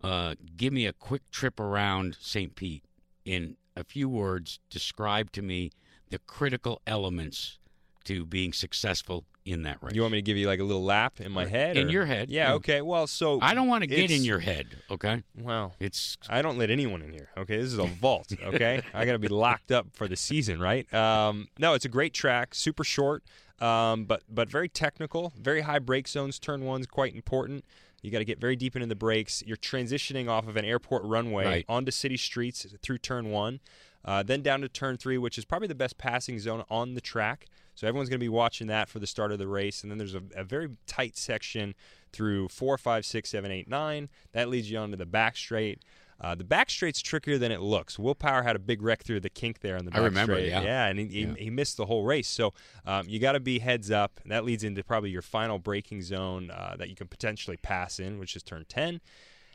uh, 0.02 0.34
give 0.56 0.72
me 0.72 0.86
a 0.86 0.92
quick 0.92 1.28
trip 1.30 1.58
around 1.60 2.16
St. 2.20 2.54
Pete. 2.54 2.84
In 3.24 3.56
a 3.76 3.84
few 3.84 4.08
words, 4.08 4.60
describe 4.70 5.32
to 5.32 5.42
me 5.42 5.70
the 6.08 6.18
critical 6.20 6.80
elements 6.86 7.58
to 8.04 8.24
being 8.24 8.52
successful 8.52 9.24
in 9.48 9.62
that 9.62 9.78
race. 9.82 9.94
You 9.94 10.02
want 10.02 10.12
me 10.12 10.18
to 10.18 10.22
give 10.22 10.36
you 10.36 10.46
like 10.46 10.60
a 10.60 10.64
little 10.64 10.84
lap 10.84 11.20
in 11.20 11.32
my 11.32 11.46
head? 11.46 11.76
In 11.76 11.88
or- 11.88 11.90
your 11.90 12.06
head, 12.06 12.30
Yeah. 12.30 12.48
yeah. 12.48 12.54
Okay. 12.54 12.80
Well, 12.82 13.06
so 13.06 13.38
I 13.40 13.54
don't 13.54 13.68
want 13.68 13.82
to 13.82 13.86
get 13.86 14.10
in 14.10 14.24
your 14.24 14.38
head, 14.38 14.66
okay? 14.90 15.22
Well, 15.34 15.74
It's 15.80 16.16
I 16.28 16.42
don't 16.42 16.58
let 16.58 16.70
anyone 16.70 17.02
in 17.02 17.12
here. 17.12 17.28
Okay, 17.36 17.56
this 17.56 17.66
is 17.66 17.78
a 17.78 17.84
vault. 17.86 18.32
Okay, 18.42 18.82
I 18.94 19.04
got 19.04 19.12
to 19.12 19.18
be 19.18 19.28
locked 19.28 19.72
up 19.72 19.88
for 19.92 20.08
the 20.08 20.16
season, 20.16 20.60
right? 20.60 20.92
Um, 20.94 21.48
no, 21.58 21.74
it's 21.74 21.84
a 21.84 21.88
great 21.88 22.14
track, 22.14 22.54
super 22.54 22.84
short, 22.84 23.22
um, 23.60 24.04
but 24.04 24.22
but 24.28 24.48
very 24.50 24.68
technical, 24.68 25.32
very 25.38 25.62
high 25.62 25.78
brake 25.78 26.08
zones. 26.08 26.38
Turn 26.38 26.64
one's 26.64 26.86
quite 26.86 27.14
important. 27.14 27.64
You 28.02 28.12
got 28.12 28.18
to 28.18 28.24
get 28.24 28.38
very 28.40 28.54
deep 28.54 28.76
into 28.76 28.86
the 28.86 28.94
brakes. 28.94 29.42
You're 29.44 29.56
transitioning 29.56 30.28
off 30.28 30.46
of 30.46 30.56
an 30.56 30.64
airport 30.64 31.02
runway 31.04 31.44
Right. 31.44 31.64
onto 31.68 31.90
city 31.90 32.16
streets 32.16 32.64
through 32.80 32.98
turn 32.98 33.30
one, 33.30 33.58
uh, 34.04 34.22
then 34.22 34.40
down 34.40 34.60
to 34.60 34.68
turn 34.68 34.96
three, 34.98 35.18
which 35.18 35.36
is 35.36 35.44
probably 35.44 35.66
the 35.66 35.74
best 35.74 35.98
passing 35.98 36.38
zone 36.38 36.62
on 36.70 36.94
the 36.94 37.00
track. 37.00 37.46
So 37.78 37.86
everyone's 37.86 38.08
going 38.08 38.18
to 38.18 38.24
be 38.24 38.28
watching 38.28 38.66
that 38.66 38.88
for 38.88 38.98
the 38.98 39.06
start 39.06 39.30
of 39.30 39.38
the 39.38 39.46
race, 39.46 39.82
and 39.84 39.90
then 39.92 39.98
there's 39.98 40.16
a, 40.16 40.22
a 40.34 40.42
very 40.42 40.70
tight 40.88 41.16
section 41.16 41.76
through 42.12 42.48
four, 42.48 42.76
five, 42.76 43.06
six, 43.06 43.30
seven, 43.30 43.52
eight, 43.52 43.68
nine. 43.68 44.08
That 44.32 44.48
leads 44.48 44.68
you 44.68 44.78
onto 44.78 44.96
the 44.96 45.06
back 45.06 45.36
straight. 45.36 45.84
Uh, 46.20 46.34
the 46.34 46.42
back 46.42 46.70
straight's 46.70 47.00
trickier 47.00 47.38
than 47.38 47.52
it 47.52 47.60
looks. 47.60 47.96
Will 47.96 48.16
Power 48.16 48.42
had 48.42 48.56
a 48.56 48.58
big 48.58 48.82
wreck 48.82 49.04
through 49.04 49.20
the 49.20 49.30
kink 49.30 49.60
there 49.60 49.76
in 49.76 49.84
the 49.84 49.92
I 49.92 49.98
back 49.98 50.02
remember, 50.06 50.34
straight. 50.34 50.48
yeah. 50.48 50.86
and 50.86 50.98
he, 50.98 51.06
he, 51.06 51.20
Yeah. 51.20 51.34
he 51.38 51.50
missed 51.50 51.76
the 51.76 51.86
whole 51.86 52.02
race. 52.02 52.26
So 52.26 52.52
um, 52.84 53.08
you 53.08 53.20
got 53.20 53.32
to 53.32 53.40
be 53.40 53.60
heads 53.60 53.92
up. 53.92 54.18
And 54.24 54.32
that 54.32 54.44
leads 54.44 54.64
into 54.64 54.82
probably 54.82 55.10
your 55.10 55.22
final 55.22 55.60
braking 55.60 56.02
zone 56.02 56.50
uh, 56.50 56.74
that 56.80 56.88
you 56.88 56.96
can 56.96 57.06
potentially 57.06 57.58
pass 57.58 58.00
in, 58.00 58.18
which 58.18 58.34
is 58.34 58.42
turn 58.42 58.64
10. 58.68 59.00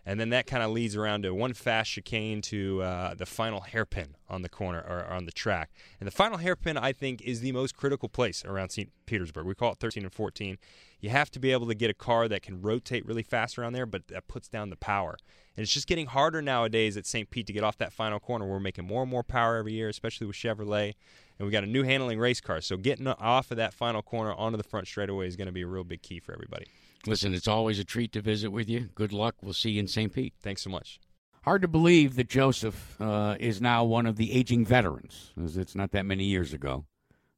And 0.06 0.20
then 0.20 0.30
that 0.30 0.48
kind 0.48 0.64
of 0.64 0.72
leads 0.72 0.96
around 0.96 1.24
to 1.24 1.34
one 1.34 1.54
fast 1.54 1.92
chicane 1.92 2.42
to 2.44 2.82
uh, 2.82 3.14
the 3.14 3.26
final 3.26 3.62
hairpin 3.62 4.16
on 4.28 4.42
the 4.42 4.50
corner 4.50 4.80
or 4.80 5.06
on 5.06 5.26
the 5.26 5.32
track. 5.32 5.72
And 6.00 6.08
the 6.08 6.12
final 6.12 6.40
hairpin, 6.40 6.78
I 6.78 6.92
think, 6.92 7.22
is 7.22 7.40
the 7.40 7.54
most 7.54 7.78
critical 7.78 8.10
place 8.10 8.44
around 8.44 8.70
St. 8.70 8.92
Petersburg. 9.06 9.46
We 9.46 9.56
call 9.56 9.72
it 9.72 9.80
13 9.80 10.04
and 10.04 10.14
14. 10.14 10.58
You 11.00 11.10
have 11.10 11.32
to 11.32 11.40
be 11.40 11.52
able 11.52 11.68
to 11.68 11.76
get 11.76 11.90
a 11.90 11.94
car 11.94 12.28
that 12.28 12.42
can 12.42 12.62
rotate 12.62 13.06
really 13.06 13.24
fast 13.24 13.58
around 13.58 13.74
there, 13.74 13.86
but 13.86 14.08
that 14.08 14.28
puts 14.28 14.50
down 14.50 14.70
the 14.70 14.76
power. 14.76 15.18
And 15.56 15.64
it's 15.64 15.74
just 15.74 15.88
getting 15.88 16.08
harder 16.08 16.42
nowadays 16.42 16.98
at 16.98 17.06
St. 17.06 17.30
Pete 17.30 17.48
to 17.48 17.54
get 17.54 17.64
off 17.64 17.78
that 17.78 17.94
final 17.94 18.20
corner. 18.20 18.46
We're 18.46 18.60
making 18.60 18.86
more 18.86 19.04
and 19.04 19.12
more 19.12 19.24
power 19.24 19.58
every 19.58 19.74
year, 19.74 19.88
especially 19.88 20.28
with 20.28 20.36
Chevrolet. 20.36 20.96
And 21.38 21.46
we 21.46 21.52
got 21.52 21.64
a 21.64 21.68
new 21.68 21.84
handling 21.84 22.20
race 22.20 22.42
car. 22.42 22.60
So 22.62 22.76
getting 22.76 23.08
off 23.08 23.52
of 23.52 23.58
that 23.58 23.74
final 23.74 24.02
corner 24.02 24.34
onto 24.34 24.58
the 24.58 24.64
front 24.64 24.88
straightaway 24.88 25.28
is 25.28 25.36
going 25.36 25.48
to 25.48 25.54
be 25.54 25.62
a 25.62 25.68
real 25.68 25.84
big 25.84 26.02
key 26.02 26.20
for 26.20 26.34
everybody. 26.34 26.66
Listen. 27.06 27.34
It's 27.34 27.48
always 27.48 27.80
a 27.80 27.84
treat 27.84 28.12
to 28.14 28.22
visit 28.22 28.50
with 28.52 28.70
you. 28.70 28.90
Good 28.96 29.14
luck. 29.14 29.36
We'll 29.42 29.54
see 29.54 29.72
you 29.72 29.82
in 29.82 29.88
St. 29.88 30.14
Pete. 30.14 30.34
Thanks 30.42 30.62
so 30.62 30.70
much. 30.70 31.00
Hard 31.44 31.62
to 31.64 31.68
believe 31.68 32.16
that 32.16 32.30
Josef 32.30 33.00
uh, 33.02 33.36
is 33.40 33.60
now 33.60 33.84
one 33.84 34.06
of 34.06 34.16
the 34.16 34.32
aging 34.32 34.66
veterans, 34.66 35.34
as 35.44 35.58
it's 35.58 35.76
not 35.76 35.92
that 35.92 36.06
many 36.06 36.24
years 36.24 36.54
ago 36.54 36.86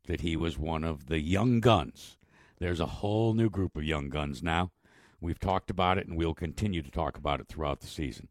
that 0.08 0.22
he 0.22 0.36
was 0.36 0.58
one 0.58 0.84
of 0.84 1.08
the 1.08 1.20
young 1.20 1.60
guns. 1.60 2.18
There's 2.60 2.80
a 2.80 2.86
whole 2.86 3.34
new 3.34 3.50
group 3.50 3.76
of 3.76 3.84
young 3.84 4.10
guns 4.10 4.42
now. 4.44 4.72
We've 5.20 5.40
talked 5.40 5.70
about 5.70 5.98
it, 5.98 6.08
and 6.08 6.18
we'll 6.18 6.34
continue 6.34 6.82
to 6.82 6.92
talk 6.92 7.18
about 7.18 7.40
it 7.40 7.48
throughout 7.48 7.82
the 7.82 7.88
season. 7.88 8.28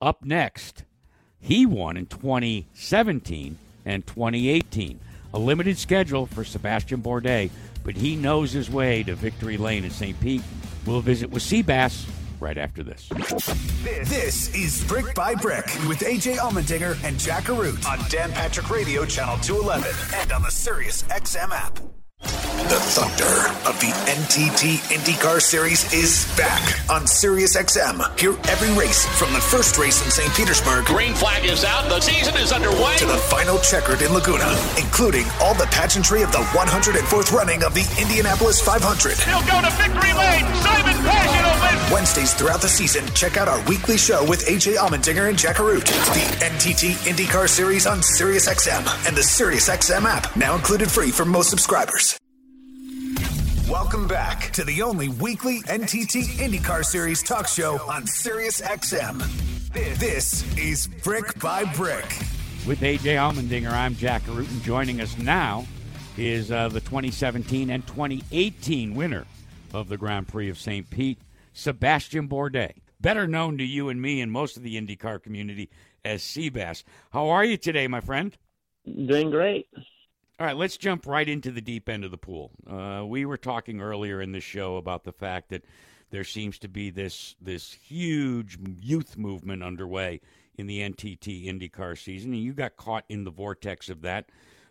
Up 0.00 0.24
next, 0.24 0.84
he 1.38 1.64
won 1.64 1.96
in 1.96 2.06
2017 2.06 3.58
and 3.84 4.06
2018. 4.06 5.00
A 5.32 5.38
limited 5.38 5.78
schedule 5.78 6.26
for 6.26 6.44
Sebastian 6.44 7.02
Bourdais, 7.02 7.50
but 7.84 7.96
he 7.96 8.16
knows 8.16 8.52
his 8.52 8.70
way 8.70 9.02
to 9.02 9.14
victory 9.14 9.56
lane 9.56 9.84
at 9.84 9.92
St. 9.92 10.18
Pete. 10.20 10.42
We'll 10.86 11.00
visit 11.00 11.30
with 11.30 11.42
Seabass 11.42 12.08
right 12.40 12.56
after 12.56 12.82
this. 12.82 13.08
This 14.04 14.54
is 14.54 14.84
Brick 14.84 15.14
by 15.14 15.34
Brick 15.34 15.66
with 15.88 16.00
AJ 16.00 16.36
Allmendinger 16.36 17.02
and 17.04 17.18
Jack 17.18 17.44
Arute 17.44 17.84
on 17.86 17.98
Dan 18.08 18.30
Patrick 18.32 18.70
Radio 18.70 19.04
Channel 19.04 19.38
211 19.38 20.20
and 20.20 20.32
on 20.32 20.42
the 20.42 20.50
Sirius 20.50 21.02
XM 21.04 21.50
app. 21.50 21.78
The 22.56 22.80
thunder 22.80 23.52
of 23.68 23.78
the 23.78 23.92
NTT 24.08 24.80
IndyCar 24.90 25.40
Series 25.40 25.92
is 25.92 26.26
back 26.36 26.90
on 26.90 27.06
Sirius 27.06 27.54
XM. 27.54 28.00
Hear 28.18 28.32
every 28.48 28.72
race 28.74 29.04
from 29.20 29.32
the 29.34 29.40
first 29.40 29.78
race 29.78 30.02
in 30.04 30.10
St. 30.10 30.32
Petersburg 30.34 30.86
Green 30.86 31.14
flag 31.14 31.44
is 31.44 31.64
out. 31.64 31.88
The 31.88 32.00
season 32.00 32.34
is 32.36 32.50
underway. 32.52 32.96
to 32.96 33.06
the 33.06 33.18
final 33.28 33.58
checkered 33.58 34.02
in 34.02 34.12
Laguna, 34.12 34.48
including 34.78 35.26
all 35.40 35.54
the 35.54 35.68
pageantry 35.70 36.22
of 36.22 36.32
the 36.32 36.42
104th 36.56 37.30
running 37.30 37.62
of 37.62 37.74
the 37.74 37.86
Indianapolis 38.00 38.60
500. 38.60 39.14
He'll 39.20 39.46
go 39.46 39.60
to 39.62 39.70
victory 39.76 40.12
lane. 40.16 40.48
Simon 40.58 40.96
Pagenaud 41.06 41.60
wins. 41.62 41.92
Wednesdays 41.92 42.34
throughout 42.34 42.62
the 42.62 42.68
season, 42.68 43.06
check 43.14 43.36
out 43.36 43.46
our 43.46 43.62
weekly 43.68 43.96
show 43.98 44.24
with 44.28 44.44
AJ 44.46 44.76
Allmendinger 44.76 45.28
and 45.28 45.38
Jack 45.38 45.56
Arute. 45.56 45.86
The 45.86 46.44
NTT 46.44 47.06
IndyCar 47.06 47.48
Series 47.48 47.86
on 47.86 48.02
Sirius 48.02 48.48
XM 48.48 49.06
and 49.06 49.16
the 49.16 49.22
Sirius 49.22 49.68
XM 49.68 50.04
app, 50.04 50.34
now 50.34 50.56
included 50.56 50.90
free 50.90 51.12
for 51.12 51.24
most 51.24 51.50
subscribers. 51.50 52.18
Welcome 53.68 54.06
back 54.06 54.52
to 54.52 54.62
the 54.62 54.80
only 54.82 55.08
weekly 55.08 55.60
NTT 55.62 56.38
IndyCar 56.38 56.84
Series 56.84 57.20
talk 57.20 57.48
show 57.48 57.80
on 57.90 58.06
Sirius 58.06 58.60
XM. 58.60 59.18
This 59.98 60.56
is 60.56 60.86
Brick 61.02 61.36
by 61.40 61.64
Brick. 61.74 62.04
With 62.64 62.78
AJ 62.82 63.16
Allmendinger, 63.16 63.72
I'm 63.72 63.96
Jack 63.96 64.22
Arute, 64.28 64.48
and 64.52 64.62
joining 64.62 65.00
us 65.00 65.18
now 65.18 65.66
is 66.16 66.52
uh, 66.52 66.68
the 66.68 66.78
2017 66.78 67.70
and 67.70 67.84
2018 67.88 68.94
winner 68.94 69.26
of 69.74 69.88
the 69.88 69.96
Grand 69.96 70.28
Prix 70.28 70.48
of 70.48 70.60
St. 70.60 70.88
Pete, 70.88 71.18
Sebastian 71.52 72.28
Bourdais, 72.28 72.74
better 73.00 73.26
known 73.26 73.58
to 73.58 73.64
you 73.64 73.88
and 73.88 74.00
me 74.00 74.20
and 74.20 74.30
most 74.30 74.56
of 74.56 74.62
the 74.62 74.80
IndyCar 74.80 75.20
community 75.20 75.70
as 76.04 76.22
Seabass. 76.22 76.84
How 77.10 77.30
are 77.30 77.44
you 77.44 77.56
today, 77.56 77.88
my 77.88 78.00
friend? 78.00 78.36
Doing 78.84 79.32
great. 79.32 79.66
All 80.38 80.46
right, 80.46 80.56
let's 80.56 80.76
jump 80.76 81.06
right 81.06 81.26
into 81.26 81.50
the 81.50 81.62
deep 81.62 81.88
end 81.88 82.04
of 82.04 82.10
the 82.10 82.18
pool. 82.18 82.50
Uh, 82.70 83.06
we 83.06 83.24
were 83.24 83.38
talking 83.38 83.80
earlier 83.80 84.20
in 84.20 84.32
the 84.32 84.40
show 84.40 84.76
about 84.76 85.04
the 85.04 85.12
fact 85.12 85.48
that 85.48 85.64
there 86.10 86.24
seems 86.24 86.58
to 86.58 86.68
be 86.68 86.90
this 86.90 87.36
this 87.40 87.72
huge 87.72 88.58
youth 88.82 89.16
movement 89.16 89.62
underway 89.62 90.20
in 90.58 90.66
the 90.66 90.80
NTT 90.80 91.46
IndyCar 91.46 91.96
season, 91.96 92.34
and 92.34 92.42
you 92.42 92.52
got 92.52 92.76
caught 92.76 93.06
in 93.08 93.24
the 93.24 93.30
vortex 93.30 93.88
of 93.88 94.02
that. 94.02 94.28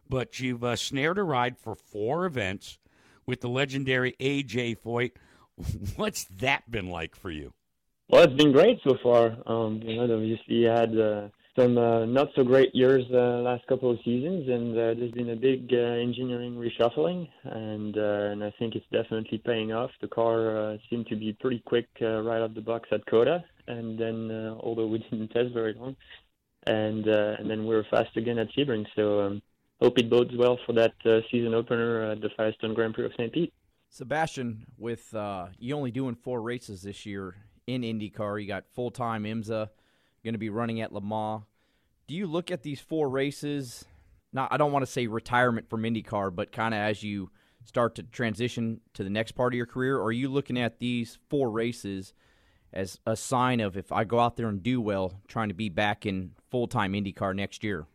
But 0.08 0.40
you've 0.40 0.64
uh, 0.64 0.76
snared 0.76 1.18
a 1.18 1.24
ride 1.24 1.58
for 1.58 1.74
four 1.74 2.28
events 2.28 2.78
with 3.26 3.42
the 3.42 3.50
legendary 3.50 4.16
AJ 4.20 4.78
Foyt. 4.78 5.14
What's 5.96 6.26
that 6.26 6.70
been 6.70 6.92
like 6.92 7.16
for 7.16 7.32
you? 7.32 7.54
Well, 8.08 8.24
it's 8.24 8.34
been 8.34 8.52
great 8.52 8.82
so 8.84 8.98
far. 9.02 9.36
Um, 9.48 9.82
you 9.84 9.96
know, 9.96 10.14
obviously 10.14 10.62
had 10.62 10.96
uh, 10.96 11.30
some 11.56 11.78
uh, 11.78 12.06
not 12.06 12.30
so 12.36 12.44
great 12.44 12.76
years 12.76 13.04
uh, 13.14 13.40
last 13.42 13.66
couple 13.68 13.90
of 13.90 13.98
seasons, 14.04 14.50
and 14.50 14.74
uh, 14.74 14.94
there's 14.94 15.12
been 15.12 15.30
a 15.30 15.36
big 15.36 15.70
uh, 15.72 15.78
engineering 15.78 16.56
reshuffling, 16.56 17.30
and 17.44 17.98
uh, 17.98 18.32
and 18.32 18.44
I 18.44 18.54
think 18.60 18.76
it's 18.76 18.86
definitely 18.92 19.38
paying 19.38 19.72
off. 19.72 19.92
The 20.02 20.08
car 20.10 20.58
uh, 20.58 20.78
seemed 20.90 21.08
to 21.08 21.16
be 21.16 21.34
pretty 21.40 21.60
quick 21.66 21.88
right 22.02 22.42
out 22.42 22.54
the 22.56 22.62
box 22.62 22.90
at 22.92 23.06
COTA, 23.06 23.44
and 23.68 23.98
then 23.98 24.58
although 24.62 24.88
we 24.88 25.00
didn't 25.10 25.30
test 25.30 25.54
very 25.54 25.74
long, 25.74 25.96
and 26.68 27.08
and 27.08 27.50
then 27.50 27.66
we 27.66 27.74
were 27.74 27.86
fast 27.90 28.16
again 28.18 28.38
at 28.38 28.50
Sebring. 28.52 28.86
So 28.96 29.22
um, 29.22 29.42
hope 29.80 29.98
it 29.98 30.10
bodes 30.10 30.36
well 30.38 30.60
for 30.66 30.74
that 30.74 30.94
season 31.32 31.54
opener 31.54 32.12
at 32.12 32.22
the 32.22 32.30
Firestone 32.36 32.74
Grand 32.74 32.96
Prix 32.96 33.06
of 33.06 33.12
St. 33.14 33.32
Pete. 33.32 33.54
Sebastian, 33.90 34.66
with 34.78 35.14
you 35.58 35.76
only 35.76 35.92
doing 35.92 36.16
four 36.16 36.42
races 36.42 36.82
this 36.82 37.06
year 37.06 37.36
in 37.66 37.82
IndyCar, 37.82 38.42
you 38.42 38.48
got 38.48 38.66
full 38.74 38.92
time 38.92 39.24
IMSA, 39.24 39.70
going 40.26 40.34
to 40.34 40.40
be 40.40 40.50
running 40.50 40.82
at 40.82 40.92
Le 40.92 41.00
Mans. 41.00 41.44
Do 42.08 42.16
you 42.16 42.28
look 42.28 42.52
at 42.52 42.64
these 42.64 42.82
four 42.82 43.08
races? 43.08 43.86
Not, 44.34 44.52
I 44.52 44.58
don't 44.58 44.74
want 44.74 44.86
to 44.86 44.92
say 44.92 45.08
retirement 45.08 45.70
from 45.70 45.84
IndyCar, 45.84 46.36
but 46.36 46.52
kind 46.52 46.74
of 46.74 46.80
as 46.82 47.02
you 47.02 47.30
start 47.64 47.96
to 47.96 48.04
transition 48.04 48.82
to 48.94 49.04
the 49.04 49.10
next 49.10 49.32
part 49.32 49.54
of 49.54 49.58
your 49.58 49.66
career, 49.66 49.98
or 49.98 50.06
are 50.06 50.12
you 50.12 50.28
looking 50.28 50.58
at 50.58 50.80
these 50.80 51.18
four 51.30 51.50
races 51.50 52.14
as 52.74 53.00
a 53.08 53.16
sign 53.16 53.62
of 53.62 53.78
if 53.78 53.92
I 53.92 54.04
go 54.04 54.20
out 54.20 54.36
there 54.36 54.50
and 54.50 54.62
do 54.62 54.82
well, 54.82 55.22
trying 55.28 55.48
to 55.48 55.56
be 55.56 55.70
back 55.70 56.06
in 56.06 56.32
full 56.52 56.68
time 56.68 56.94
IndyCar 56.94 57.36
next 57.36 57.64
year? 57.64 57.88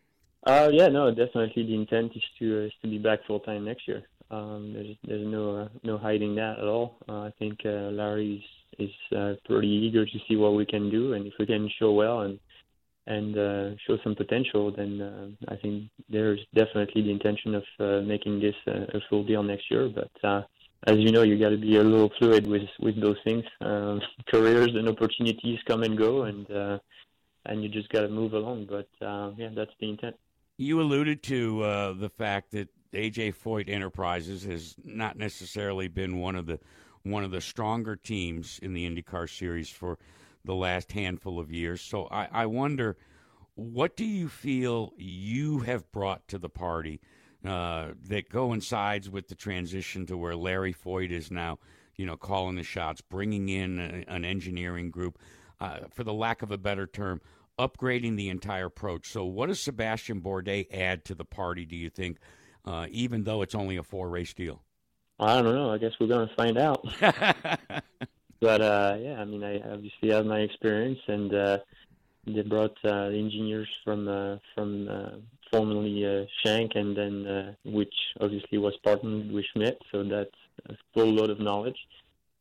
Uh, 0.46 0.70
yeah, 0.72 0.88
no, 0.88 1.10
definitely 1.10 1.64
the 1.64 1.74
intent 1.74 2.12
is 2.16 2.22
to 2.38 2.64
is 2.64 2.72
to 2.80 2.88
be 2.88 2.98
back 2.98 3.20
full 3.26 3.40
time 3.40 3.64
next 3.64 3.86
year. 3.86 4.04
Um, 4.30 4.72
there's 4.72 4.96
there's 5.04 5.26
no 5.26 5.56
uh, 5.56 5.68
no 5.82 5.98
hiding 5.98 6.34
that 6.36 6.58
at 6.58 6.64
all. 6.64 6.96
Uh, 7.08 7.24
I 7.24 7.32
think 7.38 7.60
uh, 7.64 7.90
Larry 7.90 8.44
is 8.80 9.16
uh, 9.16 9.34
pretty 9.44 9.68
eager 9.68 10.04
to 10.04 10.18
see 10.28 10.36
what 10.36 10.54
we 10.54 10.66
can 10.66 10.90
do, 10.90 11.14
and 11.14 11.26
if 11.26 11.34
we 11.38 11.46
can 11.46 11.70
show 11.78 11.92
well 11.92 12.20
and 12.22 12.38
and 13.06 13.36
uh, 13.36 13.70
show 13.86 13.98
some 14.04 14.14
potential, 14.14 14.70
then 14.70 15.00
uh, 15.00 15.52
I 15.52 15.56
think 15.56 15.90
there's 16.08 16.40
definitely 16.54 17.02
the 17.02 17.10
intention 17.10 17.54
of 17.54 17.64
uh, 17.80 18.00
making 18.02 18.40
this 18.40 18.54
a, 18.66 18.96
a 18.96 19.00
full 19.08 19.24
deal 19.24 19.42
next 19.42 19.70
year. 19.70 19.88
But 19.88 20.10
uh, 20.22 20.42
as 20.86 20.96
you 20.96 21.10
know, 21.10 21.22
you 21.22 21.38
got 21.38 21.50
to 21.50 21.58
be 21.58 21.76
a 21.76 21.82
little 21.82 22.10
fluid 22.18 22.46
with 22.46 22.68
with 22.78 23.00
those 23.00 23.16
things. 23.24 23.44
Um, 23.60 24.00
careers 24.28 24.70
and 24.74 24.88
opportunities 24.88 25.58
come 25.66 25.82
and 25.82 25.98
go, 25.98 26.22
and 26.22 26.50
uh, 26.50 26.78
and 27.46 27.62
you 27.62 27.68
just 27.68 27.88
got 27.90 28.02
to 28.02 28.08
move 28.08 28.32
along. 28.32 28.68
But 28.68 28.88
uh, 29.04 29.32
yeah, 29.36 29.50
that's 29.54 29.72
the 29.80 29.90
intent. 29.90 30.16
You 30.56 30.80
alluded 30.80 31.22
to 31.24 31.62
uh, 31.62 31.92
the 31.94 32.10
fact 32.10 32.52
that 32.52 32.68
AJ 32.92 33.34
Foyt 33.36 33.68
Enterprises 33.68 34.44
has 34.44 34.74
not 34.84 35.16
necessarily 35.16 35.88
been 35.88 36.18
one 36.18 36.36
of 36.36 36.46
the 36.46 36.58
one 37.03 37.24
of 37.24 37.30
the 37.30 37.40
stronger 37.40 37.96
teams 37.96 38.59
in 38.62 38.72
the 38.72 38.88
IndyCar 38.88 39.28
series 39.28 39.70
for 39.70 39.98
the 40.44 40.55
last 40.55 40.92
handful 40.92 41.38
of 41.38 41.53
years. 41.53 41.80
So 41.80 42.09
I, 42.11 42.28
I 42.30 42.46
wonder, 42.46 42.96
what 43.55 43.96
do 43.96 44.05
you 44.05 44.28
feel 44.28 44.92
you 44.96 45.61
have 45.61 45.90
brought 45.92 46.26
to 46.28 46.38
the 46.38 46.48
party 46.48 47.01
uh, 47.44 47.88
that 48.09 48.30
coincides 48.30 49.09
with 49.09 49.28
the 49.28 49.34
transition 49.34 50.07
to 50.07 50.16
where 50.16 50.36
Larry 50.36 50.74
Foyt 50.74 51.11
is 51.11 51.30
now, 51.30 51.59
you 51.96 52.07
know, 52.07 52.16
calling 52.16 52.57
the 52.57 52.62
shots, 52.62 53.01
bringing 53.01 53.48
in 53.48 53.78
a, 53.78 54.12
an 54.12 54.24
engineering 54.24 54.90
group, 54.90 55.18
uh, 55.61 55.80
for 55.90 56.05
the 56.05 56.12
lack 56.12 56.42
of 56.42 56.51
a 56.51 56.59
better 56.59 56.86
term, 56.86 57.20
upgrading 57.59 58.16
the 58.16 58.28
entire 58.28 58.66
approach. 58.66 59.09
So, 59.11 59.24
what 59.24 59.46
does 59.46 59.61
Sebastian 59.61 60.20
Bourdais 60.20 60.66
add 60.72 61.05
to 61.07 61.14
the 61.14 61.24
party? 61.24 61.64
Do 61.64 61.76
you 61.76 61.90
think, 61.90 62.18
uh, 62.64 62.86
even 62.90 63.24
though 63.24 63.42
it's 63.42 63.55
only 63.55 63.76
a 63.76 63.82
four 63.82 64.09
race 64.09 64.32
deal? 64.32 64.62
I 65.20 65.42
don't 65.42 65.54
know. 65.54 65.70
I 65.70 65.76
guess 65.76 65.92
we're 66.00 66.06
going 66.06 66.26
to 66.26 66.34
find 66.34 66.56
out. 66.56 66.82
but 68.40 68.60
uh, 68.62 68.96
yeah, 68.98 69.20
I 69.20 69.24
mean, 69.26 69.44
I 69.44 69.60
obviously 69.70 70.10
have 70.10 70.24
my 70.24 70.40
experience, 70.40 70.98
and 71.08 71.34
uh, 71.34 71.58
they 72.26 72.40
brought 72.40 72.76
uh, 72.84 73.10
the 73.10 73.18
engineers 73.18 73.68
from 73.84 74.08
uh, 74.08 74.36
from 74.54 74.88
uh, 74.88 75.10
formerly 75.52 76.06
uh, 76.06 76.24
Shank, 76.42 76.72
and 76.74 76.96
then 76.96 77.26
uh, 77.26 77.52
which 77.64 77.94
obviously 78.18 78.56
was 78.56 78.74
partnered 78.82 79.30
with 79.30 79.44
Schmidt, 79.52 79.78
so 79.92 80.02
that's 80.04 80.30
a 80.70 80.74
full 80.94 81.12
load 81.12 81.28
of 81.28 81.38
knowledge, 81.38 81.78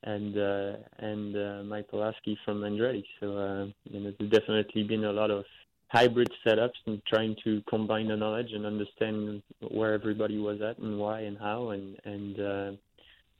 and 0.03 0.37
uh, 0.37 0.77
and 0.99 1.35
uh, 1.35 1.63
Mike 1.63 1.89
Pulaski 1.89 2.37
from 2.45 2.61
Andretti. 2.61 3.03
So 3.19 3.37
uh, 3.37 3.65
you 3.91 3.99
know, 3.99 4.13
there's 4.17 4.31
definitely 4.31 4.83
been 4.83 5.03
a 5.03 5.11
lot 5.11 5.31
of 5.31 5.43
hybrid 5.89 6.31
setups 6.45 6.79
and 6.85 7.01
trying 7.05 7.35
to 7.43 7.61
combine 7.67 8.07
the 8.07 8.15
knowledge 8.15 8.51
and 8.53 8.65
understand 8.65 9.41
where 9.69 9.93
everybody 9.93 10.37
was 10.37 10.61
at 10.61 10.77
and 10.77 10.97
why 10.97 11.21
and 11.21 11.37
how 11.37 11.69
and 11.69 11.97
and 12.05 12.39
uh, 12.39 12.71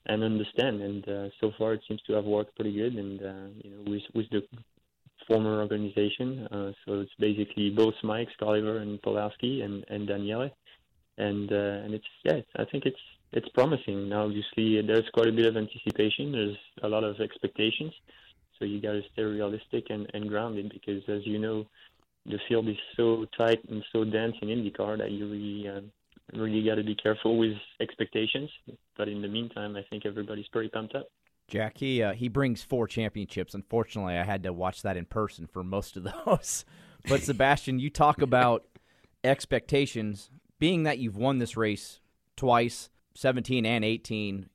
and 0.07 0.23
understand. 0.23 0.81
And 0.81 1.07
uh, 1.07 1.29
so 1.39 1.51
far, 1.57 1.73
it 1.73 1.81
seems 1.87 2.01
to 2.07 2.13
have 2.13 2.25
worked 2.25 2.55
pretty 2.55 2.75
good. 2.75 2.95
And 2.95 3.21
uh, 3.21 3.47
you 3.63 3.71
know, 3.71 3.91
with 3.91 4.03
with 4.13 4.29
the 4.31 4.43
former 5.27 5.61
organization, 5.61 6.47
uh, 6.51 6.71
so 6.85 7.01
it's 7.01 7.11
basically 7.19 7.69
both 7.69 7.93
Mike, 8.03 8.29
Oliver, 8.41 8.77
and 8.77 9.01
Pulaski, 9.01 9.61
and 9.61 9.85
and 9.89 10.07
Daniele. 10.07 10.49
And 11.17 11.51
uh, 11.51 11.83
and 11.85 11.93
it's 11.93 12.05
yeah, 12.23 12.41
I 12.55 12.65
think 12.65 12.85
it's 12.85 12.99
it's 13.31 13.49
promising. 13.49 14.09
Now, 14.09 14.25
obviously, 14.25 14.81
there's 14.81 15.07
quite 15.13 15.27
a 15.27 15.31
bit 15.31 15.45
of 15.45 15.55
anticipation. 15.55 16.31
There's 16.31 16.57
a 16.81 16.87
lot 16.87 17.03
of 17.03 17.19
expectations. 17.19 17.93
So 18.57 18.65
you 18.65 18.81
got 18.81 18.93
to 18.93 19.01
stay 19.13 19.23
realistic 19.23 19.85
and, 19.89 20.09
and 20.13 20.27
grounded 20.27 20.69
because, 20.73 21.01
as 21.07 21.25
you 21.25 21.39
know, 21.39 21.65
the 22.26 22.39
field 22.47 22.67
is 22.67 22.78
so 22.95 23.26
tight 23.38 23.59
and 23.70 23.84
so 23.91 24.03
dense 24.03 24.36
in 24.41 24.49
IndyCar 24.49 24.97
that 24.99 25.11
you 25.11 25.30
really 25.30 25.67
um, 25.67 25.91
really 26.34 26.63
got 26.63 26.76
to 26.76 26.84
be 26.84 26.95
careful 26.95 27.38
with 27.38 27.53
expectations. 27.80 28.49
But 28.97 29.07
in 29.07 29.22
the 29.22 29.28
meantime, 29.28 29.76
I 29.76 29.84
think 29.89 30.05
everybody's 30.05 30.47
pretty 30.47 30.70
pumped 30.70 30.95
up. 30.95 31.07
Jack, 31.47 31.78
he 31.78 32.03
uh, 32.03 32.13
he 32.13 32.28
brings 32.28 32.61
four 32.61 32.88
championships. 32.88 33.55
Unfortunately, 33.55 34.15
I 34.15 34.24
had 34.24 34.43
to 34.43 34.53
watch 34.53 34.84
that 34.84 34.97
in 34.97 35.05
person 35.05 35.47
for 35.47 35.63
most 35.63 35.97
of 35.97 36.03
those. 36.26 36.65
but 37.07 37.22
Sebastian, 37.22 37.80
you 37.80 37.89
talk 37.89 38.22
about 38.22 38.65
expectations. 39.24 40.30
Being 40.59 40.84
that 40.84 40.99
you've 40.99 41.17
won 41.17 41.39
this 41.39 41.55
race 41.55 42.01
twice, 42.36 42.89
17 43.15 43.65
and 43.65 43.86
18, 43.86 44.49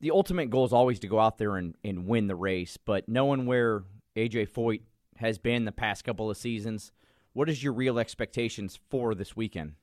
the 0.00 0.10
ultimate 0.10 0.50
goal 0.50 0.64
is 0.64 0.72
always 0.72 0.98
to 0.98 1.06
go 1.06 1.20
out 1.20 1.38
there 1.38 1.56
and, 1.56 1.76
and 1.84 2.06
win 2.06 2.26
the 2.26 2.34
race. 2.34 2.76
But 2.76 3.08
knowing 3.08 3.46
where 3.46 3.84
AJ 4.16 4.50
Foyt 4.50 4.80
has 5.16 5.38
been 5.38 5.64
the 5.64 5.72
past 5.72 6.04
couple 6.04 6.28
of 6.28 6.36
seasons, 6.36 6.90
what 7.34 7.50
is 7.50 7.62
your 7.62 7.72
real 7.72 7.98
expectations 7.98 8.78
for 8.88 9.14
this 9.14 9.36
weekend? 9.36 9.74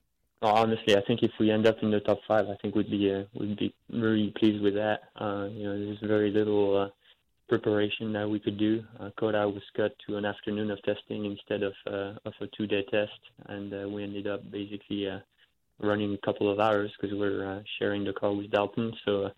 honestly, 0.42 0.96
I 0.96 1.02
think 1.06 1.22
if 1.22 1.30
we 1.38 1.52
end 1.52 1.66
up 1.66 1.76
in 1.82 1.92
the 1.92 2.00
top 2.00 2.18
five, 2.26 2.48
I 2.48 2.56
think 2.60 2.74
we'd 2.74 2.90
be 2.90 3.12
uh, 3.12 3.22
we'd 3.38 3.56
be 3.56 3.72
really 3.90 4.34
pleased 4.36 4.60
with 4.62 4.74
that. 4.74 5.02
Uh, 5.14 5.48
you 5.52 5.64
know, 5.64 5.78
there's 5.78 6.00
very 6.02 6.32
little 6.32 6.76
uh, 6.76 6.88
preparation 7.48 8.12
that 8.14 8.28
we 8.28 8.40
could 8.40 8.58
do. 8.58 8.82
Uh, 8.98 9.10
COTA 9.20 9.48
was 9.48 9.62
cut 9.76 9.94
to 10.06 10.16
an 10.16 10.24
afternoon 10.24 10.72
of 10.72 10.82
testing 10.82 11.26
instead 11.26 11.62
of 11.62 11.72
uh, 11.86 12.18
of 12.24 12.32
a 12.40 12.48
two-day 12.56 12.84
test, 12.90 13.12
and 13.46 13.72
uh, 13.72 13.88
we 13.88 14.02
ended 14.02 14.26
up 14.26 14.50
basically 14.50 15.06
running 15.78 16.12
a 16.12 16.26
couple 16.26 16.50
of 16.50 16.58
hours 16.58 16.90
because 17.00 17.16
we're 17.16 17.62
sharing 17.78 18.02
the 18.02 18.12
car 18.12 18.32
with 18.32 18.50
Dalton. 18.50 18.92
So. 19.04 19.30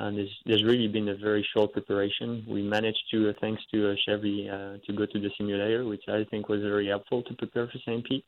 And 0.00 0.16
there's, 0.16 0.34
there's 0.46 0.64
really 0.64 0.88
been 0.88 1.10
a 1.10 1.14
very 1.14 1.46
short 1.54 1.72
preparation. 1.72 2.44
We 2.48 2.62
managed 2.62 3.02
to, 3.10 3.28
uh, 3.28 3.32
thanks 3.40 3.62
to 3.72 3.90
uh, 3.90 3.94
Chevy, 4.06 4.48
uh, 4.48 4.78
to 4.86 4.92
go 4.94 5.04
to 5.04 5.20
the 5.20 5.30
simulator, 5.36 5.84
which 5.84 6.04
I 6.08 6.24
think 6.30 6.48
was 6.48 6.62
very 6.62 6.88
helpful 6.88 7.22
to 7.22 7.34
prepare 7.34 7.66
for 7.66 7.78
St. 7.84 8.04
Pete. 8.06 8.24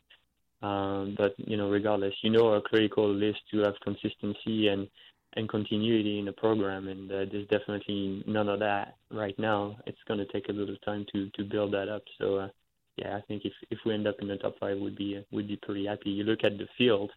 Um, 0.62 1.14
but 1.16 1.34
you 1.38 1.56
know, 1.56 1.70
regardless, 1.70 2.14
you 2.22 2.30
know, 2.30 2.52
our 2.52 2.60
critical 2.60 3.20
is 3.20 3.34
to 3.50 3.58
have 3.60 3.74
consistency 3.82 4.68
and 4.68 4.88
and 5.34 5.48
continuity 5.48 6.18
in 6.18 6.26
the 6.26 6.32
program, 6.32 6.88
and 6.88 7.10
uh, 7.10 7.24
there's 7.30 7.48
definitely 7.48 8.22
none 8.26 8.50
of 8.50 8.60
that 8.60 8.96
right 9.10 9.36
now. 9.38 9.78
It's 9.86 9.98
going 10.06 10.18
to 10.18 10.26
take 10.26 10.50
a 10.50 10.52
little 10.52 10.76
time 10.84 11.06
to 11.12 11.30
to 11.30 11.44
build 11.44 11.72
that 11.72 11.88
up. 11.88 12.02
So, 12.20 12.36
uh, 12.36 12.48
yeah, 12.96 13.16
I 13.16 13.22
think 13.22 13.44
if 13.44 13.52
if 13.70 13.78
we 13.84 13.94
end 13.94 14.06
up 14.06 14.16
in 14.20 14.28
the 14.28 14.36
top 14.36 14.58
five, 14.60 14.78
we'd 14.78 14.96
be 14.96 15.24
we'd 15.32 15.48
be 15.48 15.56
pretty 15.56 15.86
happy. 15.86 16.10
You 16.10 16.24
look 16.24 16.44
at 16.44 16.58
the 16.58 16.68
field, 16.78 17.10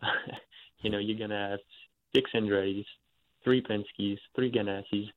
you 0.82 0.90
know, 0.90 0.98
you're 0.98 1.18
gonna 1.18 1.50
have 1.50 1.60
six 2.14 2.30
Andretti's, 2.34 2.86
three 3.48 3.62
Penske's, 3.62 4.20
three 4.36 4.52
Ganassis, 4.52 5.08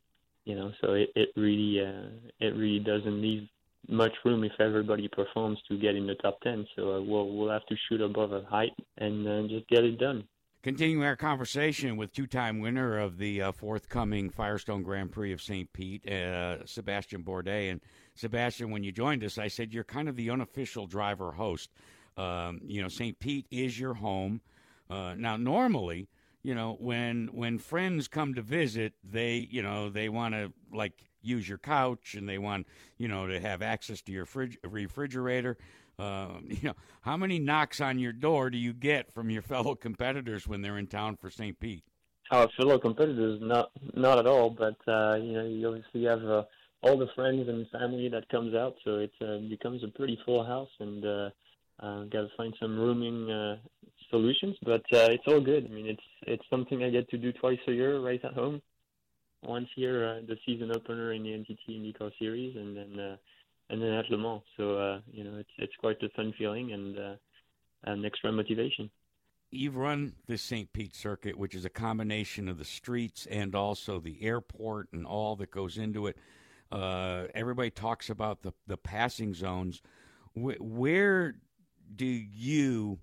you 0.46 0.56
know, 0.56 0.72
so 0.80 0.94
it 0.94 1.10
it 1.16 1.30
really 1.36 1.82
uh, 1.86 2.08
it 2.40 2.56
really 2.56 2.80
doesn't 2.80 3.22
leave 3.22 3.46
much 3.90 4.14
room 4.24 4.46
if 4.46 4.54
everybody 4.58 5.10
performs 5.10 5.60
to 5.68 5.78
get 5.78 5.96
in 5.96 6.08
the 6.08 6.16
top 6.16 6.40
10. 6.42 6.66
So 6.78 6.96
uh, 6.96 7.02
we'll 7.02 7.30
we'll 7.36 7.50
have 7.50 7.66
to 7.66 7.76
shoot 7.90 8.00
above 8.00 8.32
a 8.32 8.44
height 8.44 8.72
and 8.98 9.28
uh, 9.28 9.42
just 9.50 9.68
get 9.68 9.84
it 9.84 10.00
done. 10.00 10.24
Continuing 10.64 11.04
our 11.04 11.18
conversation 11.18 11.98
with 11.98 12.14
two-time 12.14 12.60
winner 12.60 13.00
of 13.00 13.18
the 13.18 13.42
uh, 13.42 13.52
forthcoming 13.52 14.30
Firestone 14.30 14.84
Grand 14.84 15.12
Prix 15.12 15.34
of 15.34 15.42
St. 15.42 15.74
Pete, 15.74 16.08
uh, 16.08 16.66
Sebastian 16.66 17.24
Bourdais. 17.24 17.72
And 17.72 17.82
Sebastian, 18.14 18.70
when 18.70 18.84
you 18.84 18.92
joined 18.92 19.24
us, 19.24 19.40
I 19.40 19.48
said 19.48 19.74
you're 19.74 19.84
kind 19.84 20.08
of 20.08 20.16
the 20.16 20.30
unofficial 20.30 20.86
driver 20.86 21.32
host. 21.32 21.72
Um, 22.16 22.62
you 22.64 22.82
know, 22.82 22.90
St. 22.90 23.18
Pete 23.20 23.48
is 23.50 23.78
your 23.80 23.96
home. 23.96 24.40
Uh, 24.88 25.16
now, 25.18 25.36
normally, 25.36 26.08
you 26.44 26.56
know, 26.56 26.76
when 26.80 27.30
when 27.34 27.60
friends 27.60 28.08
come 28.08 28.34
to 28.36 28.42
visit, 28.42 28.94
they 29.04 29.48
you 29.50 29.62
know 29.62 29.90
they 29.90 30.10
want 30.10 30.34
to 30.34 30.52
like 30.74 31.06
use 31.22 31.48
your 31.48 31.60
couch 31.60 32.16
and 32.16 32.28
they 32.28 32.38
want 32.38 32.68
you 32.98 33.08
know 33.08 33.28
to 33.28 33.40
have 33.40 33.62
access 33.62 34.02
to 34.04 34.12
your 34.12 34.26
fridge, 34.26 34.58
refrigerator. 34.64 35.58
Uh, 36.00 36.40
you 36.48 36.70
know, 36.70 36.76
how 37.02 37.16
many 37.18 37.40
knocks 37.40 37.80
on 37.80 38.00
your 38.00 38.14
door 38.14 38.50
do 38.50 38.58
you 38.58 38.74
get 38.74 39.12
from 39.12 39.30
your 39.30 39.42
fellow 39.54 39.76
competitors 39.76 40.48
when 40.48 40.62
they're 40.62 40.78
in 40.78 40.88
town 40.88 41.16
for 41.16 41.30
St. 41.30 41.60
Pete? 41.60 41.84
Our 42.32 42.48
fellow 42.58 42.80
competitors, 42.80 43.40
not 43.42 43.72
not 43.94 44.18
at 44.18 44.26
all. 44.26 44.50
But 44.50 44.78
uh, 44.88 45.18
you 45.18 45.34
know, 45.34 45.46
you 45.46 45.68
obviously 45.68 46.06
have 46.06 46.24
uh, 46.24 46.44
all 46.82 46.98
the 46.98 47.10
friends 47.14 47.48
and 47.48 47.68
family 47.70 48.10
that 48.10 48.28
comes 48.30 48.56
out, 48.56 48.76
so 48.84 48.98
it 48.98 49.12
uh, 49.22 49.38
becomes 49.50 49.84
a 49.84 49.90
pretty 49.90 50.18
full 50.26 50.44
house, 50.44 50.70
and 50.80 51.06
uh, 51.06 51.30
uh, 51.82 52.04
got 52.06 52.22
to 52.22 52.30
find 52.38 52.56
some 52.60 52.80
rooming 52.80 53.30
uh, 53.30 53.58
solutions. 54.12 54.56
But 54.64 54.84
uh, 54.94 55.10
it's 55.10 55.24
all 55.26 55.42
good. 55.42 55.66
I 55.66 55.74
mean, 55.74 55.88
it's 55.88 56.04
it's 56.28 56.44
something 56.50 56.84
I 56.84 56.92
get 56.92 57.10
to 57.10 57.18
do 57.18 57.32
twice 57.32 57.60
a 57.68 57.72
year, 57.72 58.00
right 58.00 58.24
at 58.24 58.34
home 58.34 58.62
once 59.44 59.68
here 59.76 60.06
uh, 60.06 60.26
the 60.28 60.38
season 60.46 60.72
opener 60.72 61.14
in 61.14 61.24
the 61.24 61.30
NTT 61.30 61.70
IndyCar 61.70 62.12
Series, 62.20 62.56
and 62.56 62.78
then 62.78 63.00
uh, 63.00 63.16
and 63.70 63.82
then 63.82 63.90
at 63.92 64.10
Le 64.10 64.18
Mans. 64.18 64.42
So 64.58 64.78
uh, 64.78 65.00
you 65.12 65.24
know, 65.24 65.38
it's 65.38 65.50
it's 65.58 65.76
quite 65.80 66.02
a 66.04 66.10
fun 66.10 66.34
feeling 66.38 66.74
and 66.74 66.98
uh, 66.98 67.16
an 67.84 68.06
extra 68.06 68.32
motivation. 68.32 68.90
You've 69.54 69.76
run 69.76 70.14
the 70.28 70.38
St. 70.38 70.72
Pete 70.72 70.96
circuit, 70.96 71.38
which 71.38 71.54
is 71.54 71.66
a 71.66 71.70
combination 71.70 72.48
of 72.48 72.58
the 72.58 72.64
streets 72.64 73.28
and 73.30 73.54
also 73.54 74.00
the 74.00 74.24
airport 74.24 74.88
and 74.94 75.06
all 75.06 75.36
that 75.38 75.52
goes 75.52 75.78
into 75.78 76.08
it. 76.08 76.18
Uh, 76.72 77.26
everybody 77.36 77.70
talks 77.70 78.10
about 78.10 78.44
the 78.44 78.54
the 78.68 78.78
passing 78.78 79.34
zones. 79.34 79.82
Wh- 80.34 80.62
where 80.62 81.36
do 81.94 82.06
you 82.06 83.00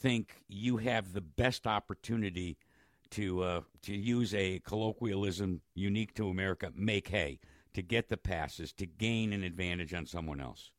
think 0.00 0.42
you 0.48 0.78
have 0.78 1.12
the 1.12 1.20
best 1.20 1.66
opportunity 1.66 2.56
to 3.10 3.42
uh, 3.42 3.60
to 3.82 3.94
use 3.94 4.34
a 4.34 4.60
colloquialism 4.60 5.60
unique 5.74 6.14
to 6.14 6.28
America, 6.28 6.72
make 6.74 7.08
hay, 7.08 7.40
to 7.74 7.82
get 7.82 8.08
the 8.08 8.16
passes, 8.16 8.72
to 8.74 8.86
gain 8.86 9.32
an 9.32 9.42
advantage 9.42 9.94
on 9.94 10.06
someone 10.06 10.40
else? 10.40 10.70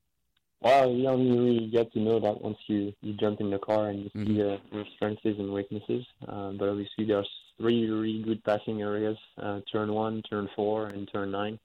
Well, 0.62 0.92
you 0.92 1.08
only 1.08 1.40
really 1.40 1.68
get 1.72 1.92
to 1.94 2.00
know 2.00 2.20
that 2.20 2.40
once 2.40 2.58
you, 2.68 2.94
you 3.02 3.14
jump 3.14 3.42
in 3.42 3.50
the 3.50 3.58
car 3.58 3.90
and 3.90 4.04
you 4.04 4.10
mm-hmm. 4.12 4.36
see 4.36 4.42
uh, 4.44 4.58
your 4.72 4.86
strengths 4.96 5.26
and 5.26 5.52
weaknesses. 5.52 6.06
Uh, 6.28 6.52
but 6.52 6.70
obviously, 6.70 7.06
there's 7.06 7.30
three 7.58 7.90
really 7.90 8.22
good 8.22 8.44
passing 8.44 8.82
areas: 8.82 9.18
uh, 9.42 9.62
turn 9.72 9.92
one, 9.92 10.22
turn 10.30 10.48
four, 10.56 10.88
and 10.88 11.10
turn 11.12 11.32
nine. 11.32 11.60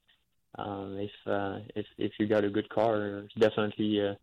Um, 0.58 0.96
if 0.98 1.10
uh, 1.26 1.58
if 1.74 1.86
if 1.98 2.12
you 2.18 2.26
got 2.26 2.44
a 2.44 2.50
good 2.50 2.68
car, 2.70 3.24
it's 3.24 3.34
definitely 3.34 4.00
uh, 4.00 4.14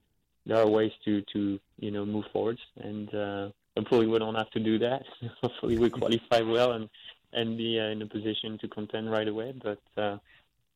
there 0.45 0.57
are 0.57 0.67
ways 0.67 0.91
to 1.05 1.21
to 1.33 1.59
you 1.79 1.91
know 1.91 2.05
move 2.05 2.25
forwards 2.33 2.61
and 2.77 3.13
uh, 3.13 3.49
hopefully 3.77 4.07
we 4.07 4.19
don't 4.19 4.35
have 4.35 4.49
to 4.51 4.59
do 4.59 4.79
that. 4.79 5.03
hopefully 5.41 5.77
we 5.77 5.89
qualify 5.89 6.41
well 6.41 6.73
and 6.73 6.89
and 7.33 7.57
be 7.57 7.79
uh, 7.79 7.85
in 7.85 8.01
a 8.01 8.05
position 8.05 8.57
to 8.59 8.67
contend 8.67 9.09
right 9.11 9.27
away. 9.27 9.53
But 9.61 9.81
uh, 9.97 10.17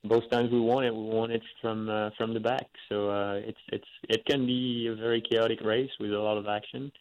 both 0.03 0.29
times 0.29 0.51
we 0.51 0.59
won 0.59 0.83
it, 0.85 0.93
we 0.93 1.03
won 1.03 1.31
it 1.31 1.43
from 1.61 1.89
uh, 1.89 2.09
from 2.17 2.33
the 2.33 2.39
back. 2.39 2.67
So 2.89 3.09
uh, 3.09 3.35
it's 3.35 3.59
it's 3.71 3.87
it 4.09 4.25
can 4.25 4.45
be 4.45 4.87
a 4.87 4.95
very 4.95 5.21
chaotic 5.21 5.61
race 5.61 5.91
with 5.99 6.11
a 6.11 6.19
lot 6.19 6.37
of 6.37 6.47
action. 6.47 6.91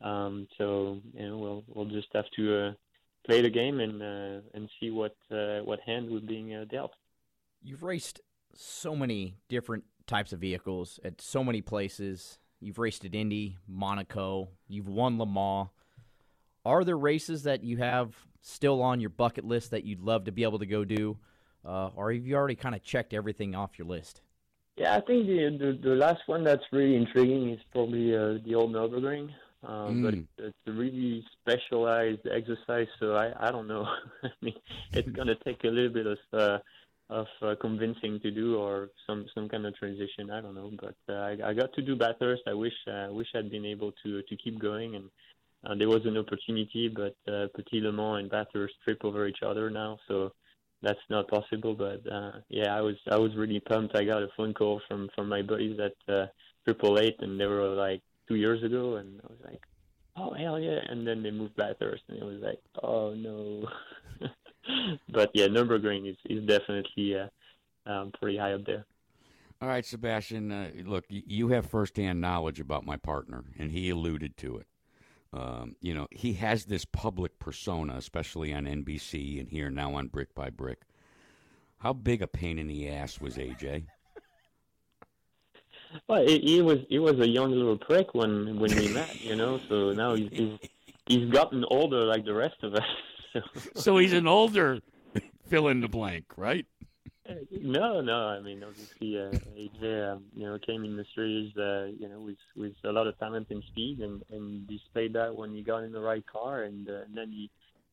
Um, 0.00 0.46
so 0.58 1.00
you 1.14 1.28
know 1.28 1.38
we'll 1.38 1.64
we'll 1.68 1.86
just 1.86 2.08
have 2.14 2.26
to 2.36 2.66
uh, 2.66 2.72
play 3.26 3.42
the 3.42 3.50
game 3.50 3.80
and 3.80 4.02
uh, 4.02 4.40
and 4.54 4.68
see 4.78 4.90
what 4.90 5.16
uh, 5.30 5.60
what 5.60 5.80
hand 5.80 6.10
we're 6.10 6.20
being 6.20 6.54
uh, 6.54 6.64
dealt. 6.70 6.92
You've 7.62 7.82
raced 7.82 8.20
so 8.54 8.94
many 8.94 9.34
different 9.48 9.84
types 10.08 10.32
of 10.32 10.40
vehicles 10.40 10.98
at 11.04 11.20
so 11.20 11.44
many 11.44 11.60
places 11.60 12.38
You've 12.60 12.78
raced 12.78 13.04
at 13.04 13.14
Indy, 13.14 13.56
Monaco. 13.68 14.48
You've 14.66 14.88
won 14.88 15.18
Le 15.18 15.26
Mans. 15.26 15.68
Are 16.64 16.84
there 16.84 16.98
races 16.98 17.44
that 17.44 17.62
you 17.62 17.76
have 17.76 18.14
still 18.42 18.82
on 18.82 19.00
your 19.00 19.10
bucket 19.10 19.44
list 19.44 19.70
that 19.70 19.84
you'd 19.84 20.00
love 20.00 20.24
to 20.24 20.32
be 20.32 20.42
able 20.42 20.58
to 20.58 20.66
go 20.66 20.84
do, 20.84 21.16
uh, 21.64 21.90
or 21.94 22.12
have 22.12 22.26
you 22.26 22.34
already 22.34 22.56
kind 22.56 22.74
of 22.74 22.82
checked 22.82 23.14
everything 23.14 23.54
off 23.54 23.78
your 23.78 23.86
list? 23.86 24.22
Yeah, 24.76 24.96
I 24.96 25.00
think 25.00 25.26
the 25.26 25.56
the, 25.58 25.88
the 25.88 25.94
last 25.94 26.22
one 26.26 26.44
that's 26.44 26.64
really 26.72 26.96
intriguing 26.96 27.50
is 27.50 27.60
probably 27.72 28.14
uh, 28.14 28.38
the 28.44 28.54
old 28.54 28.72
Nurburgring. 28.72 29.30
Um, 29.64 29.96
mm. 29.96 30.02
But 30.04 30.14
it's, 30.14 30.28
it's 30.38 30.58
a 30.68 30.72
really 30.72 31.24
specialized 31.40 32.26
exercise, 32.30 32.86
so 32.98 33.14
I 33.14 33.48
I 33.48 33.50
don't 33.50 33.68
know. 33.68 33.86
I 34.22 34.30
mean, 34.42 34.54
it's 34.92 35.08
gonna 35.16 35.36
take 35.44 35.62
a 35.64 35.68
little 35.68 35.92
bit 35.92 36.06
of 36.06 36.18
uh, 36.32 36.58
of 37.10 37.26
uh, 37.40 37.54
convincing 37.60 38.20
to 38.20 38.30
do 38.30 38.56
or 38.56 38.90
some 39.06 39.26
some 39.34 39.48
kind 39.48 39.64
of 39.66 39.74
transition. 39.76 40.30
I 40.30 40.40
don't 40.40 40.54
know, 40.54 40.70
but 40.80 40.96
uh, 41.08 41.18
I, 41.18 41.36
I 41.44 41.54
got 41.54 41.72
to 41.74 41.82
do 41.82 41.96
Bathurst. 41.96 42.42
I 42.46 42.54
wish 42.54 42.74
uh, 42.86 43.08
wish 43.10 43.28
I'd 43.34 43.50
been 43.50 43.64
able 43.64 43.92
to 44.04 44.22
to 44.22 44.36
keep 44.36 44.60
going, 44.60 44.96
and 44.96 45.10
uh, 45.64 45.74
there 45.74 45.88
was 45.88 46.04
an 46.04 46.16
opportunity, 46.16 46.88
but 46.88 47.16
uh, 47.32 47.46
Petit 47.54 47.80
Le 47.80 47.92
Mans 47.92 48.20
and 48.20 48.30
Bathurst 48.30 48.74
trip 48.84 49.04
over 49.04 49.26
each 49.26 49.42
other 49.42 49.70
now, 49.70 49.98
so 50.06 50.32
that's 50.82 50.98
not 51.08 51.28
possible. 51.28 51.74
But 51.74 52.02
uh, 52.10 52.32
yeah, 52.48 52.76
I 52.76 52.82
was 52.82 52.96
I 53.10 53.16
was 53.16 53.34
really 53.36 53.60
pumped. 53.60 53.96
I 53.96 54.04
got 54.04 54.22
a 54.22 54.28
phone 54.36 54.52
call 54.52 54.80
from 54.86 55.08
from 55.14 55.28
my 55.28 55.42
buddies 55.42 55.78
at 55.80 56.14
uh, 56.14 56.26
Triple 56.64 56.98
Eight, 56.98 57.16
and 57.20 57.40
they 57.40 57.46
were 57.46 57.68
like 57.68 58.02
two 58.28 58.34
years 58.34 58.62
ago, 58.62 58.96
and 58.96 59.20
I 59.24 59.26
was 59.32 59.40
like, 59.44 59.62
oh 60.16 60.34
hell 60.34 60.60
yeah! 60.60 60.80
And 60.90 61.06
then 61.06 61.22
they 61.22 61.30
moved 61.30 61.56
Bathurst, 61.56 62.02
and 62.08 62.18
it 62.18 62.24
was 62.24 62.40
like, 62.42 62.60
oh 62.82 63.14
no. 63.14 63.66
but 65.08 65.30
yeah, 65.34 65.46
Nurburgring 65.46 66.08
is 66.10 66.16
is 66.26 66.44
definitely 66.46 67.16
uh, 67.16 67.28
um, 67.90 68.12
pretty 68.20 68.38
high 68.38 68.52
up 68.52 68.64
there. 68.64 68.84
All 69.60 69.68
right, 69.68 69.84
Sebastian. 69.84 70.52
Uh, 70.52 70.70
look, 70.84 71.04
you 71.08 71.48
have 71.48 71.66
firsthand 71.66 72.20
knowledge 72.20 72.60
about 72.60 72.86
my 72.86 72.96
partner, 72.96 73.44
and 73.58 73.72
he 73.72 73.90
alluded 73.90 74.36
to 74.38 74.58
it. 74.58 74.66
Um, 75.32 75.76
you 75.80 75.92
know, 75.94 76.06
he 76.10 76.34
has 76.34 76.64
this 76.64 76.84
public 76.84 77.38
persona, 77.38 77.96
especially 77.96 78.54
on 78.54 78.64
NBC 78.64 79.40
and 79.40 79.48
here 79.48 79.68
now 79.70 79.94
on 79.94 80.06
Brick 80.06 80.34
by 80.34 80.48
Brick. 80.48 80.82
How 81.78 81.92
big 81.92 82.22
a 82.22 82.26
pain 82.26 82.58
in 82.58 82.66
the 82.66 82.88
ass 82.88 83.20
was 83.20 83.36
AJ? 83.36 83.84
Well, 86.06 86.26
he 86.26 86.60
was 86.60 86.78
he 86.88 86.98
was 86.98 87.18
a 87.18 87.28
young 87.28 87.50
little 87.50 87.78
prick 87.78 88.14
when 88.14 88.58
when 88.58 88.74
we 88.76 88.88
met, 88.88 89.20
you 89.20 89.36
know. 89.36 89.60
So 89.68 89.92
now 89.92 90.14
he's 90.14 90.28
he's, 90.30 90.58
he's 91.06 91.30
gotten 91.30 91.64
older 91.70 92.04
like 92.04 92.24
the 92.24 92.34
rest 92.34 92.62
of 92.62 92.74
us. 92.74 92.82
so 93.74 93.98
he's 93.98 94.12
an 94.12 94.26
older 94.26 94.80
fill 95.48 95.68
in 95.68 95.80
the 95.80 95.88
blank, 95.88 96.24
right? 96.36 96.66
No, 97.50 98.00
no. 98.00 98.28
I 98.28 98.40
mean, 98.40 98.64
obviously, 98.64 99.18
uh, 99.18 99.30
AJ, 99.54 100.12
um, 100.12 100.24
you 100.34 100.46
know, 100.46 100.58
came 100.58 100.84
in 100.84 100.96
the 100.96 101.04
series, 101.14 101.54
uh, 101.56 101.88
you 101.98 102.08
know, 102.08 102.20
with 102.20 102.38
with 102.56 102.72
a 102.84 102.92
lot 102.92 103.06
of 103.06 103.18
talent 103.18 103.48
and 103.50 103.62
speed, 103.64 104.00
and 104.00 104.22
and 104.30 104.66
displayed 104.66 105.12
that 105.12 105.36
when 105.36 105.54
he 105.54 105.62
got 105.62 105.84
in 105.84 105.92
the 105.92 106.00
right 106.00 106.24
car, 106.26 106.62
and, 106.62 106.88
uh, 106.88 107.02
and 107.04 107.14
then 107.14 107.30
he 107.30 107.50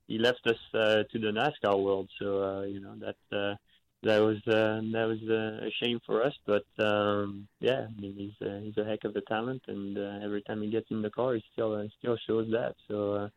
he 0.08 0.18
left 0.18 0.46
us 0.48 0.58
uh, 0.74 1.04
to 1.12 1.20
the 1.20 1.32
NASCAR 1.32 1.82
world. 1.84 2.10
So 2.20 2.44
uh, 2.44 2.62
you 2.64 2.80
know 2.80 2.96
that 3.00 3.38
uh, 3.38 3.56
that 4.04 4.20
was 4.20 4.38
uh, 4.48 4.80
that 4.94 5.06
was 5.06 5.20
uh, 5.30 5.66
a 5.66 5.72
shame 5.82 6.00
for 6.06 6.24
us, 6.24 6.34
but 6.46 6.66
um, 6.80 7.48
yeah, 7.60 7.88
I 7.90 8.02
mean 8.02 8.16
he's 8.16 8.48
uh, 8.48 8.60
he's 8.64 8.78
a 8.78 8.86
heck 8.86 9.04
of 9.04 9.16
a 9.16 9.22
talent, 9.22 9.64
and 9.68 9.98
uh, 9.98 10.20
every 10.24 10.44
time 10.44 10.62
he 10.62 10.70
gets 10.70 10.92
in 10.92 11.02
the 11.02 11.10
car, 11.10 11.34
he 11.34 11.44
still 11.52 11.74
uh, 11.74 11.88
still 12.00 12.18
shows 12.26 12.50
that. 12.52 12.76
So 12.88 13.14
uh, 13.14 13.30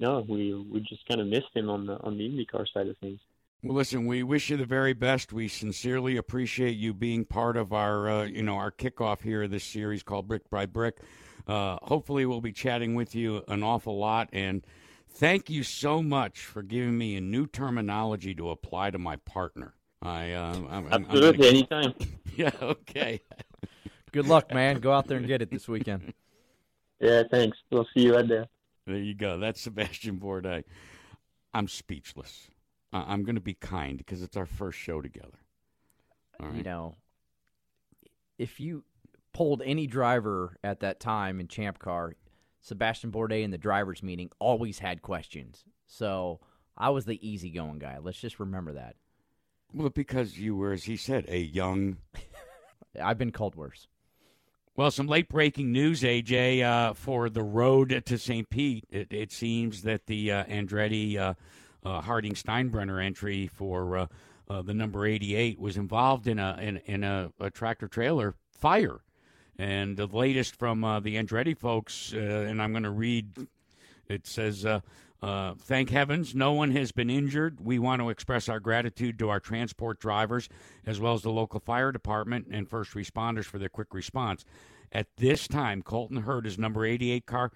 no, 0.00 0.24
we 0.28 0.54
we 0.54 0.80
just 0.80 1.06
kind 1.08 1.20
of 1.20 1.26
missed 1.26 1.54
him 1.54 1.68
on 1.70 1.86
the 1.86 1.98
on 2.00 2.16
the 2.18 2.28
IndyCar 2.28 2.66
side 2.72 2.88
of 2.88 2.96
things. 2.98 3.20
Well, 3.62 3.74
listen, 3.76 4.06
we 4.06 4.22
wish 4.22 4.50
you 4.50 4.56
the 4.56 4.66
very 4.66 4.92
best. 4.92 5.32
We 5.32 5.48
sincerely 5.48 6.16
appreciate 6.16 6.76
you 6.76 6.92
being 6.94 7.24
part 7.24 7.56
of 7.56 7.72
our, 7.72 8.08
uh, 8.08 8.24
you 8.24 8.42
know, 8.42 8.54
our 8.56 8.70
kickoff 8.70 9.22
here 9.22 9.44
of 9.44 9.50
this 9.50 9.64
series 9.64 10.02
called 10.02 10.28
Brick 10.28 10.48
by 10.50 10.66
Brick. 10.66 10.98
Uh, 11.48 11.78
hopefully, 11.82 12.26
we'll 12.26 12.42
be 12.42 12.52
chatting 12.52 12.94
with 12.94 13.14
you 13.14 13.42
an 13.48 13.62
awful 13.62 13.98
lot. 13.98 14.28
And 14.32 14.64
thank 15.08 15.48
you 15.48 15.62
so 15.62 16.02
much 16.02 16.40
for 16.40 16.62
giving 16.62 16.96
me 16.98 17.16
a 17.16 17.20
new 17.20 17.46
terminology 17.46 18.34
to 18.34 18.50
apply 18.50 18.90
to 18.90 18.98
my 18.98 19.16
partner. 19.16 19.74
I, 20.02 20.32
uh, 20.32 20.54
I'm, 20.54 20.66
I'm- 20.68 20.88
Absolutely, 21.06 21.48
I'm 21.48 21.66
gonna- 21.66 21.84
anytime. 21.86 21.94
Yeah. 22.36 22.50
Okay. 22.60 23.22
Good 24.12 24.28
luck, 24.28 24.52
man. 24.52 24.80
Go 24.80 24.92
out 24.92 25.06
there 25.08 25.16
and 25.16 25.26
get 25.26 25.40
it 25.40 25.50
this 25.50 25.66
weekend. 25.66 26.12
Yeah, 27.00 27.24
thanks. 27.30 27.58
We'll 27.70 27.86
see 27.92 28.04
you 28.04 28.16
out 28.16 28.26
there. 28.28 28.46
There 28.86 28.96
you 28.96 29.14
go. 29.14 29.38
That's 29.38 29.60
Sebastian 29.62 30.18
Bourdais. 30.18 30.64
I'm 31.52 31.68
speechless. 31.68 32.48
I- 32.92 33.12
I'm 33.12 33.24
going 33.24 33.34
to 33.36 33.40
be 33.40 33.54
kind 33.54 33.98
because 33.98 34.22
it's 34.22 34.36
our 34.36 34.46
first 34.46 34.78
show 34.78 35.00
together. 35.00 35.38
All 36.40 36.48
right. 36.48 36.56
You 36.56 36.62
know, 36.62 36.96
if 38.38 38.60
you 38.60 38.84
pulled 39.32 39.62
any 39.64 39.86
driver 39.86 40.56
at 40.62 40.80
that 40.80 41.00
time 41.00 41.40
in 41.40 41.48
Champ 41.48 41.78
Car, 41.78 42.14
Sebastian 42.60 43.10
Bourdais 43.12 43.42
in 43.42 43.50
the 43.50 43.58
drivers' 43.58 44.02
meeting 44.02 44.30
always 44.38 44.78
had 44.80 45.02
questions. 45.02 45.64
So 45.86 46.40
I 46.76 46.90
was 46.90 47.04
the 47.04 47.26
easygoing 47.26 47.78
guy. 47.78 47.98
Let's 48.02 48.18
just 48.20 48.38
remember 48.40 48.72
that. 48.74 48.96
Well, 49.72 49.90
because 49.90 50.38
you 50.38 50.56
were, 50.56 50.72
as 50.72 50.84
he 50.84 50.96
said, 50.96 51.24
a 51.28 51.38
young. 51.38 51.98
I've 53.02 53.18
been 53.18 53.32
called 53.32 53.54
worse. 53.56 53.88
Well, 54.76 54.90
some 54.90 55.06
late 55.06 55.30
breaking 55.30 55.72
news, 55.72 56.02
AJ, 56.02 56.62
uh, 56.62 56.92
for 56.92 57.30
the 57.30 57.42
road 57.42 58.02
to 58.04 58.18
St. 58.18 58.50
Pete. 58.50 58.84
It, 58.90 59.10
it 59.10 59.32
seems 59.32 59.84
that 59.84 60.04
the 60.04 60.30
uh, 60.30 60.44
Andretti 60.44 61.16
uh, 61.16 61.32
uh, 61.82 62.02
Harding 62.02 62.34
Steinbrenner 62.34 63.02
entry 63.02 63.46
for 63.46 63.96
uh, 63.96 64.06
uh, 64.50 64.60
the 64.60 64.74
number 64.74 65.06
88 65.06 65.58
was 65.58 65.78
involved 65.78 66.26
in 66.26 66.38
a 66.38 66.58
in, 66.60 66.76
in 66.84 67.04
a, 67.04 67.32
a 67.40 67.48
tractor 67.48 67.88
trailer 67.88 68.34
fire. 68.50 69.00
And 69.58 69.96
the 69.96 70.04
latest 70.04 70.56
from 70.56 70.82
the 70.82 71.16
Andretti 71.16 71.56
folks, 71.56 72.12
and 72.12 72.60
I'm 72.60 72.72
going 72.72 72.82
to 72.82 72.90
read 72.90 73.48
it 74.10 74.26
says, 74.26 74.66
uh, 75.26 75.54
Thank 75.58 75.90
heavens, 75.90 76.36
no 76.36 76.52
one 76.52 76.70
has 76.70 76.92
been 76.92 77.10
injured. 77.10 77.58
We 77.60 77.80
want 77.80 78.00
to 78.00 78.10
express 78.10 78.48
our 78.48 78.60
gratitude 78.60 79.18
to 79.18 79.28
our 79.28 79.40
transport 79.40 79.98
drivers, 79.98 80.48
as 80.86 81.00
well 81.00 81.14
as 81.14 81.22
the 81.22 81.32
local 81.32 81.58
fire 81.58 81.90
department 81.90 82.46
and 82.52 82.68
first 82.68 82.92
responders 82.92 83.44
for 83.44 83.58
their 83.58 83.68
quick 83.68 83.92
response. 83.92 84.44
At 84.92 85.08
this 85.16 85.48
time, 85.48 85.82
Colton 85.82 86.22
Herta's 86.22 86.60
number 86.60 86.86
88 86.86 87.26
car, 87.26 87.50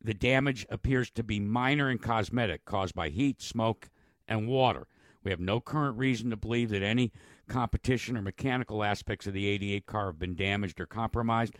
the 0.00 0.14
damage 0.14 0.66
appears 0.70 1.10
to 1.10 1.24
be 1.24 1.40
minor 1.40 1.88
and 1.88 2.00
cosmetic, 2.00 2.64
caused 2.64 2.94
by 2.94 3.08
heat, 3.08 3.42
smoke, 3.42 3.88
and 4.28 4.46
water. 4.46 4.86
We 5.24 5.32
have 5.32 5.40
no 5.40 5.60
current 5.60 5.98
reason 5.98 6.30
to 6.30 6.36
believe 6.36 6.70
that 6.70 6.84
any 6.84 7.10
competition 7.48 8.16
or 8.16 8.22
mechanical 8.22 8.84
aspects 8.84 9.26
of 9.26 9.32
the 9.32 9.48
88 9.48 9.86
car 9.86 10.06
have 10.06 10.20
been 10.20 10.36
damaged 10.36 10.80
or 10.80 10.86
compromised. 10.86 11.54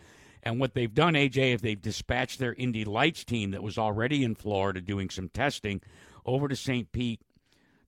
And 0.47 0.61
what 0.61 0.75
they've 0.75 0.93
done, 0.93 1.15
AJ, 1.15 1.55
is 1.55 1.61
they've 1.61 1.81
dispatched 1.81 2.39
their 2.39 2.53
Indy 2.53 2.85
Lights 2.85 3.25
team 3.25 3.51
that 3.51 3.61
was 3.61 3.77
already 3.77 4.23
in 4.23 4.33
Florida 4.33 4.79
doing 4.79 5.09
some 5.09 5.27
testing 5.27 5.81
over 6.25 6.47
to 6.47 6.55
St. 6.55 6.89
Pete. 6.93 7.19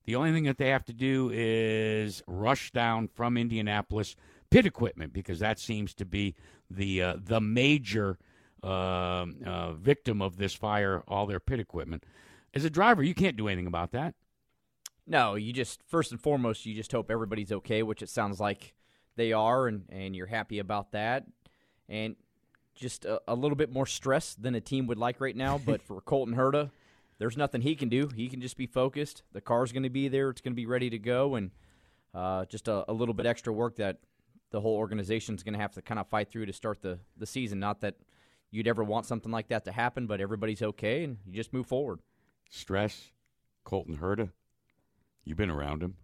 The 0.04 0.14
only 0.14 0.32
thing 0.32 0.44
that 0.44 0.58
they 0.58 0.68
have 0.68 0.84
to 0.84 0.92
do 0.92 1.30
is 1.32 2.22
rush 2.26 2.70
down 2.70 3.08
from 3.08 3.38
Indianapolis 3.38 4.14
pit 4.50 4.66
equipment 4.66 5.14
because 5.14 5.38
that 5.38 5.58
seems 5.58 5.94
to 5.94 6.04
be 6.04 6.34
the 6.68 7.02
uh, 7.02 7.16
the 7.18 7.40
major 7.40 8.18
um 8.62 9.36
uh, 9.46 9.72
victim 9.72 10.20
of 10.20 10.36
this 10.36 10.52
fire. 10.52 11.02
All 11.08 11.24
their 11.24 11.40
pit 11.40 11.60
equipment. 11.60 12.04
As 12.52 12.66
a 12.66 12.70
driver, 12.70 13.02
you 13.02 13.14
can't 13.14 13.38
do 13.38 13.48
anything 13.48 13.68
about 13.68 13.92
that. 13.92 14.14
No, 15.06 15.34
you 15.34 15.54
just 15.54 15.82
first 15.86 16.12
and 16.12 16.20
foremost, 16.20 16.66
you 16.66 16.74
just 16.74 16.92
hope 16.92 17.10
everybody's 17.10 17.52
okay, 17.52 17.82
which 17.82 18.02
it 18.02 18.10
sounds 18.10 18.38
like 18.38 18.74
they 19.16 19.32
are, 19.32 19.66
and 19.66 19.84
and 19.88 20.14
you're 20.14 20.26
happy 20.26 20.58
about 20.58 20.92
that, 20.92 21.24
and 21.88 22.16
just 22.80 23.04
a, 23.04 23.20
a 23.28 23.34
little 23.34 23.56
bit 23.56 23.70
more 23.72 23.86
stress 23.86 24.34
than 24.34 24.54
a 24.54 24.60
team 24.60 24.86
would 24.86 24.98
like 24.98 25.20
right 25.20 25.36
now. 25.36 25.58
But 25.58 25.82
for 25.86 26.00
Colton 26.00 26.34
Herta, 26.34 26.70
there's 27.18 27.36
nothing 27.36 27.60
he 27.60 27.76
can 27.76 27.88
do. 27.88 28.08
He 28.14 28.28
can 28.28 28.40
just 28.40 28.56
be 28.56 28.66
focused. 28.66 29.22
The 29.32 29.40
car's 29.40 29.72
going 29.72 29.82
to 29.84 29.90
be 29.90 30.08
there. 30.08 30.30
It's 30.30 30.40
going 30.40 30.52
to 30.54 30.56
be 30.56 30.66
ready 30.66 30.90
to 30.90 30.98
go, 30.98 31.34
and 31.36 31.50
uh, 32.14 32.46
just 32.46 32.66
a, 32.68 32.90
a 32.90 32.92
little 32.94 33.14
bit 33.14 33.26
extra 33.26 33.52
work 33.52 33.76
that 33.76 33.98
the 34.50 34.60
whole 34.60 34.76
organization's 34.76 35.42
going 35.44 35.52
to 35.54 35.60
have 35.60 35.72
to 35.74 35.82
kind 35.82 36.00
of 36.00 36.08
fight 36.08 36.28
through 36.30 36.46
to 36.46 36.52
start 36.52 36.80
the 36.82 36.98
the 37.16 37.26
season. 37.26 37.60
Not 37.60 37.82
that 37.82 37.96
you'd 38.50 38.66
ever 38.66 38.82
want 38.82 39.06
something 39.06 39.30
like 39.30 39.48
that 39.48 39.64
to 39.66 39.72
happen, 39.72 40.06
but 40.06 40.20
everybody's 40.20 40.62
okay, 40.62 41.04
and 41.04 41.18
you 41.26 41.34
just 41.34 41.52
move 41.52 41.66
forward. 41.66 42.00
Stress, 42.48 43.10
Colton 43.64 43.98
Herta. 43.98 44.30
You've 45.24 45.36
been 45.38 45.50
around 45.50 45.82
him. 45.82 45.96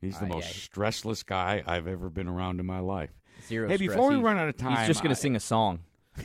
He's 0.00 0.18
the 0.18 0.26
Uh, 0.26 0.34
most 0.34 0.48
stressless 0.70 1.24
guy 1.24 1.62
I've 1.66 1.86
ever 1.86 2.10
been 2.10 2.28
around 2.28 2.60
in 2.60 2.66
my 2.66 2.80
life. 2.80 3.10
Zero 3.48 3.68
Hey, 3.68 3.76
stress. 3.76 3.88
before 3.90 4.08
we 4.10 4.14
He's- 4.16 4.24
run 4.24 4.36
out 4.38 4.48
of 4.48 4.56
time, 4.56 4.76
he's 4.76 4.86
just 4.86 5.02
going 5.02 5.14
to 5.14 5.20
sing 5.20 5.34
a 5.34 5.40
song. 5.40 5.80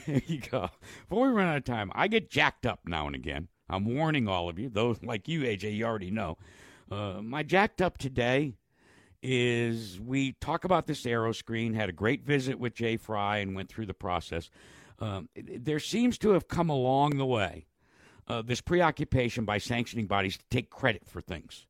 There 0.05 0.21
you 0.25 0.39
go. 0.39 0.69
Before 1.07 1.27
we 1.27 1.33
run 1.33 1.47
out 1.47 1.57
of 1.57 1.63
time, 1.63 1.91
I 1.95 2.07
get 2.07 2.29
jacked 2.29 2.65
up 2.65 2.81
now 2.85 3.07
and 3.07 3.15
again. 3.15 3.47
I'm 3.69 3.85
warning 3.85 4.27
all 4.27 4.49
of 4.49 4.59
you, 4.59 4.69
those 4.69 5.01
like 5.03 5.27
you, 5.27 5.41
AJ, 5.41 5.75
you 5.75 5.85
already 5.85 6.11
know. 6.11 6.37
Uh, 6.89 7.21
my 7.21 7.43
jacked 7.43 7.81
up 7.81 7.97
today 7.97 8.53
is 9.21 9.99
we 9.99 10.33
talk 10.33 10.63
about 10.63 10.87
this 10.87 11.05
aero 11.05 11.31
screen, 11.31 11.73
had 11.73 11.89
a 11.89 11.93
great 11.93 12.25
visit 12.25 12.59
with 12.59 12.75
Jay 12.75 12.97
Frye 12.97 13.37
and 13.37 13.55
went 13.55 13.69
through 13.69 13.85
the 13.85 13.93
process. 13.93 14.49
Um, 14.99 15.29
there 15.35 15.79
seems 15.79 16.17
to 16.19 16.29
have 16.29 16.47
come 16.47 16.69
along 16.69 17.17
the 17.17 17.25
way 17.25 17.65
uh, 18.27 18.41
this 18.41 18.61
preoccupation 18.61 19.45
by 19.45 19.57
sanctioning 19.57 20.07
bodies 20.07 20.37
to 20.37 20.45
take 20.49 20.69
credit 20.69 21.03
for 21.05 21.21
things, 21.21 21.65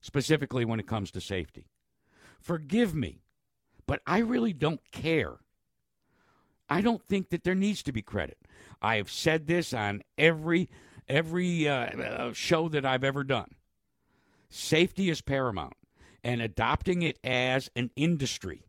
specifically 0.00 0.64
when 0.64 0.80
it 0.80 0.86
comes 0.86 1.10
to 1.12 1.20
safety. 1.20 1.66
Forgive 2.40 2.94
me, 2.94 3.22
but 3.86 4.00
I 4.06 4.18
really 4.18 4.52
don't 4.52 4.80
care. 4.92 5.36
I 6.68 6.80
don't 6.80 7.04
think 7.06 7.30
that 7.30 7.44
there 7.44 7.54
needs 7.54 7.82
to 7.84 7.92
be 7.92 8.02
credit. 8.02 8.38
I 8.80 8.96
have 8.96 9.10
said 9.10 9.46
this 9.46 9.72
on 9.72 10.02
every 10.18 10.68
every 11.08 11.68
uh, 11.68 11.74
uh, 11.74 12.32
show 12.32 12.68
that 12.70 12.86
I've 12.86 13.04
ever 13.04 13.24
done. 13.24 13.54
Safety 14.48 15.10
is 15.10 15.20
paramount, 15.20 15.74
and 16.22 16.40
adopting 16.40 17.02
it 17.02 17.18
as 17.24 17.70
an 17.76 17.90
industry, 17.96 18.66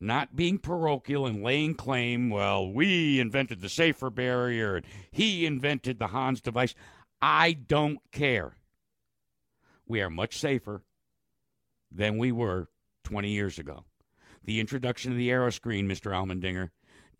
not 0.00 0.34
being 0.34 0.58
parochial 0.58 1.26
and 1.26 1.42
laying 1.42 1.74
claim. 1.74 2.30
Well, 2.30 2.72
we 2.72 3.20
invented 3.20 3.60
the 3.60 3.68
safer 3.68 4.10
barrier, 4.10 4.76
and 4.76 4.86
he 5.10 5.46
invented 5.46 5.98
the 5.98 6.08
Hans 6.08 6.40
device. 6.40 6.74
I 7.22 7.52
don't 7.52 7.98
care. 8.12 8.56
We 9.86 10.00
are 10.00 10.10
much 10.10 10.38
safer 10.38 10.82
than 11.92 12.18
we 12.18 12.32
were 12.32 12.68
20 13.04 13.28
years 13.30 13.58
ago. 13.58 13.84
The 14.44 14.60
introduction 14.60 15.12
of 15.12 15.18
the 15.18 15.30
aero 15.30 15.50
screen, 15.50 15.88
Mr. 15.88 16.12
Allmendinger, 16.12 16.70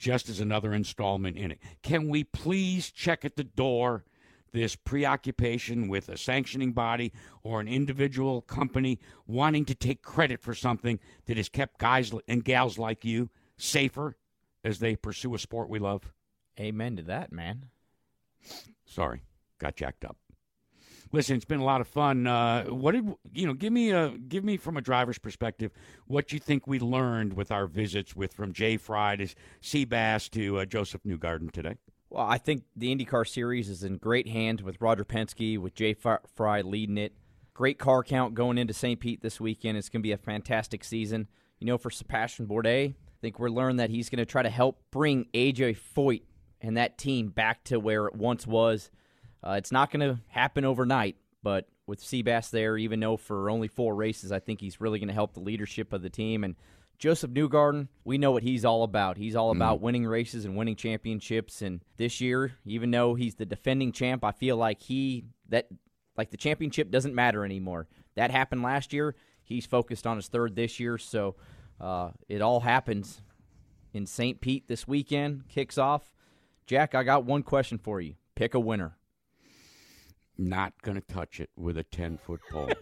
just 0.01 0.29
as 0.31 0.41
another 0.41 0.73
installment 0.73 1.37
in 1.37 1.53
it. 1.53 1.59
Can 1.83 2.09
we 2.09 2.25
please 2.25 2.91
check 2.91 3.25
at 3.25 3.37
the 3.37 3.45
door 3.45 4.05
this 4.53 4.75
preoccupation 4.75 5.87
with 5.87 6.09
a 6.09 6.17
sanctioning 6.17 6.73
body 6.73 7.13
or 7.45 7.61
an 7.61 7.69
individual 7.69 8.41
company 8.41 8.99
wanting 9.27 9.65
to 9.67 9.75
take 9.75 10.03
credit 10.03 10.43
for 10.43 10.55
something 10.55 10.99
that 11.27 11.37
has 11.37 11.49
kept 11.49 11.79
guys 11.79 12.13
and 12.27 12.45
gals 12.45 12.79
like 12.79 13.05
you 13.05 13.31
safer 13.59 14.17
as 14.65 14.81
they 14.81 14.97
pursue 14.97 15.35
a 15.35 15.39
sport 15.39 15.69
we 15.69 15.79
love? 15.79 16.13
Amen 16.59 16.97
to 16.97 17.03
that, 17.03 17.31
man. 17.31 17.67
Sorry, 18.87 19.23
got 19.59 19.77
jacked 19.77 20.05
up. 20.05 20.17
Listen, 21.13 21.35
it's 21.35 21.45
been 21.45 21.61
a 21.61 21.65
lot 21.65 21.81
of 21.81 21.89
fun. 21.89 22.27
Uh, 22.27 22.65
what 22.67 22.93
did 22.93 23.13
you 23.33 23.47
know? 23.47 23.53
Give 23.53 23.73
me 23.73 23.91
a 23.91 24.11
give 24.11 24.45
me 24.45 24.57
from 24.57 24.77
a 24.77 24.81
driver's 24.81 25.19
perspective 25.19 25.73
what 26.07 26.33
you 26.33 26.39
think 26.39 26.67
we 26.67 26.79
learned 26.79 27.33
with 27.33 27.51
our 27.51 27.67
visits 27.67 28.15
with 28.15 28.33
from 28.33 28.53
Jay 28.53 28.77
Frye 28.77 29.17
to 29.17 29.27
Seabass 29.61 30.31
to 30.31 30.61
uh, 30.61 30.65
Josef 30.65 31.03
Newgarden 31.03 31.51
today. 31.51 31.77
Well, 32.11 32.27
I 32.27 32.39
think 32.39 32.65
the 32.77 32.95
IndyCar 32.95 33.27
series 33.27 33.69
is 33.69 33.83
in 33.83 33.97
great 33.97 34.29
hands 34.29 34.63
with 34.63 34.81
Roger 34.81 35.05
Penske, 35.05 35.59
with 35.59 35.75
Jay 35.75 35.95
Frye 35.95 36.61
leading 36.61 36.99
it. 36.99 37.13
Great 37.55 37.79
car 37.79 38.03
count 38.03 38.35
going 38.35 38.59
into 38.59 38.73
St. 38.73 38.99
Pete 38.99 39.23
this 39.23 39.41
weekend. 39.41 39.79
It's 39.79 39.89
going 39.89 40.01
to 40.01 40.07
be 40.07 40.13
a 40.13 40.17
fantastic 40.17 40.83
season. 40.83 41.29
You 41.59 41.67
know, 41.67 41.79
for 41.79 41.91
Sebastian 41.91 42.47
Bourdais, 42.47 42.91
I 42.91 43.21
think 43.21 43.39
we're 43.39 43.51
learning 43.51 43.77
that 43.77 43.91
he's 43.91 44.09
going 44.09 44.19
to 44.19 44.25
try 44.25 44.43
to 44.43 44.51
help 44.51 44.81
bring 44.91 45.27
AJ 45.35 45.79
Foyt 45.97 46.23
and 46.61 46.77
that 46.77 46.99
team 46.99 47.29
back 47.29 47.65
to 47.65 47.79
where 47.79 48.07
it 48.07 48.15
once 48.15 48.47
was. 48.47 48.91
Uh, 49.43 49.53
it's 49.53 49.73
not 49.73 49.91
going 49.91 50.07
to 50.07 50.21
happen 50.29 50.65
overnight, 50.65 51.17
but 51.43 51.69
with 51.87 52.03
Seabass 52.03 52.51
there, 52.51 52.77
even 52.77 53.01
though 53.01 53.17
for 53.17 53.51
only 53.51 53.69
four 53.69 53.95
races, 53.95 54.33
I 54.33 54.39
think 54.39 54.61
he's 54.61 54.81
really 54.81 54.99
going 54.99 55.09
to 55.09 55.15
help 55.15 55.35
the 55.35 55.41
leadership 55.41 55.93
of 55.93 56.03
the 56.03 56.11
team. 56.11 56.45
And 56.45 56.57
Josef 56.99 57.31
Newgarden, 57.31 57.89
we 58.05 58.19
know 58.19 58.31
what 58.31 58.43
he's 58.43 58.65
all 58.65 58.83
about. 58.83 59.17
He's 59.17 59.35
all 59.35 59.51
about 59.51 59.79
mm. 59.79 59.83
winning 59.83 60.07
races 60.07 60.45
and 60.45 60.57
winning 60.57 60.77
championships. 60.77 61.63
And 61.63 61.81
this 61.97 62.21
year, 62.21 62.53
even 62.67 62.91
though 62.91 63.15
he's 63.15 63.37
the 63.37 63.47
defending 63.47 63.91
champ, 63.91 64.23
I 64.23 64.33
feel 64.33 64.57
like 64.57 64.83
he 64.83 65.25
that 65.49 65.69
like 66.17 66.31
the 66.31 66.37
championship 66.37 66.91
doesn't 66.91 67.15
matter 67.15 67.45
anymore. 67.45 67.89
That 68.17 68.31
happened 68.31 68.63
last 68.63 68.93
year. 68.93 69.17
He's 69.43 69.65
focused 69.65 70.07
on 70.07 70.17
his 70.17 70.29
third 70.29 70.55
this 70.55 70.79
year, 70.79 70.99
so 70.99 71.37
uh, 71.81 72.11
it 72.29 72.43
all 72.43 72.61
happens 72.61 73.23
in 73.95 74.07
St. 74.07 74.41
Pete 74.41 74.69
this 74.69 74.87
weekend. 74.87 75.49
Kicks 75.49 75.79
off. 75.79 76.13
Jack, 76.67 76.95
I 76.95 77.03
got 77.03 77.25
one 77.25 77.43
question 77.43 77.79
for 77.79 78.01
you. 78.01 78.15
Pick 78.35 78.55
a 78.55 78.61
winner. 78.61 78.97
Not 80.41 80.73
going 80.81 80.99
to 80.99 81.07
touch 81.07 81.39
it 81.39 81.51
with 81.55 81.77
a 81.77 81.85
ten 81.85 82.17
foot 82.17 82.41
pole. 82.51 82.73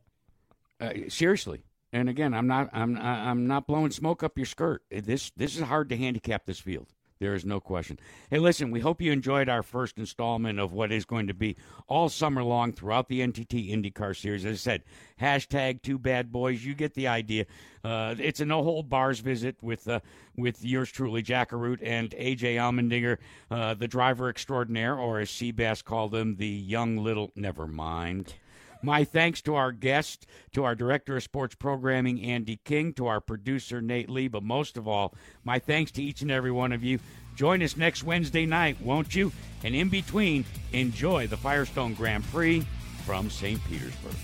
uh, 0.80 0.90
seriously, 1.08 1.64
and 1.92 2.08
again, 2.08 2.32
I'm 2.32 2.46
not 2.46 2.70
I'm 2.72 2.96
I'm 2.96 3.46
not 3.46 3.66
blowing 3.66 3.90
smoke 3.90 4.22
up 4.22 4.38
your 4.38 4.46
skirt. 4.46 4.82
This 4.90 5.30
this 5.36 5.56
is 5.56 5.62
hard 5.62 5.90
to 5.90 5.98
handicap 5.98 6.46
this 6.46 6.60
field. 6.60 6.86
There 7.20 7.34
is 7.34 7.44
no 7.44 7.58
question. 7.58 7.98
Hey, 8.30 8.38
listen, 8.38 8.70
we 8.70 8.78
hope 8.78 9.00
you 9.00 9.10
enjoyed 9.10 9.48
our 9.48 9.64
first 9.64 9.98
installment 9.98 10.60
of 10.60 10.72
what 10.72 10.92
is 10.92 11.04
going 11.04 11.26
to 11.26 11.34
be 11.34 11.56
all 11.88 12.08
summer 12.08 12.44
long 12.44 12.72
throughout 12.72 13.08
the 13.08 13.20
NTT 13.20 13.72
IndyCar 13.72 14.16
Series. 14.16 14.44
As 14.44 14.54
I 14.54 14.56
said, 14.56 14.82
hashtag 15.20 15.82
two 15.82 15.98
bad 15.98 16.30
boys. 16.30 16.64
You 16.64 16.74
get 16.74 16.94
the 16.94 17.08
idea. 17.08 17.46
Uh, 17.82 18.14
it's 18.18 18.38
a 18.38 18.44
no 18.44 18.62
hold 18.62 18.88
bars 18.88 19.18
visit 19.18 19.56
with 19.62 19.88
uh, 19.88 20.00
with 20.36 20.64
yours 20.64 20.92
truly, 20.92 21.22
Jack 21.22 21.50
Arute 21.50 21.82
and 21.82 22.10
AJ 22.10 22.54
Allmendinger, 22.54 23.18
uh, 23.50 23.74
the 23.74 23.88
driver 23.88 24.28
extraordinaire, 24.28 24.96
or 24.96 25.18
as 25.18 25.28
Seabass 25.28 25.82
called 25.82 26.14
him, 26.14 26.36
the 26.36 26.46
young 26.46 26.98
little. 26.98 27.32
Never 27.34 27.66
mind. 27.66 28.34
My 28.82 29.04
thanks 29.04 29.42
to 29.42 29.54
our 29.54 29.72
guest, 29.72 30.26
to 30.52 30.64
our 30.64 30.74
director 30.74 31.16
of 31.16 31.22
sports 31.22 31.54
programming, 31.54 32.22
Andy 32.22 32.60
King, 32.64 32.92
to 32.94 33.06
our 33.06 33.20
producer, 33.20 33.80
Nate 33.80 34.08
Lee, 34.08 34.28
but 34.28 34.42
most 34.42 34.76
of 34.76 34.86
all, 34.86 35.14
my 35.44 35.58
thanks 35.58 35.90
to 35.92 36.02
each 36.02 36.22
and 36.22 36.30
every 36.30 36.52
one 36.52 36.72
of 36.72 36.84
you. 36.84 36.98
Join 37.34 37.62
us 37.62 37.76
next 37.76 38.04
Wednesday 38.04 38.46
night, 38.46 38.80
won't 38.80 39.14
you? 39.14 39.32
And 39.64 39.74
in 39.74 39.88
between, 39.88 40.44
enjoy 40.72 41.26
the 41.26 41.36
Firestone 41.36 41.94
Grand 41.94 42.24
Prix 42.24 42.66
from 43.04 43.30
St. 43.30 43.62
Petersburg. 43.68 44.14